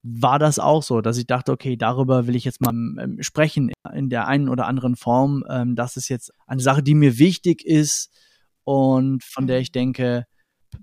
war 0.03 0.39
das 0.39 0.59
auch 0.59 0.83
so, 0.83 1.01
dass 1.01 1.19
ich 1.19 1.27
dachte, 1.27 1.53
okay, 1.53 1.77
darüber 1.77 2.27
will 2.27 2.35
ich 2.35 2.45
jetzt 2.45 2.61
mal 2.61 2.73
ähm, 2.73 3.19
sprechen 3.21 3.73
in 3.95 4.09
der 4.09 4.27
einen 4.27 4.49
oder 4.49 4.67
anderen 4.67 4.97
Form. 4.97 5.45
Ähm, 5.49 5.77
das 5.77 5.97
ist 5.97 6.09
jetzt 6.09 6.33
eine 6.47 6.61
Sache, 6.61 6.83
die 6.83 6.95
mir 6.95 7.19
wichtig 7.19 7.65
ist 7.65 8.11
und 8.65 9.23
von 9.23 9.47
der 9.47 9.57
mhm. 9.57 9.63
ich 9.63 9.73
denke, 9.73 10.27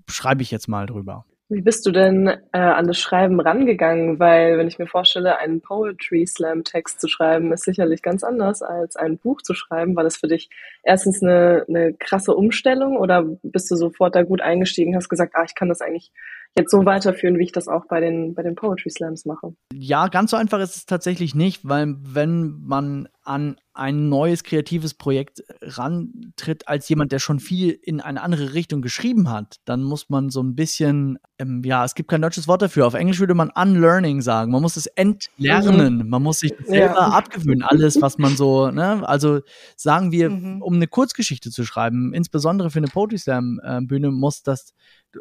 schreibe 0.08 0.42
ich 0.42 0.50
jetzt 0.50 0.68
mal 0.68 0.86
drüber. 0.86 1.24
Wie 1.52 1.62
bist 1.62 1.84
du 1.84 1.90
denn 1.90 2.28
äh, 2.28 2.58
an 2.58 2.86
das 2.86 3.00
Schreiben 3.00 3.40
rangegangen? 3.40 4.20
Weil, 4.20 4.56
wenn 4.56 4.68
ich 4.68 4.78
mir 4.78 4.86
vorstelle, 4.86 5.38
einen 5.38 5.60
Poetry 5.60 6.24
Slam 6.24 6.62
Text 6.62 7.00
zu 7.00 7.08
schreiben, 7.08 7.52
ist 7.52 7.64
sicherlich 7.64 8.02
ganz 8.02 8.22
anders 8.22 8.62
als 8.62 8.94
ein 8.94 9.18
Buch 9.18 9.42
zu 9.42 9.54
schreiben. 9.54 9.96
War 9.96 10.04
das 10.04 10.16
für 10.16 10.28
dich 10.28 10.48
erstens 10.84 11.24
eine, 11.24 11.64
eine 11.68 11.92
krasse 11.94 12.36
Umstellung 12.36 12.96
oder 12.96 13.24
bist 13.42 13.68
du 13.68 13.74
sofort 13.74 14.14
da 14.14 14.22
gut 14.22 14.40
eingestiegen, 14.40 14.94
hast 14.94 15.08
gesagt, 15.08 15.34
ah, 15.34 15.42
ich 15.44 15.56
kann 15.56 15.68
das 15.68 15.80
eigentlich 15.80 16.12
jetzt 16.56 16.70
so 16.70 16.84
weiterführen, 16.84 17.38
wie 17.38 17.44
ich 17.44 17.52
das 17.52 17.68
auch 17.68 17.86
bei 17.86 18.00
den, 18.00 18.34
bei 18.34 18.42
den 18.42 18.54
Poetry 18.54 18.90
Slams 18.90 19.24
mache? 19.24 19.54
Ja, 19.72 20.08
ganz 20.08 20.32
so 20.32 20.36
einfach 20.36 20.60
ist 20.60 20.76
es 20.76 20.86
tatsächlich 20.86 21.34
nicht, 21.34 21.66
weil 21.68 21.94
wenn 22.00 22.60
man 22.62 23.08
an 23.22 23.56
ein 23.72 24.08
neues 24.08 24.42
kreatives 24.42 24.94
Projekt 24.94 25.42
rantritt 25.62 26.66
als 26.66 26.88
jemand, 26.88 27.12
der 27.12 27.18
schon 27.18 27.38
viel 27.38 27.70
in 27.70 28.00
eine 28.00 28.20
andere 28.20 28.52
Richtung 28.52 28.82
geschrieben 28.82 29.30
hat, 29.30 29.56
dann 29.64 29.82
muss 29.84 30.10
man 30.10 30.30
so 30.30 30.42
ein 30.42 30.54
bisschen, 30.54 31.18
ähm, 31.38 31.62
ja, 31.64 31.84
es 31.84 31.94
gibt 31.94 32.10
kein 32.10 32.20
deutsches 32.20 32.48
Wort 32.48 32.62
dafür. 32.62 32.86
Auf 32.86 32.94
Englisch 32.94 33.20
würde 33.20 33.34
man 33.34 33.50
unlearning 33.50 34.20
sagen. 34.20 34.50
Man 34.50 34.60
muss 34.60 34.76
es 34.76 34.86
entlernen. 34.86 35.98
Mhm. 35.98 36.08
Man 36.08 36.22
muss 36.22 36.40
sich 36.40 36.52
selber 36.64 36.94
ja. 36.94 37.08
abgewöhnen, 37.08 37.62
alles, 37.62 38.02
was 38.02 38.18
man 38.18 38.36
so, 38.36 38.70
ne, 38.70 39.08
also 39.08 39.40
sagen 39.76 40.10
wir, 40.10 40.30
mhm. 40.30 40.62
um 40.62 40.74
eine 40.74 40.88
Kurzgeschichte 40.88 41.50
zu 41.50 41.64
schreiben, 41.64 42.12
insbesondere 42.12 42.70
für 42.70 42.80
eine 42.80 42.88
Poetry 42.88 43.18
Slam 43.18 43.60
äh, 43.62 43.80
Bühne, 43.80 44.10
muss 44.10 44.42
das 44.42 44.74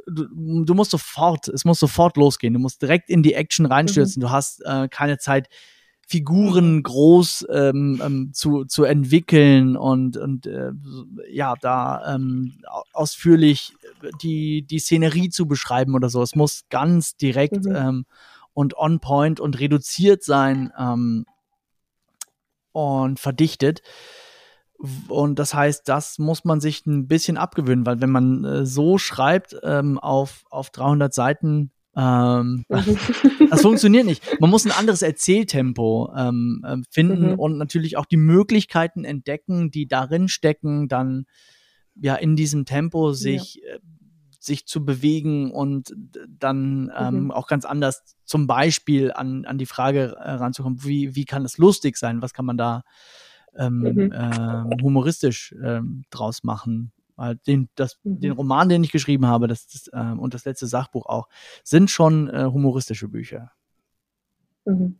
Du, 0.07 0.63
du, 0.65 0.73
musst 0.73 0.91
sofort, 0.91 1.47
es 1.47 1.65
muss 1.65 1.79
sofort 1.79 2.17
losgehen. 2.17 2.53
Du 2.53 2.59
musst 2.59 2.81
direkt 2.81 3.09
in 3.09 3.23
die 3.23 3.33
Action 3.33 3.65
reinstürzen. 3.65 4.19
Mhm. 4.19 4.25
Du 4.25 4.31
hast 4.31 4.61
äh, 4.65 4.87
keine 4.87 5.17
Zeit, 5.17 5.49
Figuren 6.09 6.81
groß 6.81 7.45
ähm, 7.51 8.01
ähm, 8.03 8.33
zu, 8.33 8.65
zu 8.65 8.83
entwickeln 8.83 9.77
und, 9.77 10.17
und 10.17 10.47
äh, 10.47 10.71
ja, 11.29 11.53
da 11.61 12.15
ähm, 12.15 12.63
ausführlich 12.93 13.73
die, 14.23 14.63
die 14.63 14.79
Szenerie 14.79 15.29
zu 15.29 15.45
beschreiben 15.45 15.93
oder 15.93 16.09
so. 16.09 16.23
Es 16.23 16.35
muss 16.35 16.63
ganz 16.69 17.15
direkt 17.15 17.63
mhm. 17.63 17.75
ähm, 17.75 18.05
und 18.55 18.75
on 18.75 18.99
point 18.99 19.39
und 19.39 19.59
reduziert 19.59 20.23
sein 20.23 20.73
ähm, 20.79 21.27
und 22.71 23.19
verdichtet. 23.19 23.83
Und 25.09 25.39
das 25.39 25.53
heißt, 25.53 25.87
das 25.89 26.19
muss 26.19 26.45
man 26.45 26.61
sich 26.61 26.85
ein 26.85 27.07
bisschen 27.07 27.37
abgewöhnen, 27.37 27.85
weil 27.85 27.99
wenn 27.99 28.11
man 28.11 28.45
äh, 28.45 28.65
so 28.65 28.97
schreibt 28.97 29.55
ähm, 29.61 29.99
auf, 29.99 30.45
auf 30.49 30.69
300 30.69 31.13
Seiten, 31.13 31.71
ähm, 31.97 32.65
das 33.49 33.61
funktioniert 33.61 34.05
nicht. 34.05 34.23
Man 34.39 34.49
muss 34.49 34.65
ein 34.65 34.71
anderes 34.71 35.01
Erzähltempo 35.01 36.13
ähm, 36.15 36.63
ähm, 36.65 36.85
finden 36.89 37.33
mhm. 37.33 37.39
und 37.39 37.57
natürlich 37.57 37.97
auch 37.97 38.05
die 38.05 38.17
Möglichkeiten 38.17 39.03
entdecken, 39.03 39.69
die 39.69 39.85
darin 39.87 40.29
stecken, 40.29 40.87
dann 40.87 41.25
ja 41.95 42.15
in 42.15 42.37
diesem 42.37 42.63
Tempo 42.63 43.11
sich, 43.11 43.55
ja. 43.55 43.75
äh, 43.75 43.79
sich 44.39 44.65
zu 44.65 44.85
bewegen 44.85 45.51
und 45.51 45.93
dann 46.29 46.89
ähm, 46.97 47.23
mhm. 47.23 47.31
auch 47.31 47.47
ganz 47.47 47.65
anders 47.65 48.15
zum 48.23 48.47
Beispiel 48.47 49.11
an, 49.11 49.43
an 49.43 49.57
die 49.57 49.65
Frage 49.65 50.15
äh, 50.17 50.31
ranzukommen, 50.31 50.85
wie, 50.85 51.15
wie 51.15 51.25
kann 51.25 51.43
es 51.43 51.57
lustig 51.57 51.97
sein? 51.97 52.21
Was 52.21 52.33
kann 52.33 52.45
man 52.45 52.55
da 52.55 52.83
ähm, 53.55 53.79
mhm. 53.79 54.11
äh, 54.11 54.81
humoristisch 54.81 55.55
ähm, 55.63 56.03
draus 56.09 56.43
machen? 56.43 56.91
den, 57.45 57.67
das, 57.75 57.99
mhm. 58.03 58.21
den 58.21 58.31
Roman, 58.31 58.69
den 58.69 58.81
ich 58.81 58.93
geschrieben 58.93 59.25
habe, 59.25 59.47
das, 59.47 59.67
das 59.67 59.89
äh, 59.91 60.17
und 60.17 60.33
das 60.33 60.45
letzte 60.45 60.67
Sachbuch 60.67 61.05
auch, 61.05 61.27
sind 61.65 61.91
schon 61.91 62.29
äh, 62.29 62.45
humoristische 62.45 63.09
Bücher. 63.09 63.51
Mhm. 64.63 64.99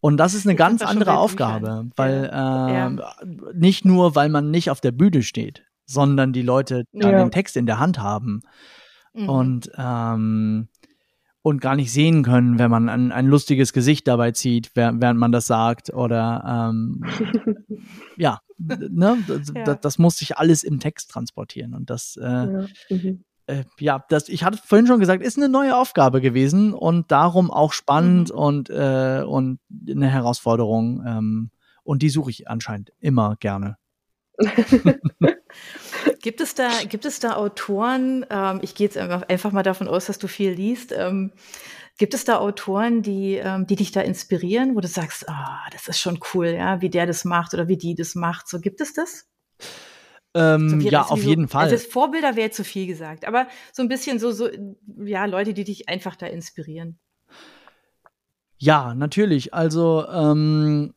Und 0.00 0.16
das 0.16 0.34
ist 0.34 0.46
eine 0.46 0.52
Jetzt 0.52 0.58
ganz 0.58 0.82
andere 0.82 1.16
Aufgabe, 1.18 1.90
weil 1.96 2.24
ja. 2.24 2.88
Äh, 2.88 2.96
ja. 2.96 3.14
nicht 3.54 3.84
nur, 3.84 4.14
weil 4.14 4.28
man 4.28 4.50
nicht 4.50 4.70
auf 4.70 4.80
der 4.80 4.92
Bühne 4.92 5.22
steht, 5.22 5.64
sondern 5.86 6.32
die 6.32 6.42
Leute 6.42 6.84
ja. 6.92 7.10
den 7.10 7.30
Text 7.30 7.56
in 7.56 7.66
der 7.66 7.78
Hand 7.78 7.98
haben. 7.98 8.42
Mhm. 9.12 9.28
Und 9.28 9.70
ähm, 9.76 10.68
und 11.42 11.60
gar 11.60 11.76
nicht 11.76 11.92
sehen 11.92 12.22
können, 12.22 12.58
wenn 12.58 12.70
man 12.70 12.88
ein, 12.88 13.12
ein 13.12 13.26
lustiges 13.26 13.72
Gesicht 13.72 14.08
dabei 14.08 14.32
zieht, 14.32 14.72
während, 14.74 15.18
man 15.18 15.32
das 15.32 15.46
sagt. 15.46 15.92
Oder 15.92 16.70
ähm, 16.70 17.04
ja, 18.16 18.40
ne, 18.58 19.18
das, 19.26 19.52
ja. 19.54 19.64
Das, 19.64 19.80
das, 19.80 19.98
muss 19.98 20.16
sich 20.16 20.36
alles 20.36 20.64
im 20.64 20.80
Text 20.80 21.10
transportieren. 21.10 21.74
Und 21.74 21.90
das, 21.90 22.16
äh, 22.16 22.26
ja. 22.26 22.66
Mhm. 22.90 23.24
Äh, 23.46 23.64
ja, 23.80 24.04
das, 24.10 24.28
ich 24.28 24.44
hatte 24.44 24.58
vorhin 24.62 24.86
schon 24.86 25.00
gesagt, 25.00 25.22
ist 25.22 25.38
eine 25.38 25.48
neue 25.48 25.74
Aufgabe 25.74 26.20
gewesen 26.20 26.74
und 26.74 27.10
darum 27.10 27.50
auch 27.50 27.72
spannend 27.72 28.30
mhm. 28.30 28.38
und, 28.38 28.70
äh, 28.70 29.22
und 29.26 29.60
eine 29.88 30.08
Herausforderung. 30.08 31.02
Ähm, 31.06 31.50
und 31.82 32.02
die 32.02 32.10
suche 32.10 32.30
ich 32.30 32.48
anscheinend 32.48 32.92
immer 33.00 33.36
gerne. 33.40 33.78
gibt 36.20 36.40
es 36.40 36.54
da, 36.54 36.70
gibt 36.88 37.04
es 37.04 37.20
da 37.20 37.34
Autoren, 37.36 38.26
ähm, 38.30 38.60
ich 38.62 38.74
gehe 38.74 38.86
jetzt 38.86 38.96
einfach, 38.96 39.52
mal 39.52 39.62
davon 39.62 39.88
aus, 39.88 40.06
dass 40.06 40.18
du 40.18 40.28
viel 40.28 40.50
liest, 40.52 40.92
ähm, 40.92 41.32
gibt 41.98 42.14
es 42.14 42.24
da 42.24 42.38
Autoren, 42.38 43.02
die, 43.02 43.34
ähm, 43.34 43.66
die 43.66 43.76
dich 43.76 43.92
da 43.92 44.00
inspirieren, 44.00 44.76
wo 44.76 44.80
du 44.80 44.88
sagst, 44.88 45.28
ah, 45.28 45.60
oh, 45.60 45.70
das 45.72 45.88
ist 45.88 46.00
schon 46.00 46.20
cool, 46.34 46.48
ja, 46.48 46.80
wie 46.80 46.90
der 46.90 47.06
das 47.06 47.24
macht 47.24 47.54
oder 47.54 47.68
wie 47.68 47.76
die 47.76 47.94
das 47.94 48.14
macht, 48.14 48.48
so 48.48 48.60
gibt 48.60 48.80
es 48.80 48.92
das? 48.92 49.26
Ähm, 50.34 50.80
so, 50.80 50.88
ja, 50.88 51.02
auf 51.02 51.20
so, 51.20 51.28
jeden 51.28 51.48
Fall. 51.48 51.64
Also 51.64 51.76
das 51.76 51.86
Vorbilder 51.86 52.36
wäre 52.36 52.50
zu 52.50 52.64
viel 52.64 52.86
gesagt, 52.86 53.26
aber 53.26 53.48
so 53.72 53.82
ein 53.82 53.88
bisschen 53.88 54.18
so, 54.18 54.30
so, 54.30 54.48
ja, 55.04 55.24
Leute, 55.24 55.54
die 55.54 55.64
dich 55.64 55.88
einfach 55.88 56.16
da 56.16 56.26
inspirieren. 56.26 56.98
Ja, 58.58 58.94
natürlich. 58.94 59.54
Also 59.54 60.06
ähm, 60.08 60.94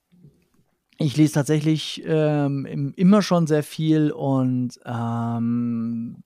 ich 1.06 1.18
lese 1.18 1.34
tatsächlich 1.34 2.02
ähm, 2.06 2.94
immer 2.96 3.22
schon 3.22 3.48
sehr 3.48 3.64
viel 3.64 4.12
und 4.12 4.80
ähm, 4.86 6.24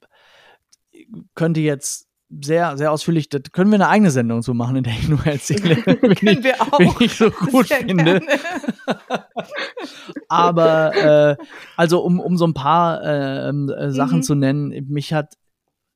könnte 1.34 1.62
jetzt 1.62 2.08
sehr, 2.42 2.78
sehr 2.78 2.92
ausführlich, 2.92 3.30
das 3.30 3.44
können 3.52 3.72
wir 3.72 3.76
eine 3.76 3.88
eigene 3.88 4.12
Sendung 4.12 4.42
so 4.42 4.54
machen, 4.54 4.78
in 4.78 4.84
der 4.84 4.94
ich 4.94 5.08
nur 5.08 5.26
erzähle, 5.26 5.78
wenn, 5.86 6.12
ich, 6.12 6.44
wir 6.44 6.62
auch. 6.62 6.80
wenn 6.80 6.94
ich 7.00 7.16
so 7.16 7.30
gut 7.30 7.68
sehr 7.68 7.80
finde. 7.80 8.22
Aber 10.28 10.96
äh, 10.96 11.36
also 11.78 12.00
um, 12.02 12.20
um 12.20 12.38
so 12.38 12.48
ein 12.48 12.54
paar 12.54 13.04
ähm, 13.04 13.70
äh, 13.70 13.92
Sachen 13.92 14.18
mhm. 14.18 14.24
zu 14.24 14.36
nennen, 14.36 14.88
mich 14.90 15.14
hat 15.14 15.36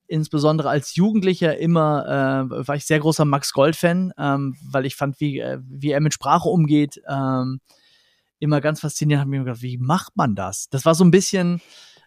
insbesondere 0.07 0.69
als 0.69 0.95
Jugendlicher 0.95 1.57
immer, 1.57 2.49
äh, 2.51 2.67
war 2.67 2.75
ich 2.75 2.85
sehr 2.85 2.99
großer 2.99 3.25
Max 3.25 3.53
Gold-Fan, 3.53 4.13
ähm, 4.17 4.55
weil 4.71 4.85
ich 4.85 4.95
fand, 4.95 5.19
wie, 5.19 5.39
äh, 5.39 5.59
wie 5.67 5.91
er 5.91 6.01
mit 6.01 6.13
Sprache 6.13 6.49
umgeht, 6.49 7.01
ähm, 7.07 7.59
immer 8.39 8.61
ganz 8.61 8.79
faszinierend, 8.79 9.21
habe 9.21 9.31
mir 9.31 9.43
gedacht, 9.43 9.61
wie 9.61 9.77
macht 9.77 10.15
man 10.15 10.35
das? 10.35 10.69
Das 10.69 10.85
war 10.85 10.95
so 10.95 11.03
ein 11.03 11.11
bisschen, 11.11 11.61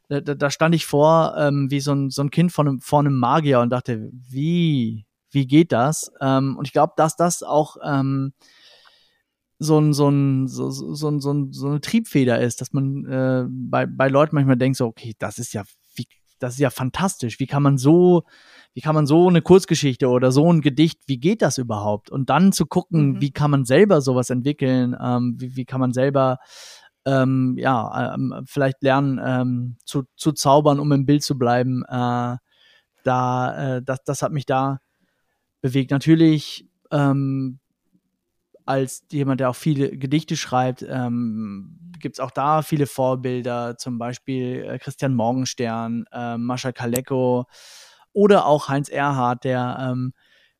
da, 0.08 0.20
da 0.20 0.50
stand 0.50 0.74
ich 0.74 0.86
vor, 0.86 1.34
ähm, 1.38 1.70
wie 1.70 1.80
so 1.80 1.92
ein, 1.92 2.10
so 2.10 2.22
ein 2.22 2.30
Kind 2.30 2.52
vor 2.52 2.66
einem, 2.66 2.80
vor 2.80 3.00
einem 3.00 3.18
Magier 3.18 3.60
und 3.60 3.70
dachte, 3.70 4.10
wie, 4.12 5.06
wie 5.30 5.46
geht 5.46 5.72
das? 5.72 6.12
Ähm, 6.20 6.56
und 6.56 6.66
ich 6.66 6.72
glaube, 6.72 6.94
dass 6.96 7.16
das 7.16 7.42
auch 7.42 7.76
ähm, 7.84 8.32
so 9.58 9.78
ein, 9.78 9.92
so 9.92 10.08
ein, 10.08 10.48
so, 10.48 10.70
so, 10.70 11.08
ein, 11.08 11.20
so, 11.20 11.32
ein, 11.32 11.52
so 11.52 11.68
eine 11.68 11.80
Triebfeder 11.80 12.40
ist, 12.40 12.60
dass 12.60 12.72
man 12.72 13.04
äh, 13.06 13.44
bei, 13.48 13.86
bei 13.86 14.08
Leuten 14.08 14.34
manchmal 14.34 14.56
denkt, 14.56 14.76
so, 14.76 14.86
okay, 14.86 15.14
das 15.18 15.38
ist 15.38 15.52
ja, 15.52 15.62
wie, 15.94 16.06
das 16.38 16.54
ist 16.54 16.60
ja 16.60 16.70
fantastisch. 16.70 17.38
Wie 17.38 17.46
kann 17.46 17.62
man 17.62 17.78
so 17.78 18.24
wie 18.74 18.80
kann 18.80 18.94
man 18.94 19.06
so 19.06 19.28
eine 19.28 19.42
Kurzgeschichte 19.42 20.08
oder 20.08 20.32
so 20.32 20.50
ein 20.50 20.60
Gedicht, 20.60 21.00
wie 21.06 21.18
geht 21.18 21.42
das 21.42 21.58
überhaupt? 21.58 22.10
Und 22.10 22.30
dann 22.30 22.52
zu 22.52 22.66
gucken, 22.66 23.12
mhm. 23.12 23.20
wie 23.20 23.30
kann 23.30 23.50
man 23.50 23.64
selber 23.64 24.00
sowas 24.00 24.30
entwickeln, 24.30 24.96
ähm, 25.00 25.36
wie, 25.38 25.56
wie 25.56 25.64
kann 25.64 25.80
man 25.80 25.92
selber 25.92 26.38
ähm, 27.04 27.56
ja, 27.58 28.14
ähm, 28.14 28.44
vielleicht 28.46 28.82
lernen 28.82 29.20
ähm, 29.24 29.76
zu, 29.84 30.04
zu 30.16 30.32
zaubern, 30.32 30.78
um 30.78 30.92
im 30.92 31.04
Bild 31.04 31.22
zu 31.22 31.36
bleiben. 31.36 31.82
Äh, 31.88 32.36
da, 33.02 33.76
äh, 33.76 33.82
das, 33.82 34.04
das 34.04 34.22
hat 34.22 34.32
mich 34.32 34.46
da 34.46 34.78
bewegt. 35.60 35.90
Natürlich 35.90 36.66
ähm, 36.90 37.58
als 38.64 39.04
jemand, 39.10 39.40
der 39.40 39.50
auch 39.50 39.56
viele 39.56 39.96
Gedichte 39.96 40.36
schreibt, 40.36 40.84
ähm, 40.88 41.78
gibt 41.98 42.16
es 42.16 42.20
auch 42.20 42.30
da 42.30 42.62
viele 42.62 42.86
Vorbilder, 42.86 43.76
zum 43.76 43.98
Beispiel 43.98 44.64
äh, 44.64 44.78
Christian 44.78 45.14
Morgenstern, 45.14 46.04
äh, 46.12 46.36
Mascha 46.36 46.72
Kaleko, 46.72 47.46
oder 48.12 48.46
auch 48.46 48.68
Heinz 48.68 48.88
Erhardt, 48.88 49.44
der 49.44 49.78
ähm, 49.80 50.12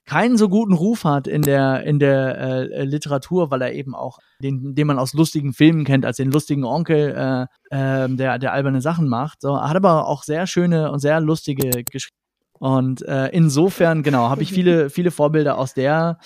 keinen 0.05 0.37
so 0.37 0.49
guten 0.49 0.73
Ruf 0.73 1.05
hat 1.05 1.29
in 1.29 1.43
der 1.43 1.85
in 1.85 1.99
der 1.99 2.39
äh, 2.39 2.85
Literatur, 2.85 3.51
weil 3.51 3.63
er 3.63 3.73
eben 3.73 3.95
auch 3.95 4.19
den, 4.43 4.75
den 4.75 4.87
man 4.87 4.99
aus 4.99 5.15
lustigen 5.15 5.53
Filmen 5.53 5.85
kennt, 5.85 6.05
als 6.05 6.17
den 6.17 6.33
lustigen 6.33 6.65
Onkel, 6.65 7.49
äh, 7.71 8.05
äh, 8.05 8.09
der 8.09 8.39
der 8.39 8.53
alberne 8.53 8.81
Sachen 8.81 9.09
macht. 9.09 9.41
So, 9.43 9.55
er 9.55 9.69
hat 9.69 9.77
aber 9.77 10.09
auch 10.09 10.25
sehr 10.25 10.47
schöne 10.47 10.91
und 10.91 10.99
sehr 10.99 11.21
lustige 11.21 11.85
Geschichten. 11.85 12.17
Und 12.59 13.03
äh, 13.03 13.27
insofern, 13.31 14.05
genau, 14.05 14.29
habe 14.29 14.43
ich 14.43 14.53
viele, 14.55 14.89
viele 14.89 15.11
Vorbilder 15.11 15.59
aus 15.59 15.75
der 15.75 16.19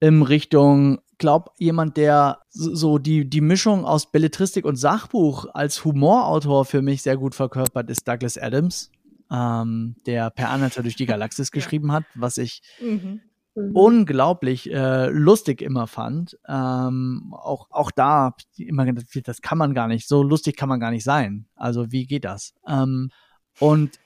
ähm, 0.00 0.22
Richtung. 0.22 0.98
Glaub, 1.18 1.54
jemand, 1.58 1.96
der 1.96 2.40
so 2.50 2.98
die, 2.98 3.30
die 3.30 3.40
Mischung 3.40 3.84
aus 3.84 4.10
Belletristik 4.10 4.64
und 4.64 4.74
Sachbuch 4.74 5.46
als 5.54 5.84
Humorautor 5.84 6.64
für 6.64 6.82
mich 6.82 7.02
sehr 7.02 7.16
gut 7.16 7.36
verkörpert, 7.36 7.88
ist 7.88 8.08
Douglas 8.08 8.36
Adams, 8.36 8.90
ähm, 9.34 9.96
der 10.06 10.30
Per 10.30 10.50
Anhalter 10.50 10.82
durch 10.82 10.96
die 10.96 11.06
Galaxis 11.06 11.50
geschrieben 11.50 11.92
hat, 11.92 12.04
was 12.14 12.38
ich 12.38 12.62
mhm. 12.80 13.20
Mhm. 13.54 13.76
unglaublich 13.76 14.70
äh, 14.72 15.08
lustig 15.08 15.62
immer 15.62 15.86
fand. 15.86 16.38
Ähm, 16.48 17.34
auch, 17.36 17.68
auch 17.70 17.90
da 17.90 18.34
immer 18.56 18.84
gedacht, 18.84 19.06
das 19.24 19.42
kann 19.42 19.58
man 19.58 19.74
gar 19.74 19.88
nicht, 19.88 20.08
so 20.08 20.22
lustig 20.22 20.56
kann 20.56 20.68
man 20.68 20.80
gar 20.80 20.90
nicht 20.90 21.04
sein. 21.04 21.46
Also 21.54 21.90
wie 21.92 22.06
geht 22.06 22.24
das? 22.24 22.54
Ähm, 22.66 23.10
und 23.58 23.98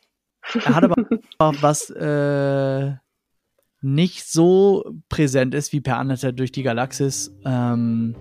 er 0.55 0.75
hat 0.75 0.85
aber 0.85 0.97
was 1.61 1.91
äh, 1.91 2.95
nicht 3.81 4.27
so 4.27 4.85
präsent 5.09 5.55
ist 5.55 5.73
wie 5.73 5.81
per 5.81 5.99
Anhalter 5.99 6.33
durch 6.33 6.53
die 6.53 6.63
Galaxis 6.63 7.33
ähm, 7.45 8.17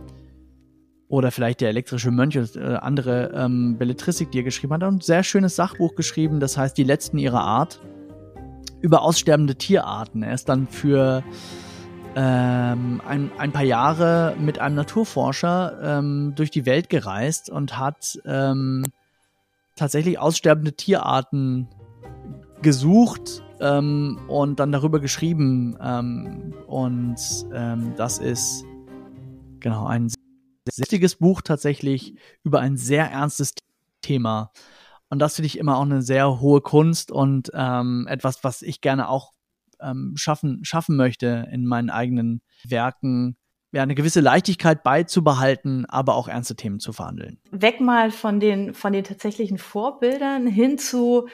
oder 1.10 1.32
vielleicht 1.32 1.62
der 1.62 1.70
elektrische 1.70 2.12
Mönch 2.12 2.38
oder 2.38 2.55
äh, 2.55 2.76
andere 2.78 3.32
ähm, 3.34 3.78
Belletristik, 3.78 4.32
die 4.32 4.39
er 4.39 4.43
geschrieben 4.43 4.74
hat. 4.74 4.84
Hat 4.84 4.91
ein 4.91 5.01
sehr 5.01 5.24
schönes 5.24 5.55
Sachbuch 5.55 5.95
geschrieben, 5.95 6.39
das 6.39 6.58
heißt 6.58 6.78
Die 6.78 6.84
Letzten 6.84 7.18
ihrer 7.18 7.41
Art, 7.41 7.80
über 8.82 9.01
aussterbende 9.01 9.55
Tierarten. 9.55 10.24
Er 10.24 10.34
ist 10.34 10.49
dann 10.49 10.68
für 10.68 11.24
ähm, 12.16 13.01
ein, 13.08 13.32
ein 13.38 13.51
paar 13.51 13.64
Jahre 13.64 14.36
mit 14.39 14.60
einem 14.60 14.76
Naturforscher 14.76 15.80
ähm, 15.82 16.34
durch 16.36 16.51
die 16.51 16.66
Welt 16.66 16.89
gereist 16.89 17.49
und 17.49 17.78
hat 17.78 18.20
ähm, 18.26 18.84
tatsächlich 19.76 20.20
aussterbende 20.20 20.74
Tierarten 20.74 21.68
gesucht 22.62 23.43
ähm, 23.62 24.20
und 24.28 24.60
dann 24.60 24.72
darüber 24.72 24.99
geschrieben. 24.99 25.78
Ähm, 25.82 26.53
und 26.66 27.18
ähm, 27.53 27.93
das 27.95 28.18
ist 28.20 28.66
genau 29.60 29.86
ein 29.86 30.10
wichtiges 30.76 31.15
Buch 31.15 31.41
tatsächlich 31.41 32.15
über 32.43 32.59
ein 32.59 32.78
sehr 32.78 33.09
ernstes 33.09 33.53
Thema. 34.01 34.51
Und 35.09 35.20
das 35.20 35.36
finde 35.36 35.47
ich 35.47 35.57
immer 35.57 35.78
auch 35.78 35.84
eine 35.84 36.01
sehr 36.01 36.39
hohe 36.39 36.61
Kunst 36.61 37.11
und 37.11 37.51
ähm, 37.53 38.07
etwas, 38.09 38.43
was 38.43 38.61
ich 38.61 38.82
gerne 38.82 39.09
auch 39.09 39.34
ähm, 39.80 40.13
schaffen, 40.15 40.65
schaffen 40.65 40.95
möchte 40.95 41.47
in 41.51 41.65
meinen 41.65 41.89
eigenen 41.89 42.41
Werken, 42.63 43.38
ja, 43.72 43.84
eine 43.84 43.95
gewisse 43.95 44.22
Leichtigkeit 44.22 44.84
beizubehalten, 44.84 45.86
aber 45.86 46.15
auch 46.15 46.28
ernste 46.28 46.55
Themen 46.55 46.80
zu 46.80 46.93
verhandeln. 46.93 47.39
Weg 47.51 47.80
mal 47.82 48.11
von 48.11 48.39
den, 48.39 48.74
von 48.74 48.93
den 48.93 49.03
tatsächlichen 49.03 49.57
Vorbildern 49.57 50.47
hin 50.47 50.78
zu, 50.78 51.28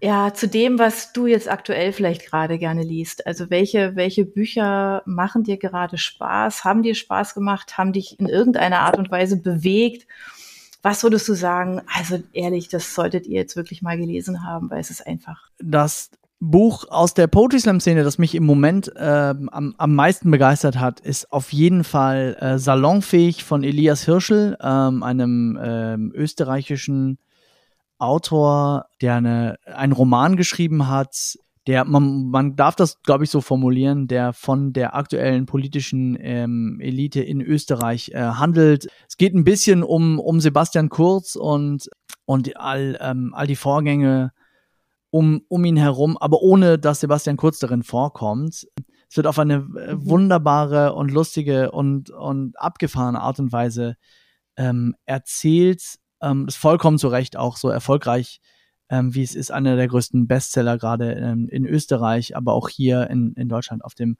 ja, 0.00 0.32
zu 0.32 0.46
dem, 0.46 0.78
was 0.78 1.12
du 1.12 1.26
jetzt 1.26 1.50
aktuell 1.50 1.92
vielleicht 1.92 2.24
gerade 2.26 2.58
gerne 2.58 2.82
liest. 2.82 3.26
Also 3.26 3.50
welche, 3.50 3.96
welche 3.96 4.24
Bücher 4.24 5.02
machen 5.06 5.42
dir 5.42 5.56
gerade 5.56 5.98
Spaß? 5.98 6.64
Haben 6.64 6.82
dir 6.82 6.94
Spaß 6.94 7.34
gemacht? 7.34 7.76
Haben 7.78 7.92
dich 7.92 8.18
in 8.20 8.28
irgendeiner 8.28 8.80
Art 8.80 8.96
und 8.96 9.10
Weise 9.10 9.36
bewegt? 9.36 10.06
Was 10.82 11.02
würdest 11.02 11.28
du 11.28 11.34
sagen? 11.34 11.82
Also 11.96 12.22
ehrlich, 12.32 12.68
das 12.68 12.94
solltet 12.94 13.26
ihr 13.26 13.40
jetzt 13.40 13.56
wirklich 13.56 13.82
mal 13.82 13.98
gelesen 13.98 14.44
haben, 14.44 14.70
weil 14.70 14.80
es 14.80 14.90
ist 14.90 15.04
einfach. 15.04 15.50
Das 15.58 16.10
Buch 16.38 16.84
aus 16.88 17.14
der 17.14 17.26
Poetry 17.26 17.58
Slam 17.58 17.80
Szene, 17.80 18.04
das 18.04 18.18
mich 18.18 18.36
im 18.36 18.46
Moment 18.46 18.94
äh, 18.94 19.34
am, 19.50 19.74
am 19.76 19.94
meisten 19.96 20.30
begeistert 20.30 20.78
hat, 20.78 21.00
ist 21.00 21.32
auf 21.32 21.52
jeden 21.52 21.82
Fall 21.82 22.36
äh, 22.40 22.58
Salonfähig 22.58 23.42
von 23.42 23.64
Elias 23.64 24.04
Hirschel, 24.04 24.56
ähm, 24.62 25.02
einem 25.02 25.58
ähm, 25.60 26.12
österreichischen 26.14 27.18
Autor, 27.98 28.86
der 29.00 29.16
eine, 29.16 29.56
einen 29.64 29.92
Roman 29.92 30.36
geschrieben 30.36 30.88
hat, 30.88 31.36
der, 31.66 31.84
man, 31.84 32.30
man 32.30 32.56
darf 32.56 32.76
das, 32.76 33.02
glaube 33.02 33.24
ich, 33.24 33.30
so 33.30 33.42
formulieren, 33.42 34.08
der 34.08 34.32
von 34.32 34.72
der 34.72 34.96
aktuellen 34.96 35.44
politischen 35.44 36.16
ähm, 36.18 36.80
Elite 36.80 37.20
in 37.20 37.42
Österreich 37.42 38.10
äh, 38.14 38.20
handelt. 38.20 38.88
Es 39.06 39.18
geht 39.18 39.34
ein 39.34 39.44
bisschen 39.44 39.82
um, 39.82 40.18
um 40.18 40.40
Sebastian 40.40 40.88
Kurz 40.88 41.36
und, 41.36 41.90
und 42.24 42.56
all, 42.56 42.96
ähm, 43.02 43.34
all 43.34 43.46
die 43.46 43.54
Vorgänge 43.54 44.32
um, 45.10 45.42
um 45.48 45.64
ihn 45.64 45.76
herum, 45.76 46.16
aber 46.16 46.40
ohne 46.40 46.78
dass 46.78 47.00
Sebastian 47.00 47.36
Kurz 47.36 47.58
darin 47.58 47.82
vorkommt. 47.82 48.66
Es 49.10 49.16
wird 49.16 49.26
auf 49.26 49.38
eine 49.38 49.54
äh, 49.54 49.94
mhm. 49.94 50.08
wunderbare 50.08 50.94
und 50.94 51.10
lustige 51.10 51.70
und, 51.70 52.08
und 52.08 52.58
abgefahrene 52.58 53.20
Art 53.20 53.40
und 53.40 53.52
Weise 53.52 53.96
ähm, 54.56 54.94
erzählt. 55.04 55.98
Ähm, 56.20 56.46
ist 56.48 56.56
vollkommen 56.56 56.98
zu 56.98 57.08
Recht 57.08 57.36
auch 57.36 57.56
so 57.56 57.68
erfolgreich, 57.68 58.40
ähm, 58.88 59.14
wie 59.14 59.22
es 59.22 59.34
ist, 59.34 59.50
einer 59.50 59.76
der 59.76 59.88
größten 59.88 60.26
Bestseller 60.26 60.78
gerade 60.78 61.12
ähm, 61.12 61.48
in 61.48 61.66
Österreich, 61.66 62.36
aber 62.36 62.54
auch 62.54 62.68
hier 62.68 63.08
in, 63.10 63.34
in 63.34 63.48
Deutschland 63.48 63.84
auf 63.84 63.94
dem 63.94 64.16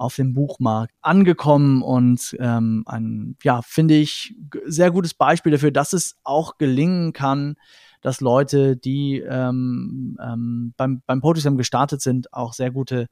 auf 0.00 0.16
dem 0.16 0.32
Buchmarkt 0.32 0.94
angekommen 1.02 1.82
und 1.82 2.34
ähm, 2.40 2.84
ein, 2.86 3.36
ja, 3.42 3.60
finde 3.60 3.94
ich, 3.96 4.34
sehr 4.64 4.90
gutes 4.90 5.12
Beispiel 5.12 5.52
dafür, 5.52 5.72
dass 5.72 5.92
es 5.92 6.16
auch 6.24 6.56
gelingen 6.56 7.12
kann, 7.12 7.56
dass 8.00 8.22
Leute, 8.22 8.78
die 8.78 9.18
ähm, 9.18 10.16
ähm, 10.22 10.72
beim, 10.78 11.02
beim 11.06 11.20
Poetry 11.20 11.54
gestartet 11.54 12.00
sind, 12.00 12.32
auch 12.32 12.54
sehr 12.54 12.70
gute 12.70 13.08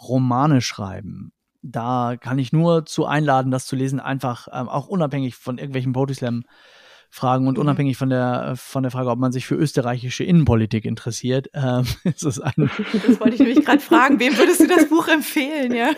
Romane 0.00 0.60
schreiben. 0.60 1.32
Da 1.62 2.16
kann 2.16 2.38
ich 2.38 2.52
nur 2.52 2.86
zu 2.86 3.04
einladen, 3.04 3.50
das 3.50 3.66
zu 3.66 3.74
lesen, 3.74 3.98
einfach 3.98 4.46
ähm, 4.52 4.68
auch 4.68 4.86
unabhängig 4.86 5.34
von 5.34 5.58
irgendwelchen 5.58 5.92
Poetry 5.92 6.14
Slam 6.14 6.44
Fragen 7.10 7.46
und 7.46 7.54
mhm. 7.54 7.62
unabhängig 7.62 7.96
von 7.96 8.10
der 8.10 8.54
von 8.56 8.82
der 8.82 8.92
Frage, 8.92 9.10
ob 9.10 9.18
man 9.18 9.32
sich 9.32 9.46
für 9.46 9.54
österreichische 9.54 10.24
Innenpolitik 10.24 10.84
interessiert, 10.84 11.48
ähm, 11.54 11.84
ist 12.04 12.24
es 12.24 12.40
ein. 12.40 12.70
Das 13.06 13.20
wollte 13.20 13.34
ich 13.34 13.40
nämlich 13.40 13.64
gerade 13.64 13.80
fragen. 13.80 14.20
Wem 14.20 14.36
würdest 14.36 14.60
du 14.60 14.66
das 14.66 14.88
Buch 14.88 15.08
empfehlen, 15.08 15.74
ja? 15.74 15.90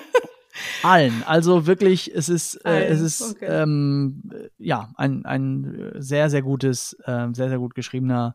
Allen. 0.82 1.22
Also 1.26 1.66
wirklich, 1.66 2.12
es 2.14 2.28
ist, 2.28 2.56
äh, 2.64 2.86
es 2.86 3.00
ist 3.00 3.36
okay. 3.36 3.46
ähm, 3.46 4.22
ja 4.58 4.90
ein, 4.96 5.24
ein 5.24 5.92
sehr, 5.96 6.30
sehr 6.30 6.42
gutes, 6.42 6.96
äh, 7.04 7.28
sehr, 7.32 7.48
sehr 7.48 7.58
gut 7.58 7.74
geschriebener, 7.74 8.34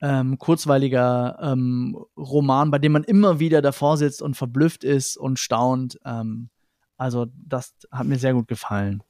ähm, 0.00 0.38
kurzweiliger 0.38 1.38
ähm, 1.40 1.96
Roman, 2.16 2.70
bei 2.70 2.78
dem 2.78 2.92
man 2.92 3.04
immer 3.04 3.38
wieder 3.38 3.62
davor 3.62 3.96
sitzt 3.96 4.22
und 4.22 4.36
verblüfft 4.36 4.84
ist 4.84 5.16
und 5.16 5.38
staunt. 5.38 5.98
Ähm, 6.04 6.50
also, 6.96 7.26
das 7.34 7.74
hat 7.90 8.06
mir 8.06 8.18
sehr 8.18 8.34
gut 8.34 8.48
gefallen. 8.48 9.02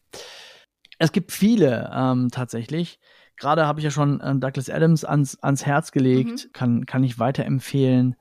Es 1.03 1.11
gibt 1.11 1.33
viele 1.33 1.91
ähm, 1.93 2.29
tatsächlich. 2.31 3.01
Gerade 3.37 3.67
habe 3.67 3.81
ich 3.81 3.85
ja 3.85 3.91
schon 3.91 4.21
äh, 4.21 4.37
Douglas 4.37 4.71
Adams 4.71 5.05
ans, 5.05 5.37
ans 5.43 5.67
Herz 5.67 5.91
gelegt, 5.91 6.47
mhm. 6.47 6.53
kann, 6.53 6.87
kann 6.87 7.03
ich 7.03 7.19
weiterempfehlen. 7.19 8.15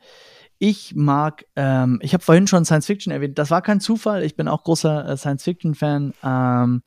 Ich 0.57 0.95
mag, 0.95 1.45
ähm, 1.55 1.99
ich 2.01 2.15
habe 2.15 2.23
vorhin 2.23 2.47
schon 2.47 2.65
Science 2.65 2.87
Fiction 2.87 3.13
erwähnt, 3.13 3.37
das 3.37 3.51
war 3.51 3.61
kein 3.61 3.81
Zufall, 3.81 4.23
ich 4.23 4.35
bin 4.35 4.47
auch 4.47 4.63
großer 4.63 5.09
äh, 5.09 5.15
Science 5.15 5.43
Fiction-Fan. 5.43 6.13
Ähm, 6.23 6.81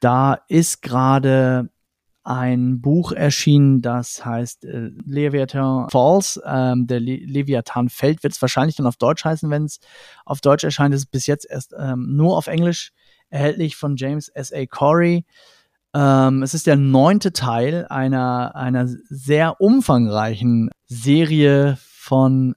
da 0.00 0.40
ist 0.46 0.82
gerade 0.82 1.70
ein 2.22 2.82
Buch 2.82 3.12
erschienen, 3.12 3.80
das 3.80 4.22
heißt 4.22 4.66
äh, 4.66 4.90
Leviathan 5.06 5.88
Falls. 5.88 6.38
Ähm, 6.44 6.86
der 6.86 7.00
Le 7.00 7.16
Leviathan 7.16 7.88
fällt, 7.88 8.22
wird 8.22 8.34
es 8.34 8.42
wahrscheinlich 8.42 8.76
dann 8.76 8.86
auf 8.86 8.98
Deutsch 8.98 9.24
heißen, 9.24 9.48
wenn 9.48 9.64
es 9.64 9.80
auf 10.26 10.42
Deutsch 10.42 10.64
erscheint. 10.64 10.94
Es 10.94 11.04
ist 11.04 11.10
bis 11.10 11.26
jetzt 11.26 11.46
erst 11.48 11.74
ähm, 11.78 12.14
nur 12.14 12.36
auf 12.36 12.46
Englisch 12.46 12.92
erhältlich 13.30 13.76
von 13.76 13.96
James 13.96 14.28
S. 14.28 14.52
A. 14.52 14.66
Corey. 14.66 15.24
Ähm, 15.94 16.42
es 16.42 16.54
ist 16.54 16.66
der 16.66 16.76
neunte 16.76 17.32
Teil 17.32 17.86
einer, 17.88 18.54
einer 18.54 18.86
sehr 18.88 19.60
umfangreichen 19.60 20.70
Serie 20.86 21.78
von 21.80 22.54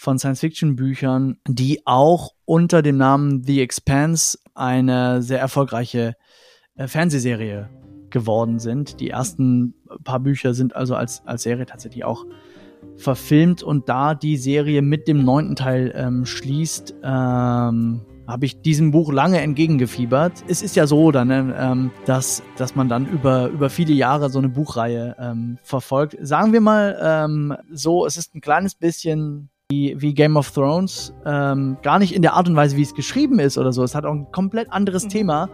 von 0.00 0.18
Science-Fiction-Büchern, 0.18 1.36
die 1.46 1.82
auch 1.84 2.30
unter 2.46 2.80
dem 2.80 2.96
Namen 2.96 3.44
The 3.44 3.60
Expanse 3.60 4.38
eine 4.54 5.20
sehr 5.20 5.40
erfolgreiche 5.40 6.14
äh, 6.74 6.86
Fernsehserie 6.86 7.68
geworden 8.08 8.58
sind. 8.58 8.98
Die 9.00 9.10
ersten 9.10 9.74
paar 10.02 10.20
Bücher 10.20 10.54
sind 10.54 10.74
also 10.74 10.94
als, 10.94 11.20
als 11.26 11.42
Serie 11.42 11.66
tatsächlich 11.66 12.04
auch 12.04 12.24
verfilmt 12.96 13.62
und 13.62 13.90
da 13.90 14.14
die 14.14 14.38
Serie 14.38 14.80
mit 14.80 15.06
dem 15.06 15.22
neunten 15.22 15.54
Teil 15.54 15.92
ähm, 15.94 16.24
schließt, 16.24 16.94
ähm, 17.02 18.00
habe 18.26 18.46
ich 18.46 18.60
diesem 18.62 18.90
Buch 18.90 19.12
lange 19.12 19.40
entgegengefiebert. 19.40 20.44
Es 20.46 20.62
ist 20.62 20.76
ja 20.76 20.86
so, 20.86 21.10
dann, 21.10 21.28
ne, 21.28 21.54
ähm, 21.58 21.90
dass, 22.06 22.42
dass 22.56 22.74
man 22.74 22.88
dann 22.88 23.06
über, 23.06 23.48
über 23.48 23.70
viele 23.70 23.92
Jahre 23.92 24.30
so 24.30 24.38
eine 24.38 24.48
Buchreihe 24.48 25.16
ähm, 25.18 25.58
verfolgt. 25.62 26.16
Sagen 26.20 26.52
wir 26.52 26.60
mal 26.60 26.98
ähm, 27.02 27.56
so, 27.72 28.06
es 28.06 28.16
ist 28.16 28.34
ein 28.34 28.40
kleines 28.40 28.74
bisschen 28.74 29.50
wie, 29.70 29.94
wie 29.98 30.14
Game 30.14 30.36
of 30.36 30.50
Thrones. 30.50 31.12
Ähm, 31.24 31.78
gar 31.82 31.98
nicht 31.98 32.14
in 32.14 32.22
der 32.22 32.34
Art 32.34 32.48
und 32.48 32.56
Weise, 32.56 32.76
wie 32.76 32.82
es 32.82 32.94
geschrieben 32.94 33.38
ist 33.38 33.58
oder 33.58 33.72
so. 33.72 33.82
Es 33.82 33.94
hat 33.94 34.04
auch 34.04 34.14
ein 34.14 34.30
komplett 34.32 34.72
anderes 34.72 35.04
mhm. 35.04 35.10
Thema. 35.10 35.50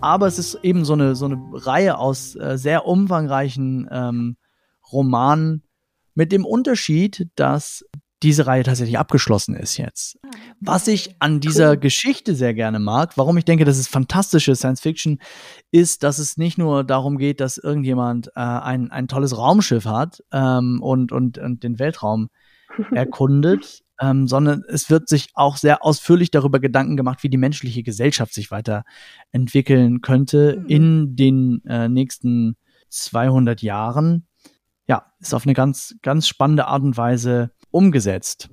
Aber 0.00 0.26
es 0.26 0.38
ist 0.38 0.58
eben 0.62 0.84
so 0.84 0.94
eine, 0.94 1.14
so 1.14 1.26
eine 1.26 1.38
Reihe 1.52 1.98
aus 1.98 2.34
äh, 2.34 2.56
sehr 2.56 2.86
umfangreichen 2.86 3.88
ähm, 3.90 4.36
Romanen 4.92 5.62
mit 6.14 6.32
dem 6.32 6.44
Unterschied, 6.44 7.28
dass 7.34 7.84
diese 8.22 8.46
Reihe 8.46 8.62
tatsächlich 8.62 8.98
abgeschlossen 8.98 9.54
ist 9.54 9.76
jetzt. 9.76 10.18
Ah, 10.22 10.28
Was 10.60 10.88
ich 10.88 11.16
an 11.20 11.40
dieser 11.40 11.70
cool. 11.70 11.76
Geschichte 11.78 12.34
sehr 12.34 12.54
gerne 12.54 12.78
mag, 12.78 13.16
warum 13.16 13.36
ich 13.38 13.44
denke, 13.44 13.64
das 13.64 13.78
ist 13.78 13.88
fantastische 13.88 14.54
Science 14.54 14.80
Fiction, 14.80 15.18
ist, 15.70 16.02
dass 16.02 16.18
es 16.18 16.36
nicht 16.36 16.58
nur 16.58 16.84
darum 16.84 17.16
geht, 17.16 17.40
dass 17.40 17.56
irgendjemand 17.56 18.28
äh, 18.28 18.40
ein, 18.40 18.90
ein 18.90 19.08
tolles 19.08 19.36
Raumschiff 19.36 19.86
hat 19.86 20.22
ähm, 20.32 20.80
und, 20.82 21.12
und, 21.12 21.38
und 21.38 21.62
den 21.62 21.78
Weltraum 21.78 22.28
erkundet, 22.94 23.82
ähm, 24.00 24.28
sondern 24.28 24.64
es 24.68 24.90
wird 24.90 25.08
sich 25.08 25.30
auch 25.34 25.56
sehr 25.56 25.84
ausführlich 25.84 26.30
darüber 26.30 26.60
Gedanken 26.60 26.96
gemacht, 26.96 27.22
wie 27.22 27.28
die 27.30 27.36
menschliche 27.36 27.82
Gesellschaft 27.82 28.34
sich 28.34 28.50
weiterentwickeln 28.50 30.02
könnte 30.02 30.58
mhm. 30.58 30.66
in 30.66 31.16
den 31.16 31.64
äh, 31.66 31.88
nächsten 31.88 32.56
200 32.90 33.62
Jahren. 33.62 34.26
Ja, 34.86 35.06
ist 35.20 35.34
auf 35.34 35.46
eine 35.46 35.54
ganz, 35.54 35.94
ganz 36.02 36.26
spannende 36.26 36.66
Art 36.66 36.82
und 36.82 36.96
Weise 36.96 37.52
umgesetzt. 37.70 38.50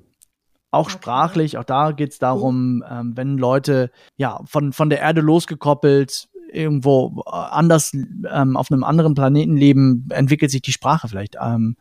Auch 0.70 0.90
sprachlich, 0.90 1.56
auch 1.56 1.64
da 1.64 1.92
geht 1.92 2.12
es 2.12 2.18
darum, 2.18 2.84
ähm, 2.88 3.16
wenn 3.16 3.38
Leute 3.38 3.90
ja 4.16 4.40
von, 4.44 4.72
von 4.72 4.90
der 4.90 5.00
Erde 5.00 5.22
losgekoppelt 5.22 6.28
irgendwo 6.52 7.22
äh, 7.26 7.30
anders 7.30 7.92
ähm, 7.94 8.56
auf 8.56 8.70
einem 8.70 8.84
anderen 8.84 9.14
Planeten 9.14 9.56
leben, 9.56 10.08
entwickelt 10.10 10.50
sich 10.50 10.62
die 10.62 10.72
Sprache 10.72 11.08
vielleicht 11.08 11.36
ähm, 11.40 11.76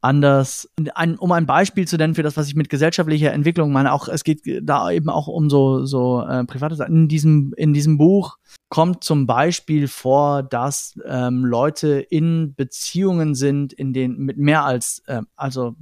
anders. 0.00 0.68
Ein, 0.94 1.18
um 1.18 1.32
ein 1.32 1.46
Beispiel 1.46 1.86
zu 1.86 1.96
nennen 1.96 2.14
für 2.14 2.22
das, 2.22 2.36
was 2.36 2.48
ich 2.48 2.54
mit 2.54 2.68
gesellschaftlicher 2.68 3.32
Entwicklung 3.32 3.72
meine, 3.72 3.92
auch 3.92 4.08
es 4.08 4.24
geht 4.24 4.40
da 4.62 4.90
eben 4.90 5.08
auch 5.08 5.28
um 5.28 5.48
so 5.48 5.84
so 5.84 6.22
äh, 6.22 6.44
private 6.44 6.74
Sachen. 6.74 6.94
In 6.94 7.08
diesem 7.08 7.52
in 7.56 7.72
diesem 7.72 7.98
Buch 7.98 8.38
kommt 8.68 9.04
zum 9.04 9.26
Beispiel 9.26 9.88
vor, 9.88 10.42
dass 10.42 10.98
ähm, 11.06 11.44
Leute 11.44 12.00
in 12.00 12.54
Beziehungen 12.54 13.34
sind, 13.34 13.72
in 13.72 13.92
denen 13.92 14.18
mit 14.18 14.38
mehr 14.38 14.64
als 14.64 15.02
äh, 15.06 15.22
also 15.36 15.76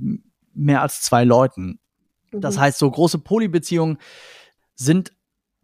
mehr 0.54 0.82
als 0.82 1.02
zwei 1.02 1.24
Leuten. 1.24 1.78
Das 2.32 2.56
mhm. 2.56 2.60
heißt, 2.60 2.78
so 2.78 2.90
große 2.90 3.18
Polybeziehungen 3.18 3.98
sind 4.74 5.12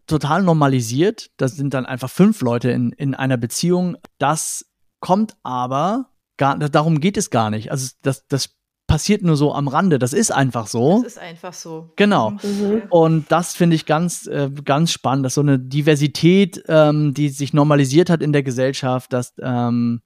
total 0.07 0.43
normalisiert. 0.43 1.31
Das 1.37 1.57
sind 1.57 1.75
dann 1.75 1.87
einfach 1.87 2.11
fünf 2.11 2.41
Leute 2.41 2.71
in, 2.71 2.93
in 2.93 3.15
einer 3.15 3.37
Beziehung. 3.37 3.97
Das 4.19 4.67
kommt 5.01 5.37
aber 5.43 6.11
gar, 6.37 6.59
darum 6.59 7.01
geht 7.01 7.17
es 7.17 7.31
gar 7.31 7.51
nicht. 7.51 7.71
Also 7.71 7.91
das, 8.03 8.27
das 8.29 8.57
passiert 8.87 9.23
nur 9.23 9.37
so 9.37 9.53
am 9.53 9.69
Rande. 9.69 9.99
Das 9.99 10.13
ist 10.13 10.31
einfach 10.31 10.69
so. 10.69 11.03
Das 11.03 11.13
ist 11.13 11.19
einfach 11.19 11.53
so. 11.53 11.93
Genau. 11.97 12.31
Mhm. 12.31 12.39
mhm. 12.43 12.83
Und 12.91 13.33
das 13.33 13.55
finde 13.55 13.77
ich 13.77 13.87
ganz, 13.87 14.27
äh, 14.27 14.51
ganz 14.65 14.93
spannend, 14.93 15.25
dass 15.27 15.35
so 15.35 15.41
eine 15.41 15.59
Diversität, 15.59 16.63
ähm, 16.69 17.13
die 17.15 17.29
sich 17.29 17.53
normalisiert 17.53 18.11
hat 18.11 18.23
in 18.23 18.33
der 18.33 18.43
Gesellschaft, 18.43 19.13
dass, 19.13 19.35
ähm, 19.41 20.03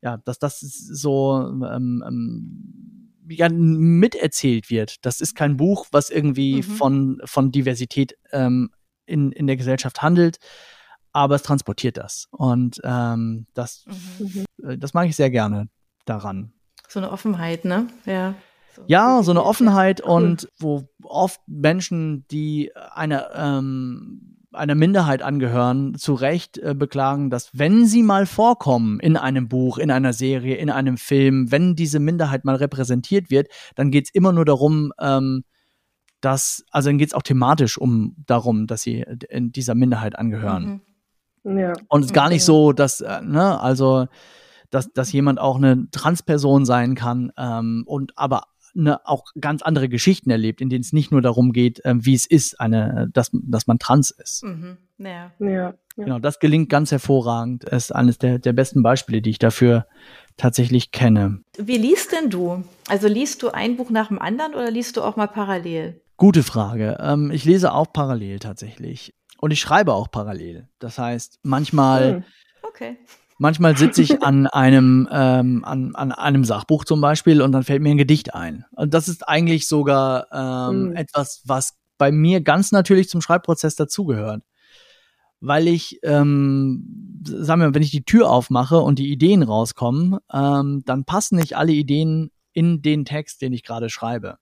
ja, 0.00 0.18
dass 0.18 0.38
das 0.38 0.60
so 0.60 1.38
ähm, 1.38 2.04
ähm 2.06 2.93
ja, 3.28 3.48
miterzählt 3.48 4.70
wird. 4.70 5.04
Das 5.04 5.20
ist 5.20 5.34
kein 5.34 5.56
Buch, 5.56 5.86
was 5.90 6.10
irgendwie 6.10 6.56
mhm. 6.56 6.62
von, 6.62 7.22
von 7.24 7.52
Diversität 7.52 8.16
ähm, 8.32 8.70
in, 9.06 9.32
in 9.32 9.46
der 9.46 9.56
Gesellschaft 9.56 10.02
handelt, 10.02 10.38
aber 11.12 11.36
es 11.36 11.42
transportiert 11.42 11.96
das. 11.96 12.28
Und 12.30 12.80
ähm, 12.84 13.46
das, 13.54 13.84
mhm. 14.18 14.44
Äh, 14.62 14.78
das 14.78 14.94
mag 14.94 15.08
ich 15.08 15.16
sehr 15.16 15.30
gerne 15.30 15.68
daran. 16.04 16.52
So 16.88 17.00
eine 17.00 17.10
Offenheit, 17.10 17.64
ne? 17.64 17.88
Ja. 18.04 18.34
So 18.74 18.82
ja, 18.88 19.22
so 19.22 19.30
eine 19.30 19.44
Offenheit 19.44 20.00
und 20.00 20.48
wo 20.58 20.88
oft 21.04 21.40
Menschen, 21.46 22.26
die 22.30 22.72
eine, 22.74 23.30
ähm, 23.34 24.33
einer 24.54 24.74
Minderheit 24.74 25.22
angehören, 25.22 25.94
zu 25.96 26.14
Recht 26.14 26.58
äh, 26.58 26.74
beklagen, 26.74 27.30
dass 27.30 27.50
wenn 27.52 27.86
sie 27.86 28.02
mal 28.02 28.26
vorkommen 28.26 29.00
in 29.00 29.16
einem 29.16 29.48
Buch, 29.48 29.78
in 29.78 29.90
einer 29.90 30.12
Serie, 30.12 30.56
in 30.56 30.70
einem 30.70 30.96
Film, 30.96 31.50
wenn 31.50 31.74
diese 31.76 32.00
Minderheit 32.00 32.44
mal 32.44 32.56
repräsentiert 32.56 33.30
wird, 33.30 33.48
dann 33.74 33.90
geht 33.90 34.06
es 34.06 34.14
immer 34.14 34.32
nur 34.32 34.44
darum, 34.44 34.92
ähm, 35.00 35.44
dass, 36.20 36.64
also 36.70 36.88
dann 36.88 36.98
geht 36.98 37.08
es 37.08 37.14
auch 37.14 37.22
thematisch 37.22 37.76
um 37.78 38.16
darum, 38.26 38.66
dass 38.66 38.82
sie 38.82 39.04
in 39.28 39.52
dieser 39.52 39.74
Minderheit 39.74 40.18
angehören. 40.18 40.80
Mhm. 41.44 41.58
Ja. 41.58 41.74
Und 41.88 42.00
es 42.00 42.06
ist 42.06 42.14
gar 42.14 42.30
nicht 42.30 42.44
so, 42.44 42.72
dass, 42.72 43.02
äh, 43.02 43.20
ne, 43.22 43.60
also, 43.60 44.06
dass, 44.70 44.90
dass 44.92 45.12
jemand 45.12 45.38
auch 45.38 45.56
eine 45.56 45.88
Transperson 45.90 46.64
sein 46.64 46.94
kann 46.94 47.30
ähm, 47.36 47.84
und 47.86 48.16
aber 48.16 48.44
ne, 48.74 49.00
auch 49.06 49.24
ganz 49.40 49.62
andere 49.62 49.88
Geschichten 49.88 50.30
erlebt, 50.30 50.60
in 50.60 50.68
denen 50.68 50.82
es 50.82 50.92
nicht 50.92 51.10
nur 51.10 51.22
darum 51.22 51.52
geht, 51.52 51.84
äh, 51.84 51.94
wie 51.96 52.14
es 52.14 52.26
ist, 52.26 52.60
eine, 52.60 53.08
dass, 53.12 53.30
dass 53.32 53.66
man 53.66 53.78
trans 53.78 54.10
ist. 54.10 54.44
Mhm. 54.44 54.78
Ja. 54.98 55.32
ja. 55.38 55.74
Genau, 55.96 56.18
das 56.18 56.40
gelingt 56.40 56.68
ganz 56.68 56.90
hervorragend. 56.90 57.64
Es 57.64 57.84
ist 57.84 57.92
eines 57.92 58.18
der, 58.18 58.38
der 58.38 58.52
besten 58.52 58.82
Beispiele, 58.82 59.22
die 59.22 59.30
ich 59.30 59.38
dafür 59.38 59.86
tatsächlich 60.36 60.90
kenne. 60.90 61.40
Wie 61.56 61.78
liest 61.78 62.12
denn 62.12 62.30
du? 62.30 62.64
Also 62.88 63.06
liest 63.06 63.42
du 63.42 63.50
ein 63.50 63.76
Buch 63.76 63.90
nach 63.90 64.08
dem 64.08 64.18
anderen 64.18 64.54
oder 64.54 64.70
liest 64.70 64.96
du 64.96 65.02
auch 65.02 65.16
mal 65.16 65.28
parallel? 65.28 66.00
Gute 66.16 66.42
Frage. 66.42 66.98
Ähm, 67.00 67.30
ich 67.30 67.44
lese 67.44 67.72
auch 67.72 67.92
parallel 67.92 68.38
tatsächlich. 68.38 69.14
Und 69.38 69.50
ich 69.50 69.60
schreibe 69.60 69.92
auch 69.92 70.10
parallel. 70.10 70.68
Das 70.78 70.98
heißt, 70.98 71.40
manchmal, 71.42 72.14
hm. 72.14 72.24
okay. 72.62 72.96
Manchmal 73.38 73.76
sitze 73.76 74.02
ich 74.02 74.22
an 74.22 74.46
einem, 74.46 75.08
ähm, 75.10 75.64
an, 75.64 75.94
an 75.94 76.12
einem 76.12 76.44
Sachbuch 76.44 76.84
zum 76.84 77.00
Beispiel 77.00 77.42
und 77.42 77.52
dann 77.52 77.64
fällt 77.64 77.82
mir 77.82 77.90
ein 77.90 77.98
Gedicht 77.98 78.34
ein. 78.34 78.64
Und 78.72 78.94
das 78.94 79.08
ist 79.08 79.28
eigentlich 79.28 79.68
sogar 79.68 80.26
ähm, 80.32 80.88
hm. 80.88 80.96
etwas, 80.96 81.42
was 81.44 81.74
bei 81.98 82.12
mir 82.12 82.40
ganz 82.40 82.72
natürlich 82.72 83.08
zum 83.08 83.20
Schreibprozess 83.20 83.76
dazugehört. 83.76 84.42
Weil 85.40 85.68
ich, 85.68 85.98
ähm, 86.02 87.20
sagen 87.22 87.60
wir 87.60 87.68
mal, 87.68 87.74
wenn 87.74 87.82
ich 87.82 87.90
die 87.90 88.04
Tür 88.04 88.30
aufmache 88.30 88.78
und 88.78 88.98
die 88.98 89.12
Ideen 89.12 89.42
rauskommen, 89.42 90.18
ähm, 90.32 90.82
dann 90.86 91.04
passen 91.04 91.36
nicht 91.36 91.56
alle 91.56 91.72
Ideen 91.72 92.30
in 92.52 92.80
den 92.80 93.04
Text, 93.04 93.42
den 93.42 93.52
ich 93.52 93.62
gerade 93.62 93.90
schreibe. 93.90 94.38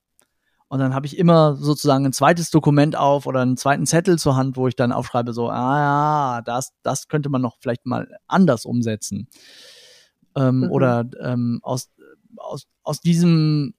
Und 0.72 0.78
dann 0.78 0.94
habe 0.94 1.04
ich 1.04 1.18
immer 1.18 1.54
sozusagen 1.56 2.06
ein 2.06 2.14
zweites 2.14 2.50
Dokument 2.50 2.96
auf 2.96 3.26
oder 3.26 3.40
einen 3.40 3.58
zweiten 3.58 3.84
Zettel 3.84 4.18
zur 4.18 4.36
Hand, 4.36 4.56
wo 4.56 4.68
ich 4.68 4.74
dann 4.74 4.90
aufschreibe, 4.90 5.34
so, 5.34 5.50
ah 5.50 5.78
ja, 6.38 6.42
das, 6.46 6.72
das 6.82 7.08
könnte 7.08 7.28
man 7.28 7.42
noch 7.42 7.58
vielleicht 7.60 7.84
mal 7.84 8.08
anders 8.26 8.64
umsetzen. 8.64 9.28
Ähm, 10.34 10.60
mhm. 10.60 10.70
Oder 10.70 11.04
ähm, 11.20 11.60
aus, 11.62 11.90
aus, 12.38 12.64
aus 12.84 13.02
diesem 13.02 13.74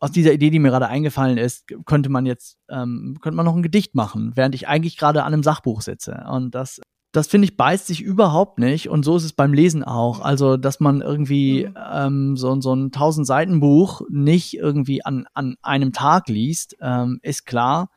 aus 0.00 0.12
dieser 0.12 0.32
Idee, 0.32 0.50
die 0.50 0.60
mir 0.60 0.70
gerade 0.70 0.86
eingefallen 0.86 1.38
ist, 1.38 1.64
könnte 1.86 2.08
man 2.08 2.24
jetzt, 2.24 2.56
ähm, 2.68 3.18
könnte 3.20 3.36
man 3.36 3.44
noch 3.44 3.56
ein 3.56 3.62
Gedicht 3.64 3.96
machen, 3.96 4.30
während 4.36 4.54
ich 4.54 4.68
eigentlich 4.68 4.96
gerade 4.96 5.24
an 5.24 5.32
einem 5.32 5.42
Sachbuch 5.42 5.80
sitze. 5.80 6.24
Und 6.30 6.54
das 6.54 6.80
das 7.14 7.28
finde 7.28 7.44
ich 7.44 7.56
beißt 7.56 7.86
sich 7.86 8.02
überhaupt 8.02 8.58
nicht 8.58 8.88
und 8.88 9.04
so 9.04 9.16
ist 9.16 9.22
es 9.22 9.32
beim 9.32 9.52
Lesen 9.52 9.84
auch. 9.84 10.20
Also, 10.20 10.56
dass 10.56 10.80
man 10.80 11.00
irgendwie 11.00 11.66
mhm. 11.66 11.76
ähm, 11.92 12.36
so, 12.36 12.60
so 12.60 12.74
ein 12.74 12.86
1000 12.86 13.24
Seiten 13.24 13.60
Buch 13.60 14.02
nicht 14.10 14.54
irgendwie 14.54 15.04
an, 15.04 15.26
an 15.32 15.54
einem 15.62 15.92
Tag 15.92 16.28
liest, 16.28 16.76
ähm, 16.80 17.20
ist 17.22 17.46
klar. 17.46 17.90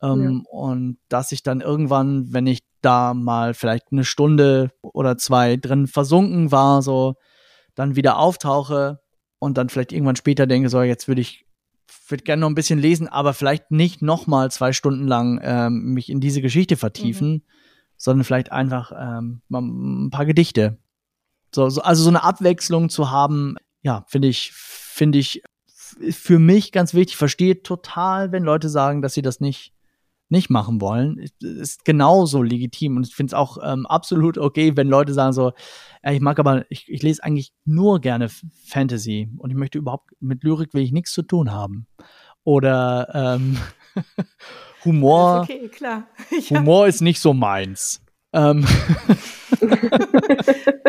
Ähm, 0.00 0.44
ja. 0.46 0.50
Und 0.50 0.98
dass 1.10 1.30
ich 1.32 1.42
dann 1.42 1.60
irgendwann, 1.60 2.32
wenn 2.32 2.46
ich 2.46 2.60
da 2.80 3.12
mal 3.12 3.52
vielleicht 3.52 3.92
eine 3.92 4.04
Stunde 4.04 4.70
oder 4.80 5.18
zwei 5.18 5.58
drin 5.58 5.86
versunken 5.86 6.50
war, 6.50 6.80
so 6.80 7.16
dann 7.74 7.96
wieder 7.96 8.16
auftauche 8.16 9.00
und 9.38 9.58
dann 9.58 9.68
vielleicht 9.68 9.92
irgendwann 9.92 10.16
später 10.16 10.46
denke, 10.46 10.70
so 10.70 10.80
jetzt 10.80 11.06
würde 11.06 11.20
ich 11.20 11.44
würde 12.08 12.24
gerne 12.24 12.40
noch 12.40 12.48
ein 12.48 12.54
bisschen 12.54 12.78
lesen, 12.78 13.08
aber 13.08 13.34
vielleicht 13.34 13.70
nicht 13.70 14.00
noch 14.00 14.26
mal 14.26 14.50
zwei 14.50 14.72
Stunden 14.72 15.06
lang 15.06 15.38
ähm, 15.42 15.92
mich 15.92 16.08
in 16.08 16.20
diese 16.20 16.40
Geschichte 16.40 16.78
vertiefen. 16.78 17.30
Mhm 17.32 17.42
sondern 17.98 18.24
vielleicht 18.24 18.50
einfach 18.52 18.92
ähm, 18.96 19.42
ein 19.50 20.10
paar 20.10 20.24
Gedichte. 20.24 20.78
So, 21.54 21.68
so, 21.68 21.82
also 21.82 22.02
so 22.02 22.08
eine 22.08 22.22
Abwechslung 22.22 22.88
zu 22.88 23.10
haben, 23.10 23.56
ja, 23.82 24.04
finde 24.08 24.28
ich, 24.28 24.52
finde 24.52 25.18
ich 25.18 25.42
für 25.66 26.38
mich 26.38 26.72
ganz 26.72 26.94
wichtig. 26.94 27.12
Ich 27.12 27.18
verstehe 27.18 27.62
total, 27.62 28.32
wenn 28.32 28.44
Leute 28.44 28.68
sagen, 28.68 29.02
dass 29.02 29.14
sie 29.14 29.22
das 29.22 29.40
nicht 29.40 29.74
nicht 30.30 30.50
machen 30.50 30.80
wollen, 30.80 31.18
ist 31.40 31.84
genauso 31.84 32.42
legitim 32.42 32.96
und 32.96 33.06
ich 33.06 33.14
finde 33.14 33.30
es 33.30 33.34
auch 33.34 33.58
ähm, 33.64 33.86
absolut 33.86 34.36
okay, 34.36 34.76
wenn 34.76 34.88
Leute 34.88 35.14
sagen 35.14 35.32
so, 35.32 35.52
ja, 36.04 36.12
ich 36.12 36.20
mag 36.20 36.38
aber, 36.38 36.70
ich, 36.70 36.88
ich 36.88 37.02
lese 37.02 37.24
eigentlich 37.24 37.52
nur 37.64 38.00
gerne 38.00 38.28
Fantasy 38.66 39.30
und 39.38 39.50
ich 39.50 39.56
möchte 39.56 39.78
überhaupt 39.78 40.10
mit 40.20 40.44
Lyrik 40.44 40.74
will 40.74 40.82
ich 40.82 40.92
nichts 40.92 41.12
zu 41.12 41.22
tun 41.22 41.50
haben 41.50 41.86
oder 42.44 43.08
ähm, 43.14 43.56
Humor. 44.84 45.42
Okay, 45.42 45.68
klar. 45.68 46.08
Ja. 46.30 46.60
Humor 46.60 46.86
ist 46.86 47.00
nicht 47.00 47.20
so 47.20 47.34
meins. 47.34 48.00
Ähm. 48.32 48.64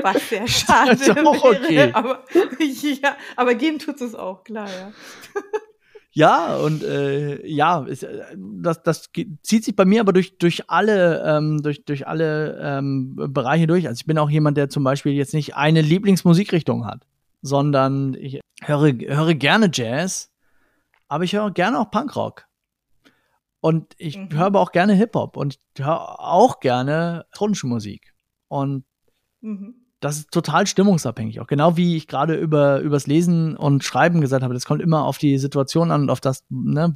Was 0.01 0.29
sehr 0.29 0.47
schade 0.47 0.91
das 0.97 1.01
ist 1.01 1.25
auch 1.25 1.43
okay. 1.43 1.75
Wäre, 1.75 1.95
aber, 1.95 2.23
ja, 2.59 3.15
aber 3.35 3.55
geben 3.55 3.79
tut 3.79 3.99
es 4.01 4.13
auch, 4.15 4.43
klar, 4.43 4.67
ja. 4.67 4.91
Ja, 6.11 6.57
und 6.57 6.83
äh, 6.83 7.45
ja, 7.47 7.85
ist, 7.85 8.03
äh, 8.03 8.35
das, 8.35 8.83
das 8.83 9.09
zieht 9.43 9.63
sich 9.63 9.75
bei 9.75 9.85
mir 9.85 10.01
aber 10.01 10.11
durch, 10.11 10.37
durch 10.37 10.69
alle, 10.69 11.23
ähm, 11.25 11.61
durch, 11.61 11.85
durch 11.85 12.07
alle 12.07 12.59
ähm, 12.61 13.15
Bereiche 13.15 13.67
durch. 13.67 13.87
Also 13.87 13.99
ich 13.99 14.05
bin 14.05 14.17
auch 14.17 14.29
jemand, 14.29 14.57
der 14.57 14.69
zum 14.69 14.83
Beispiel 14.83 15.13
jetzt 15.13 15.33
nicht 15.33 15.55
eine 15.55 15.81
Lieblingsmusikrichtung 15.81 16.85
hat, 16.85 17.05
sondern 17.41 18.15
ich 18.15 18.41
höre, 18.63 18.91
höre 18.91 19.35
gerne 19.35 19.69
Jazz, 19.71 20.31
aber 21.07 21.23
ich 21.23 21.33
höre 21.33 21.51
gerne 21.51 21.79
auch 21.79 21.91
Punkrock. 21.91 22.48
Und 23.61 23.93
ich 23.97 24.17
mhm. 24.17 24.31
höre 24.31 24.45
aber 24.45 24.61
auch 24.61 24.71
gerne 24.71 24.93
Hip-Hop 24.93 25.35
und 25.35 25.59
ich 25.75 25.83
höre 25.83 26.19
auch 26.19 26.59
gerne 26.59 27.25
elektronische 27.27 27.67
Musik. 27.67 28.13
Und 28.47 28.85
mhm. 29.41 29.75
das 29.99 30.17
ist 30.17 30.31
total 30.31 30.65
stimmungsabhängig. 30.65 31.41
Auch 31.41 31.47
genau 31.47 31.75
wie 31.75 31.97
ich 31.97 32.07
gerade 32.07 32.35
über 32.35 32.79
übers 32.79 33.05
Lesen 33.05 33.57
und 33.57 33.83
Schreiben 33.83 34.21
gesagt 34.21 34.43
habe, 34.43 34.53
das 34.53 34.65
kommt 34.65 34.81
immer 34.81 35.03
auf 35.03 35.17
die 35.17 35.37
Situation 35.37 35.91
an 35.91 36.03
und 36.03 36.09
auf 36.09 36.21
das, 36.21 36.45
ne, 36.49 36.95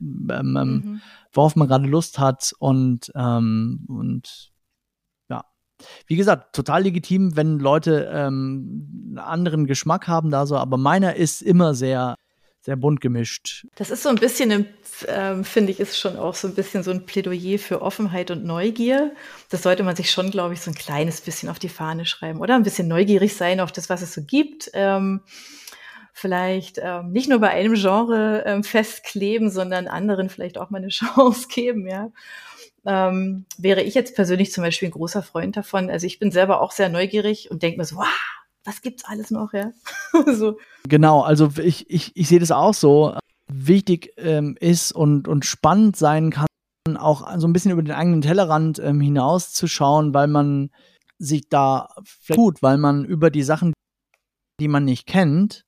ähm, 0.00 0.28
ähm, 0.30 0.56
mhm. 0.56 1.00
worauf 1.32 1.54
man 1.54 1.68
gerade 1.68 1.86
Lust 1.86 2.18
hat 2.18 2.52
und, 2.58 3.12
ähm, 3.14 3.84
und 3.88 4.52
ja. 5.28 5.44
Wie 6.08 6.16
gesagt, 6.16 6.56
total 6.56 6.82
legitim, 6.82 7.36
wenn 7.36 7.60
Leute 7.60 8.10
ähm, 8.12 9.06
einen 9.10 9.18
anderen 9.18 9.66
Geschmack 9.66 10.08
haben 10.08 10.30
da 10.30 10.44
so, 10.46 10.56
aber 10.56 10.76
meiner 10.76 11.14
ist 11.14 11.40
immer 11.40 11.74
sehr 11.74 12.16
sehr 12.64 12.76
bunt 12.76 13.02
gemischt. 13.02 13.66
Das 13.74 13.90
ist 13.90 14.02
so 14.02 14.08
ein 14.08 14.14
bisschen, 14.14 14.66
ähm, 15.06 15.44
finde 15.44 15.70
ich, 15.70 15.80
ist 15.80 15.98
schon 15.98 16.16
auch 16.16 16.34
so 16.34 16.48
ein 16.48 16.54
bisschen 16.54 16.82
so 16.82 16.92
ein 16.92 17.04
Plädoyer 17.04 17.58
für 17.58 17.82
Offenheit 17.82 18.30
und 18.30 18.46
Neugier. 18.46 19.12
Das 19.50 19.62
sollte 19.62 19.82
man 19.82 19.96
sich 19.96 20.10
schon, 20.10 20.30
glaube 20.30 20.54
ich, 20.54 20.62
so 20.62 20.70
ein 20.70 20.74
kleines 20.74 21.20
bisschen 21.20 21.50
auf 21.50 21.58
die 21.58 21.68
Fahne 21.68 22.06
schreiben 22.06 22.40
oder 22.40 22.54
ein 22.54 22.62
bisschen 22.62 22.88
neugierig 22.88 23.36
sein 23.36 23.60
auf 23.60 23.70
das, 23.70 23.90
was 23.90 24.00
es 24.00 24.14
so 24.14 24.22
gibt. 24.22 24.70
Ähm, 24.72 25.20
vielleicht 26.14 26.78
ähm, 26.82 27.12
nicht 27.12 27.28
nur 27.28 27.38
bei 27.38 27.50
einem 27.50 27.74
Genre 27.74 28.44
ähm, 28.46 28.64
festkleben, 28.64 29.50
sondern 29.50 29.86
anderen 29.86 30.30
vielleicht 30.30 30.56
auch 30.56 30.70
mal 30.70 30.78
eine 30.78 30.88
Chance 30.88 31.48
geben, 31.48 31.86
ja. 31.86 32.12
Ähm, 32.86 33.44
wäre 33.58 33.82
ich 33.82 33.94
jetzt 33.94 34.14
persönlich 34.14 34.52
zum 34.52 34.64
Beispiel 34.64 34.88
ein 34.88 34.92
großer 34.92 35.22
Freund 35.22 35.54
davon. 35.58 35.90
Also 35.90 36.06
ich 36.06 36.18
bin 36.18 36.30
selber 36.30 36.62
auch 36.62 36.72
sehr 36.72 36.88
neugierig 36.88 37.50
und 37.50 37.62
denke 37.62 37.76
mir 37.76 37.84
so, 37.84 37.96
wow, 37.96 38.06
was 38.64 38.80
gibt's 38.80 39.04
alles 39.04 39.30
noch, 39.30 39.52
ja? 39.52 39.72
so. 40.34 40.58
Genau, 40.88 41.20
also 41.22 41.50
ich, 41.62 41.88
ich, 41.90 42.16
ich 42.16 42.28
sehe 42.28 42.40
das 42.40 42.50
auch 42.50 42.74
so. 42.74 43.16
Wichtig 43.46 44.12
ähm, 44.16 44.56
ist 44.58 44.92
und, 44.92 45.28
und 45.28 45.44
spannend 45.44 45.96
sein 45.96 46.30
kann, 46.30 46.46
auch 46.96 47.38
so 47.38 47.46
ein 47.46 47.52
bisschen 47.52 47.72
über 47.72 47.82
den 47.82 47.94
eigenen 47.94 48.22
Tellerrand 48.22 48.78
ähm, 48.78 49.00
hinauszuschauen, 49.00 50.14
weil 50.14 50.28
man 50.28 50.70
sich 51.18 51.48
da 51.48 51.88
tut, 52.32 52.62
weil 52.62 52.78
man 52.78 53.04
über 53.04 53.30
die 53.30 53.42
Sachen, 53.42 53.72
die 54.60 54.68
man 54.68 54.84
nicht 54.84 55.06
kennt, 55.06 55.64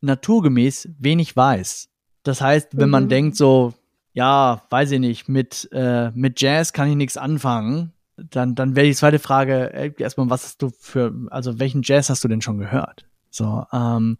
naturgemäß 0.00 0.88
wenig 0.98 1.36
weiß. 1.36 1.88
Das 2.24 2.40
heißt, 2.40 2.76
wenn 2.76 2.88
mhm. 2.88 2.92
man 2.92 3.08
denkt 3.08 3.36
so, 3.36 3.72
ja, 4.12 4.62
weiß 4.70 4.92
ich 4.92 5.00
nicht, 5.00 5.28
mit, 5.28 5.68
äh, 5.72 6.10
mit 6.10 6.40
Jazz 6.40 6.72
kann 6.72 6.88
ich 6.88 6.96
nichts 6.96 7.16
anfangen, 7.16 7.93
dann, 8.16 8.54
dann 8.54 8.76
wäre 8.76 8.86
die 8.86 8.94
zweite 8.94 9.18
Frage 9.18 9.72
äh, 9.72 9.92
erstmal, 9.98 10.30
was 10.30 10.44
hast 10.44 10.62
du 10.62 10.70
für, 10.70 11.12
also 11.30 11.58
welchen 11.58 11.82
Jazz 11.82 12.10
hast 12.10 12.22
du 12.24 12.28
denn 12.28 12.40
schon 12.40 12.58
gehört? 12.58 13.06
So, 13.30 13.64
ähm, 13.72 14.18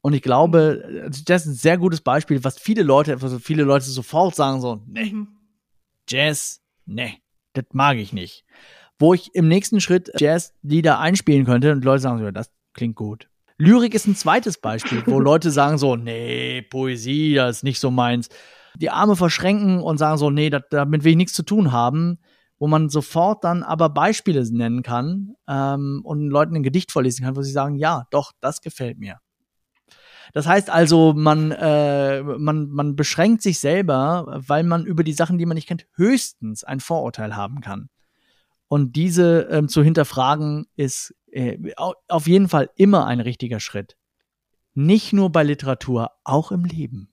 und 0.00 0.14
ich 0.14 0.22
glaube, 0.22 1.10
das 1.26 1.42
ist 1.42 1.46
ein 1.46 1.54
sehr 1.54 1.78
gutes 1.78 2.00
Beispiel, 2.00 2.42
was 2.42 2.58
viele 2.58 2.82
Leute, 2.82 3.12
also 3.20 3.38
viele 3.38 3.62
Leute 3.62 3.84
sofort 3.84 4.34
sagen 4.34 4.60
so, 4.60 4.82
nee, 4.86 5.12
mhm. 5.12 5.28
Jazz, 6.08 6.60
nee, 6.86 7.18
das 7.52 7.66
mag 7.72 7.98
ich 7.98 8.12
nicht. 8.12 8.44
Wo 8.98 9.14
ich 9.14 9.34
im 9.34 9.48
nächsten 9.48 9.80
Schritt 9.80 10.12
Jazz-Lieder 10.18 10.98
einspielen 10.98 11.44
könnte 11.44 11.72
und 11.72 11.84
Leute 11.84 12.02
sagen 12.02 12.18
so, 12.18 12.30
das 12.30 12.50
klingt 12.72 12.96
gut. 12.96 13.28
Lyrik 13.58 13.94
ist 13.94 14.06
ein 14.06 14.16
zweites 14.16 14.58
Beispiel, 14.58 15.02
wo 15.06 15.20
Leute 15.20 15.50
sagen 15.50 15.78
so, 15.78 15.96
nee, 15.96 16.62
Poesie, 16.62 17.34
das 17.34 17.58
ist 17.58 17.62
nicht 17.62 17.78
so 17.78 17.90
meins. 17.90 18.28
Die 18.76 18.90
Arme 18.90 19.16
verschränken 19.16 19.80
und 19.80 19.98
sagen 19.98 20.18
so, 20.18 20.30
nee, 20.30 20.50
dat, 20.50 20.72
damit 20.72 21.04
will 21.04 21.12
ich 21.12 21.16
nichts 21.16 21.34
zu 21.34 21.42
tun 21.42 21.72
haben 21.72 22.18
wo 22.62 22.68
man 22.68 22.88
sofort 22.88 23.42
dann 23.42 23.64
aber 23.64 23.88
Beispiele 23.88 24.48
nennen 24.52 24.84
kann 24.84 25.34
ähm, 25.48 26.00
und 26.04 26.28
Leuten 26.28 26.54
ein 26.54 26.62
Gedicht 26.62 26.92
vorlesen 26.92 27.24
kann, 27.24 27.34
wo 27.34 27.42
sie 27.42 27.50
sagen, 27.50 27.74
ja, 27.74 28.06
doch, 28.12 28.30
das 28.38 28.60
gefällt 28.60 28.98
mir. 28.98 29.18
Das 30.32 30.46
heißt 30.46 30.70
also, 30.70 31.12
man, 31.12 31.50
äh, 31.50 32.22
man, 32.22 32.68
man 32.68 32.94
beschränkt 32.94 33.42
sich 33.42 33.58
selber, 33.58 34.40
weil 34.46 34.62
man 34.62 34.86
über 34.86 35.02
die 35.02 35.12
Sachen, 35.12 35.38
die 35.38 35.44
man 35.44 35.56
nicht 35.56 35.66
kennt, 35.66 35.88
höchstens 35.96 36.62
ein 36.62 36.78
Vorurteil 36.78 37.34
haben 37.34 37.62
kann. 37.62 37.88
Und 38.68 38.94
diese 38.94 39.48
ähm, 39.50 39.68
zu 39.68 39.82
hinterfragen 39.82 40.68
ist 40.76 41.16
äh, 41.32 41.58
auf 42.06 42.28
jeden 42.28 42.48
Fall 42.48 42.70
immer 42.76 43.08
ein 43.08 43.18
richtiger 43.18 43.58
Schritt. 43.58 43.96
Nicht 44.72 45.12
nur 45.12 45.32
bei 45.32 45.42
Literatur, 45.42 46.12
auch 46.22 46.52
im 46.52 46.64
Leben. 46.64 47.12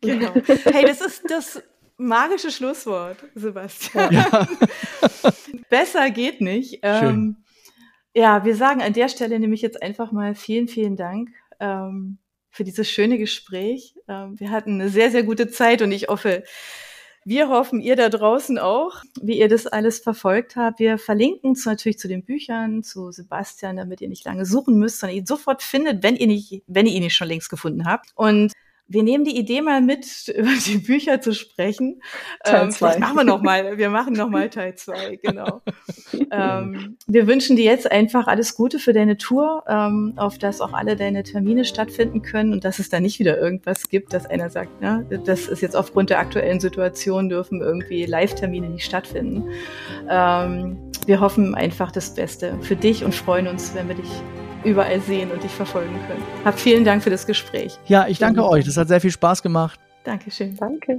genau. 0.00 0.34
Hey, 0.46 0.84
das 0.86 1.00
ist 1.00 1.28
das 1.28 1.60
magische 1.96 2.50
Schlusswort, 2.50 3.18
Sebastian. 3.34 4.12
Ja. 4.12 4.48
Besser 5.70 6.10
geht 6.10 6.40
nicht. 6.40 6.80
Ähm, 6.82 7.36
ja, 8.14 8.44
wir 8.44 8.56
sagen 8.56 8.82
an 8.82 8.92
der 8.92 9.08
Stelle 9.08 9.38
nämlich 9.38 9.62
jetzt 9.62 9.82
einfach 9.82 10.12
mal 10.12 10.34
vielen, 10.34 10.68
vielen 10.68 10.96
Dank 10.96 11.30
ähm, 11.60 12.18
für 12.50 12.64
dieses 12.64 12.90
schöne 12.90 13.18
Gespräch. 13.18 13.94
Ähm, 14.08 14.38
wir 14.38 14.50
hatten 14.50 14.80
eine 14.80 14.90
sehr, 14.90 15.10
sehr 15.10 15.22
gute 15.22 15.48
Zeit 15.48 15.80
und 15.80 15.92
ich 15.92 16.08
hoffe, 16.08 16.44
wir 17.24 17.48
hoffen, 17.48 17.80
ihr 17.80 17.94
da 17.94 18.08
draußen 18.08 18.58
auch, 18.58 19.02
wie 19.20 19.38
ihr 19.38 19.48
das 19.48 19.68
alles 19.68 20.00
verfolgt 20.00 20.56
habt. 20.56 20.80
Wir 20.80 20.98
verlinken 20.98 21.52
es 21.52 21.64
natürlich 21.64 21.98
zu 21.98 22.08
den 22.08 22.24
Büchern, 22.24 22.82
zu 22.82 23.12
Sebastian, 23.12 23.76
damit 23.76 24.00
ihr 24.00 24.08
nicht 24.08 24.24
lange 24.24 24.44
suchen 24.44 24.76
müsst, 24.76 24.98
sondern 24.98 25.18
ihn 25.18 25.26
sofort 25.26 25.62
findet, 25.62 26.02
wenn 26.02 26.16
ihr 26.16 26.26
nicht, 26.26 26.64
wenn 26.66 26.86
ihr 26.86 26.94
ihn 26.94 27.04
nicht 27.04 27.14
schon 27.14 27.28
längst 27.28 27.48
gefunden 27.48 27.84
habt. 27.84 28.10
Und 28.16 28.52
wir 28.92 29.02
nehmen 29.02 29.24
die 29.24 29.36
Idee 29.38 29.62
mal 29.62 29.80
mit, 29.80 30.28
über 30.36 30.50
die 30.66 30.78
Bücher 30.78 31.20
zu 31.20 31.34
sprechen. 31.34 32.00
Teil 32.44 32.64
ähm, 32.64 32.70
zwei. 32.70 32.98
machen 32.98 33.16
wir 33.16 33.24
noch 33.24 33.42
mal. 33.42 33.78
Wir 33.78 33.90
machen 33.90 34.14
noch 34.14 34.28
mal 34.28 34.50
Teil 34.50 34.74
zwei, 34.74 35.16
genau. 35.16 35.62
ähm, 36.30 36.96
wir 37.06 37.26
wünschen 37.26 37.56
dir 37.56 37.64
jetzt 37.64 37.90
einfach 37.90 38.26
alles 38.26 38.54
Gute 38.54 38.78
für 38.78 38.92
deine 38.92 39.16
Tour, 39.16 39.64
ähm, 39.68 40.14
auf 40.16 40.38
dass 40.38 40.60
auch 40.60 40.72
alle 40.72 40.96
deine 40.96 41.22
Termine 41.22 41.64
stattfinden 41.64 42.22
können 42.22 42.52
und 42.52 42.64
dass 42.64 42.78
es 42.78 42.88
da 42.88 43.00
nicht 43.00 43.18
wieder 43.18 43.38
irgendwas 43.38 43.88
gibt, 43.88 44.12
dass 44.12 44.26
einer 44.26 44.50
sagt, 44.50 44.80
ne, 44.80 45.06
das 45.24 45.48
ist 45.48 45.62
jetzt 45.62 45.76
aufgrund 45.76 46.10
der 46.10 46.18
aktuellen 46.18 46.60
Situation 46.60 47.28
dürfen 47.28 47.60
irgendwie 47.60 48.06
Live-Termine 48.06 48.68
nicht 48.68 48.84
stattfinden. 48.84 49.48
Ähm, 50.08 50.78
wir 51.06 51.20
hoffen 51.20 51.54
einfach 51.54 51.90
das 51.90 52.14
Beste 52.14 52.58
für 52.60 52.76
dich 52.76 53.04
und 53.04 53.14
freuen 53.14 53.48
uns, 53.48 53.74
wenn 53.74 53.88
wir 53.88 53.96
dich 53.96 54.10
überall 54.64 55.00
sehen 55.00 55.30
und 55.30 55.42
dich 55.42 55.52
verfolgen 55.52 55.94
können. 56.06 56.22
Hab 56.44 56.58
vielen 56.58 56.84
Dank 56.84 57.02
für 57.02 57.10
das 57.10 57.26
Gespräch. 57.26 57.78
Ja, 57.86 58.06
ich 58.06 58.18
danke 58.18 58.46
euch. 58.46 58.64
Das 58.64 58.76
hat 58.76 58.88
sehr 58.88 59.00
viel 59.00 59.10
Spaß 59.10 59.42
gemacht. 59.42 59.78
Dankeschön. 60.04 60.56
Danke. 60.56 60.98